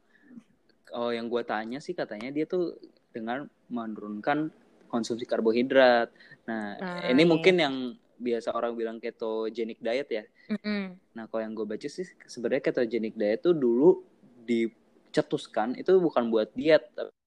oh 0.96 1.12
yang 1.12 1.28
gue 1.28 1.44
tanya 1.44 1.84
sih 1.84 1.92
katanya 1.92 2.32
dia 2.32 2.48
tuh 2.48 2.80
dengan 3.12 3.46
menurunkan 3.68 4.48
konsumsi 4.88 5.28
karbohidrat 5.28 6.08
nah, 6.48 6.80
nah 6.80 7.04
ini 7.12 7.28
iya. 7.28 7.30
mungkin 7.30 7.56
yang 7.60 7.76
biasa 8.20 8.56
orang 8.56 8.76
bilang 8.76 8.98
ketogenic 9.04 9.80
diet 9.84 10.08
ya 10.08 10.24
mm 10.48 10.60
-hmm. 10.64 10.84
nah 11.20 11.28
kalau 11.28 11.44
yang 11.44 11.54
gue 11.56 11.68
baca 11.68 11.88
sih 11.88 12.08
sebenarnya 12.32 12.64
ketogenic 12.72 13.16
diet 13.20 13.44
tuh 13.44 13.52
dulu 13.56 14.08
dicetuskan 14.48 15.76
itu 15.76 16.00
bukan 16.00 16.32
buat 16.32 16.52
diet 16.56 16.88
tapi 16.96 17.19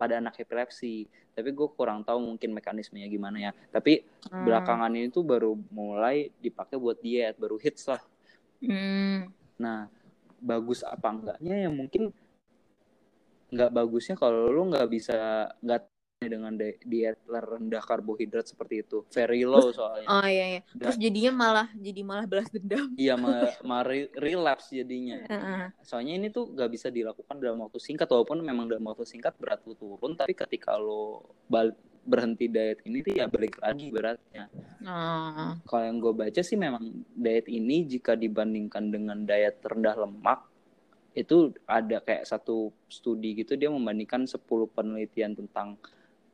pada 0.00 0.16
anak 0.16 0.40
epilepsi 0.40 1.04
tapi 1.36 1.52
gue 1.52 1.68
kurang 1.76 2.00
tahu 2.00 2.24
mungkin 2.24 2.56
mekanismenya 2.56 3.12
gimana 3.12 3.36
ya 3.36 3.52
tapi 3.68 4.00
hmm. 4.32 4.44
belakangan 4.48 4.88
ini 4.96 5.12
tuh 5.12 5.20
baru 5.20 5.52
mulai 5.68 6.32
dipakai 6.40 6.80
buat 6.80 6.96
diet 7.04 7.36
baru 7.36 7.60
hits 7.60 7.84
lah 7.92 8.00
hmm. 8.64 9.28
nah 9.60 9.92
bagus 10.40 10.80
apa 10.80 11.12
enggaknya 11.12 11.68
ya 11.68 11.70
mungkin 11.70 12.16
nggak 13.52 13.70
bagusnya 13.76 14.16
kalau 14.16 14.48
lu 14.48 14.72
nggak 14.72 14.88
bisa 14.88 15.52
nggak 15.60 15.89
dengan 16.28 16.52
diet 16.60 17.16
rendah 17.24 17.80
karbohidrat 17.80 18.44
seperti 18.44 18.84
itu. 18.84 19.08
Very 19.08 19.48
low 19.48 19.72
soalnya. 19.72 20.04
oh 20.04 20.28
iya 20.28 20.46
iya. 20.58 20.60
Terus 20.76 21.00
jadinya 21.00 21.32
malah 21.32 21.68
jadi 21.72 22.00
malah 22.04 22.28
balas 22.28 22.52
dendam. 22.52 22.92
Iya 22.92 23.16
malah, 23.22 23.56
malah 23.64 23.88
relapse 24.20 24.68
jadinya. 24.68 25.24
Uh 25.24 25.32
-uh. 25.32 25.64
soalnya 25.80 26.20
ini 26.20 26.28
tuh 26.28 26.52
gak 26.52 26.68
bisa 26.68 26.92
dilakukan 26.92 27.40
dalam 27.40 27.64
waktu 27.64 27.80
singkat. 27.80 28.04
Walaupun 28.04 28.44
memang 28.44 28.68
dalam 28.68 28.84
waktu 28.84 29.08
singkat 29.08 29.32
berat 29.40 29.64
lu 29.64 29.72
turun 29.72 30.12
tapi 30.12 30.36
ketika 30.36 30.76
lo 30.76 31.24
balik 31.48 31.80
berhenti 32.00 32.48
diet 32.48 32.80
ini 32.84 33.00
tuh 33.00 33.16
ya 33.16 33.24
balik 33.24 33.56
lagi 33.56 33.88
beratnya. 33.88 34.44
Uh. 34.84 35.56
kalau 35.64 35.84
yang 35.88 35.96
gue 36.00 36.12
baca 36.12 36.40
sih 36.44 36.56
memang 36.56 37.00
diet 37.16 37.48
ini 37.48 37.88
jika 37.88 38.12
dibandingkan 38.12 38.92
dengan 38.92 39.24
diet 39.24 39.60
rendah 39.64 39.96
lemak 39.96 40.48
itu 41.16 41.52
ada 41.66 41.98
kayak 42.00 42.24
satu 42.24 42.70
studi 42.86 43.42
gitu 43.42 43.58
dia 43.58 43.66
membandingkan 43.66 44.30
10 44.30 44.46
penelitian 44.70 45.34
tentang 45.34 45.74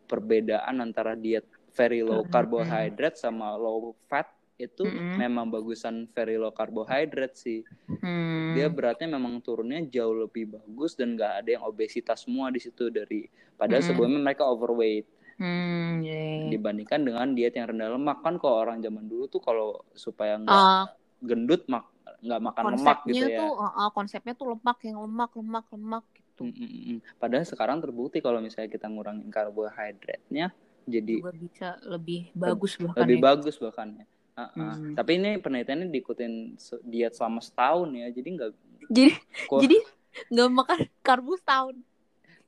perbedaan 0.06 0.80
antara 0.80 1.18
diet 1.18 1.44
very 1.76 2.00
low 2.00 2.24
carbohydrate 2.24 3.20
sama 3.20 3.52
low 3.58 3.92
fat 4.08 4.32
itu 4.56 4.88
mm-hmm. 4.88 5.20
memang 5.20 5.52
bagusan 5.52 6.08
very 6.16 6.40
low 6.40 6.48
carbohydrate 6.48 7.36
sih. 7.36 7.60
Mm. 7.92 8.56
Dia 8.56 8.72
beratnya 8.72 9.12
memang 9.12 9.44
turunnya 9.44 9.84
jauh 9.84 10.16
lebih 10.24 10.48
bagus 10.56 10.96
dan 10.96 11.12
nggak 11.12 11.44
ada 11.44 11.48
yang 11.60 11.64
obesitas 11.68 12.24
semua 12.24 12.48
di 12.48 12.60
situ 12.64 12.88
dari 12.88 13.28
padahal 13.60 13.84
mm. 13.84 13.88
sebelumnya 13.92 14.20
mereka 14.32 14.48
overweight. 14.48 15.04
Mm, 15.36 16.00
yeah. 16.00 16.48
Dibandingkan 16.48 17.04
dengan 17.04 17.36
diet 17.36 17.52
yang 17.60 17.68
rendah 17.68 17.92
lemak 17.92 18.24
kan 18.24 18.40
kalau 18.40 18.64
orang 18.64 18.80
zaman 18.80 19.04
dulu 19.04 19.28
tuh 19.28 19.44
kalau 19.44 19.84
supaya 19.92 20.40
nggak 20.40 20.56
uh, 20.56 20.88
gendut 21.20 21.68
mak 21.68 21.92
nggak 22.24 22.40
makan 22.40 22.64
lemak 22.80 22.98
gitu 23.04 23.28
ya. 23.28 23.44
Tuh, 23.44 23.52
uh, 23.60 23.90
konsepnya 23.92 24.32
tuh 24.32 24.56
lemak 24.56 24.80
yang 24.88 25.04
lemak 25.04 25.36
lemak 25.36 25.66
lemak 25.68 26.04
gitu. 26.16 26.25
Mm 26.44 26.52
-mm. 26.52 26.98
Padahal 27.16 27.44
sekarang 27.48 27.80
terbukti 27.80 28.20
kalau 28.20 28.44
misalnya 28.44 28.68
kita 28.68 28.86
ngurangin 28.90 29.32
karbohidratnya 29.32 30.52
jadi 30.86 31.14
juga 31.18 31.34
bisa 31.34 31.68
lebih 31.82 32.30
bagus 32.36 32.78
bahkan 32.78 33.00
lebih 33.02 33.18
ya. 33.18 33.22
bagus 33.24 33.56
bahkan 33.58 33.88
ya. 33.96 34.06
Uh 34.36 34.42
-uh. 34.42 34.72
Hmm. 34.76 34.94
Tapi 34.94 35.10
ini 35.16 35.30
penelitiannya 35.40 35.88
diikutin 35.88 36.60
diet 36.84 37.16
selama 37.16 37.40
setahun 37.40 37.88
ya, 37.96 38.06
jadi 38.12 38.28
nggak. 38.36 38.50
Jadi 38.92 39.06
jadi 39.64 39.78
nggak 40.32 40.50
makan 40.52 40.78
karbo 41.00 41.34
setahun 41.36 41.76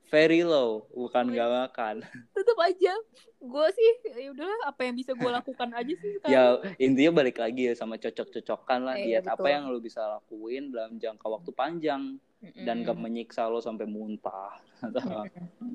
very 0.09 0.41
low 0.41 0.89
bukan 0.93 1.31
nggak 1.31 1.51
makan 1.69 1.97
tetap 2.37 2.59
aja 2.65 2.93
gue 3.39 3.67
sih 3.77 3.89
ya 4.19 4.33
udahlah 4.35 4.61
apa 4.67 4.81
yang 4.89 4.95
bisa 4.97 5.13
gue 5.15 5.31
lakukan 5.31 5.69
aja 5.77 5.95
sih 5.95 6.11
sekarang. 6.19 6.33
ya 6.33 6.45
intinya 6.81 7.13
balik 7.23 7.39
lagi 7.39 7.71
ya 7.71 7.75
sama 7.77 8.01
cocok-cocokan 8.01 8.81
lah 8.83 8.97
eh, 8.99 9.15
diet 9.15 9.29
apa 9.29 9.47
yang 9.47 9.71
lo 9.71 9.79
bisa 9.79 10.03
lakuin 10.03 10.75
dalam 10.75 10.97
jangka 10.99 11.27
waktu 11.29 11.51
panjang 11.55 12.03
mm-hmm. 12.43 12.65
dan 12.65 12.87
gak 12.87 12.99
menyiksa 12.99 13.47
lo 13.47 13.59
sampai 13.63 13.87
muntah. 13.87 14.59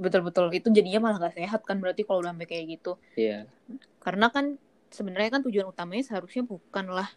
Betul-betul. 0.03 0.51
Itu 0.55 0.71
jadinya 0.71 1.09
malah 1.09 1.29
gak 1.29 1.35
sehat 1.39 1.61
kan 1.67 1.79
berarti 1.79 2.07
kalau 2.07 2.23
udah 2.23 2.31
sampai 2.35 2.47
kayak 2.49 2.65
gitu. 2.79 2.97
Iya. 3.15 3.45
Yeah. 3.47 3.81
karena 4.03 4.27
kan 4.27 4.59
sebenarnya 4.91 5.39
kan 5.39 5.41
tujuan 5.47 5.71
utamanya 5.71 6.03
seharusnya 6.03 6.43
bukanlah 6.43 7.07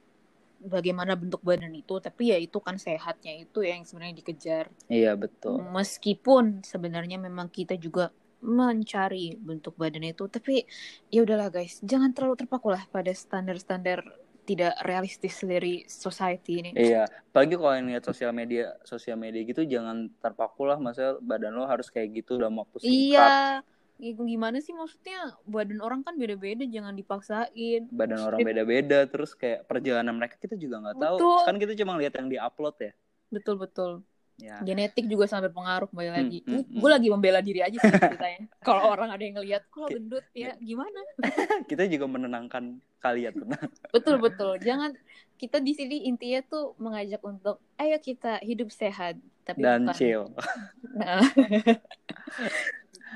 bagaimana 0.63 1.13
bentuk 1.19 1.45
badan 1.45 1.75
itu 1.77 2.01
tapi 2.01 2.33
ya 2.33 2.39
itu 2.41 2.57
kan 2.63 2.81
sehatnya 2.81 3.37
itu 3.37 3.61
yang 3.67 3.85
sebenarnya 3.85 4.17
dikejar. 4.23 4.65
Iya 4.89 5.19
betul. 5.19 5.61
Meskipun 5.75 6.65
sebenarnya 6.65 7.21
memang 7.21 7.53
kita 7.53 7.77
juga 7.77 8.15
mencari 8.47 9.35
bentuk 9.41 9.75
badan 9.75 10.07
itu 10.07 10.29
tapi 10.29 10.69
ya 11.09 11.25
udahlah 11.25 11.49
guys 11.49 11.81
jangan 11.81 12.13
terlalu 12.13 12.45
terpaku 12.45 12.69
lah 12.69 12.85
pada 12.93 13.11
standar-standar 13.11 14.05
tidak 14.47 14.73
realistis 14.87 15.37
dari 15.43 15.83
society 15.91 16.63
ini. 16.63 16.71
Iya, 16.79 17.11
apalagi 17.33 17.55
kalau 17.59 17.75
yang 17.75 17.89
lihat 17.91 18.05
sosial 18.07 18.33
media, 18.33 18.65
sosial 18.87 19.19
media 19.19 19.43
gitu 19.43 19.63
jangan 19.67 20.09
terpaku 20.23 20.63
lah, 20.65 20.79
masa 20.79 21.19
badan 21.19 21.53
lo 21.59 21.67
harus 21.67 21.91
kayak 21.91 22.23
gitu 22.23 22.39
dalam 22.39 22.57
waktu 22.63 22.79
singkat. 22.81 23.33
Iya, 23.33 23.67
Ya, 23.97 24.13
gimana 24.13 24.61
sih 24.61 24.77
maksudnya 24.77 25.33
badan 25.49 25.81
orang 25.81 26.05
kan 26.05 26.21
beda-beda 26.21 26.69
jangan 26.69 26.93
dipaksain 26.93 27.89
badan 27.89 28.21
orang 28.29 28.45
beda-beda 28.45 29.09
terus 29.09 29.33
kayak 29.33 29.65
perjalanan 29.65 30.13
mereka 30.13 30.37
kita 30.37 30.53
juga 30.53 30.85
nggak 30.85 31.01
tahu 31.01 31.17
Betul. 31.17 31.45
kan 31.49 31.57
kita 31.57 31.73
cuma 31.81 31.97
lihat 31.97 32.13
yang 32.21 32.29
diupload 32.29 32.77
ya 32.77 32.93
betul 33.33 33.57
betul 33.57 33.91
ya. 34.37 34.61
Genetik 34.61 35.05
juga 35.05 35.25
sangat 35.25 35.49
berpengaruh 35.49 35.89
kembali 35.89 36.09
Hmm, 36.09 36.19
lagi. 36.19 36.39
Hmm, 36.43 36.61
hmm. 36.61 36.79
gue 36.79 36.91
lagi 36.91 37.09
membela 37.09 37.41
diri 37.41 37.61
aja 37.61 37.75
sih 37.75 37.91
ceritanya. 37.91 38.41
Kalau 38.67 38.83
orang 38.87 39.11
ada 39.11 39.21
yang 39.21 39.37
ngelihat 39.37 39.63
kalau 39.67 39.89
gendut? 39.89 40.25
Ya 40.33 40.57
gimana? 40.57 41.01
Kita 41.71 41.85
juga 41.85 42.07
menenangkan 42.07 42.65
kalian 42.99 43.35
tenang 43.35 43.71
betul 43.89 44.17
betul. 44.19 44.59
Jangan 44.59 44.91
kita 45.37 45.61
di 45.61 45.73
sini 45.73 46.05
intinya 46.05 46.41
tuh 46.43 46.75
mengajak 46.77 47.21
untuk 47.23 47.61
ayo 47.77 47.97
kita 47.99 48.41
hidup 48.41 48.69
sehat 48.69 49.15
tapi 49.43 49.61
dan 49.61 49.85
bukan- 49.85 49.95
chill. 49.95 50.23
Nah. 50.99 51.23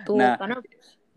tuh 0.04 0.14
Nah, 0.14 0.36
karena 0.36 0.56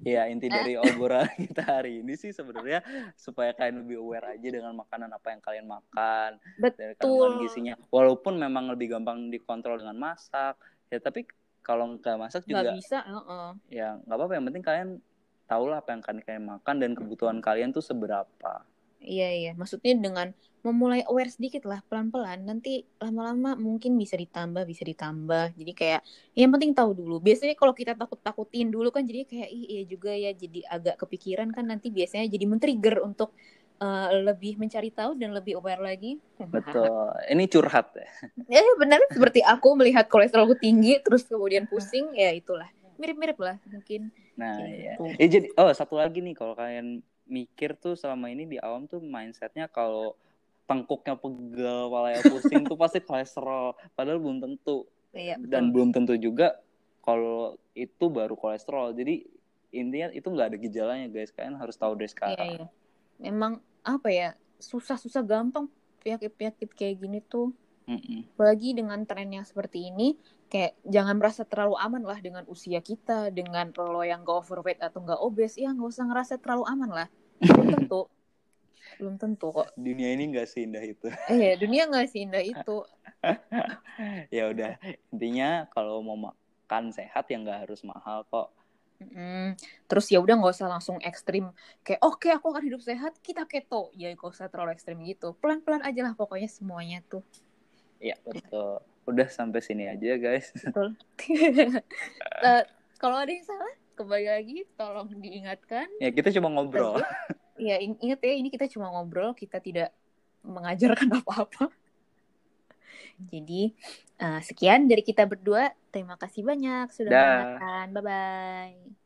ya 0.03 0.27
inti 0.27 0.51
dari 0.51 0.75
obrolan 0.75 1.31
kita 1.47 1.63
hari 1.63 2.03
ini 2.03 2.13
sih 2.19 2.35
sebenarnya 2.35 2.83
supaya 3.15 3.55
kalian 3.55 3.87
lebih 3.87 4.03
aware 4.03 4.35
aja 4.35 4.47
dengan 4.47 4.75
makanan 4.75 5.09
apa 5.15 5.27
yang 5.31 5.41
kalian 5.41 5.67
makan 5.67 6.31
dari 6.59 6.93
kandungan 6.99 7.39
betul. 7.39 7.41
gizinya 7.47 7.73
walaupun 7.89 8.35
memang 8.35 8.67
lebih 8.69 8.93
gampang 8.93 9.31
dikontrol 9.31 9.79
dengan 9.79 9.95
masak 9.95 10.59
ya 10.91 10.99
tapi 10.99 11.25
kalau 11.63 11.95
nggak 11.95 12.17
masak 12.19 12.43
nggak 12.43 12.59
juga 12.59 12.75
bisa 12.75 12.99
heeh. 13.07 13.49
ya 13.71 13.89
nggak 14.03 14.17
apa-apa. 14.19 14.33
Yang 14.35 14.45
penting 14.51 14.63
kalian 14.67 14.89
tahulah 15.47 15.77
apa 15.79 15.89
yang 15.95 16.01
kalian 16.03 16.45
makan 16.45 16.75
dan 16.83 16.91
kebutuhan 16.93 17.37
kalian 17.39 17.71
tuh 17.71 17.81
seberapa. 17.81 18.53
Iya 18.99 19.29
iya, 19.31 19.51
maksudnya 19.55 19.95
dengan 19.95 20.35
memulai 20.64 21.03
aware 21.11 21.28
sedikit 21.28 21.68
lah 21.68 21.84
pelan-pelan, 21.91 22.47
nanti 22.47 22.88
lama-lama 23.03 23.59
mungkin 23.59 23.99
bisa 23.99 24.16
ditambah, 24.16 24.64
bisa 24.64 24.84
ditambah. 24.88 25.53
Jadi 25.59 25.72
kayak 25.76 26.01
yang 26.39 26.49
penting 26.55 26.72
tahu 26.72 26.95
dulu. 26.95 27.20
Biasanya 27.20 27.55
kalau 27.59 27.76
kita 27.76 27.93
takut-takutin 27.99 28.72
dulu 28.72 28.88
kan 28.95 29.03
jadi 29.03 29.28
kayak 29.28 29.49
ih 29.51 29.66
iya 29.80 29.84
juga 29.84 30.11
ya, 30.16 30.32
jadi 30.32 30.59
agak 30.72 30.95
kepikiran 31.03 31.51
kan 31.51 31.68
nanti 31.68 31.91
biasanya 31.91 32.26
jadi 32.32 32.45
men-trigger 32.47 33.03
untuk 33.03 33.36
eh, 33.84 34.09
lebih 34.24 34.55
mencari 34.55 34.89
tahu 34.95 35.20
dan 35.20 35.36
lebih 35.36 35.59
aware 35.59 35.84
lagi. 35.84 36.16
betul 36.51 36.88
ini 37.32 37.43
curhat 37.51 37.88
ya 37.95 38.07
Ya 38.47 38.59
benar 38.82 38.99
seperti 39.11 39.39
aku 39.43 39.76
melihat 39.80 40.05
kolesterolku 40.11 40.55
tinggi 40.59 40.99
terus 41.03 41.24
kemudian 41.28 41.68
pusing 41.68 42.11
ya 42.16 42.32
itulah. 42.32 42.68
Mirip-mirip 42.99 43.39
lah 43.39 43.55
mungkin. 43.68 44.11
nah 44.34 44.57
Gitu. 44.57 44.84
ya 44.89 44.95
eh, 45.22 45.30
jadi 45.30 45.47
oh 45.61 45.70
satu 45.70 45.93
lagi 46.01 46.18
nih 46.26 46.34
kalau 46.34 46.57
kalian 46.57 47.05
mikir 47.30 47.78
tuh 47.78 47.93
selama 47.93 48.28
ini 48.34 48.49
di 48.49 48.57
awam 48.59 48.89
tuh 48.89 48.99
mindsetnya 48.99 49.70
kalau 49.70 50.18
tengkuknya 50.64 51.16
pegel, 51.20 51.91
walaya 51.91 52.20
pusing 52.24 52.64
tuh 52.64 52.78
pasti 52.80 53.03
kolesterol. 53.03 53.76
Padahal 53.93 54.20
belum 54.20 54.39
tentu. 54.39 54.88
Iya, 55.14 55.38
Dan 55.38 55.70
belum 55.70 55.93
tentu 55.93 56.18
juga 56.18 56.57
kalau 57.05 57.59
itu 57.78 58.05
baru 58.09 58.34
kolesterol. 58.34 58.95
Jadi 58.97 59.28
intinya 59.74 60.09
itu 60.14 60.28
nggak 60.30 60.47
ada 60.53 60.57
gejalanya 60.57 61.07
guys. 61.11 61.30
Kalian 61.30 61.59
harus 61.59 61.76
tahu 61.76 61.93
dari 61.99 62.09
Iya, 62.09 62.14
sekarang. 62.16 62.47
iya. 62.49 62.66
Memang 63.22 63.61
apa 63.84 64.09
ya? 64.09 64.30
Susah-susah 64.57 65.22
gampang 65.28 65.68
penyakit-penyakit 66.01 66.70
kayak 66.74 66.95
gini 67.03 67.20
tuh. 67.20 67.51
Mm-mm. 67.84 68.24
Apalagi 68.39 68.72
dengan 68.72 69.03
tren 69.03 69.28
yang 69.28 69.43
seperti 69.43 69.91
ini, 69.91 70.16
kayak 70.47 70.80
jangan 70.88 71.20
merasa 71.20 71.43
terlalu 71.43 71.76
aman 71.76 72.03
lah 72.07 72.16
dengan 72.24 72.47
usia 72.47 72.80
kita, 72.80 73.28
dengan 73.28 73.76
lo 73.76 73.99
yang 74.07 74.24
gak 74.24 74.39
overweight 74.39 74.80
atau 74.80 75.03
gak 75.03 75.20
obes, 75.20 75.59
ya 75.59 75.76
nggak 75.76 75.91
usah 75.91 76.07
ngerasa 76.07 76.39
terlalu 76.39 76.64
aman 76.64 76.89
lah. 77.03 77.07
Belum 77.43 77.76
tentu, 77.76 78.07
belum 78.99 79.15
tentu 79.17 79.51
kok. 79.51 79.71
Dunia 79.77 80.13
ini 80.13 80.33
nggak 80.33 80.47
seindah 80.47 80.83
itu. 80.83 81.07
Eh, 81.31 81.55
dunia 81.57 81.87
nggak 81.89 82.07
seindah 82.09 82.43
itu. 82.43 82.77
ya 84.35 84.51
udah 84.51 84.75
intinya 85.13 85.65
kalau 85.71 86.03
mau 86.03 86.17
makan 86.17 86.91
sehat 86.91 87.29
ya 87.31 87.37
nggak 87.39 87.67
harus 87.67 87.81
mahal 87.87 88.27
kok. 88.27 88.51
Mm, 89.03 89.59
Terus 89.91 90.05
ya 90.07 90.23
udah 90.23 90.39
nggak 90.39 90.53
usah 90.55 90.71
langsung 90.71 90.95
ekstrim 91.03 91.51
kayak 91.83 91.99
oke 91.99 92.23
aku 92.31 92.55
akan 92.55 92.63
hidup 92.63 92.79
sehat 92.79 93.19
kita 93.19 93.43
keto 93.43 93.91
ya 93.99 94.15
nggak 94.15 94.31
usah 94.31 94.47
terlalu 94.47 94.71
ekstrim 94.79 94.95
gitu 95.03 95.35
pelan 95.43 95.59
pelan 95.59 95.83
aja 95.83 96.07
lah 96.07 96.13
pokoknya 96.15 96.47
semuanya 96.47 97.03
tuh 97.11 97.19
Ya 97.99 98.15
betul. 98.23 98.79
Udah 99.03 99.27
sampai 99.27 99.59
sini 99.59 99.91
aja 99.91 100.15
guys. 100.15 100.55
betul 100.55 100.95
Eh, 102.47 102.63
kalau 102.95 103.19
ada 103.19 103.27
yang 103.27 103.43
salah 103.43 103.73
kembali 103.99 104.27
lagi 104.27 104.57
tolong 104.79 105.11
diingatkan 105.19 105.87
ya 105.99 106.07
kita 106.07 106.31
cuma 106.39 106.47
ngobrol. 106.47 107.03
Ya 107.57 107.75
in- 107.81 107.99
ingat 108.01 108.19
ya 108.25 108.33
ini 108.39 108.49
kita 108.53 108.65
cuma 108.73 108.89
ngobrol 108.93 109.31
kita 109.37 109.57
tidak 109.61 109.89
mengajarkan 110.43 111.09
apa-apa. 111.23 111.71
Jadi 113.31 113.71
eh, 114.21 114.39
sekian 114.47 114.89
dari 114.89 115.03
kita 115.05 115.23
berdua. 115.29 115.71
Terima 115.93 116.15
kasih 116.17 116.41
banyak 116.49 116.89
sudah 116.93 117.13
Dah. 117.13 117.17
mendengarkan. 117.17 117.85
Bye 117.93 118.03
bye 118.03 119.02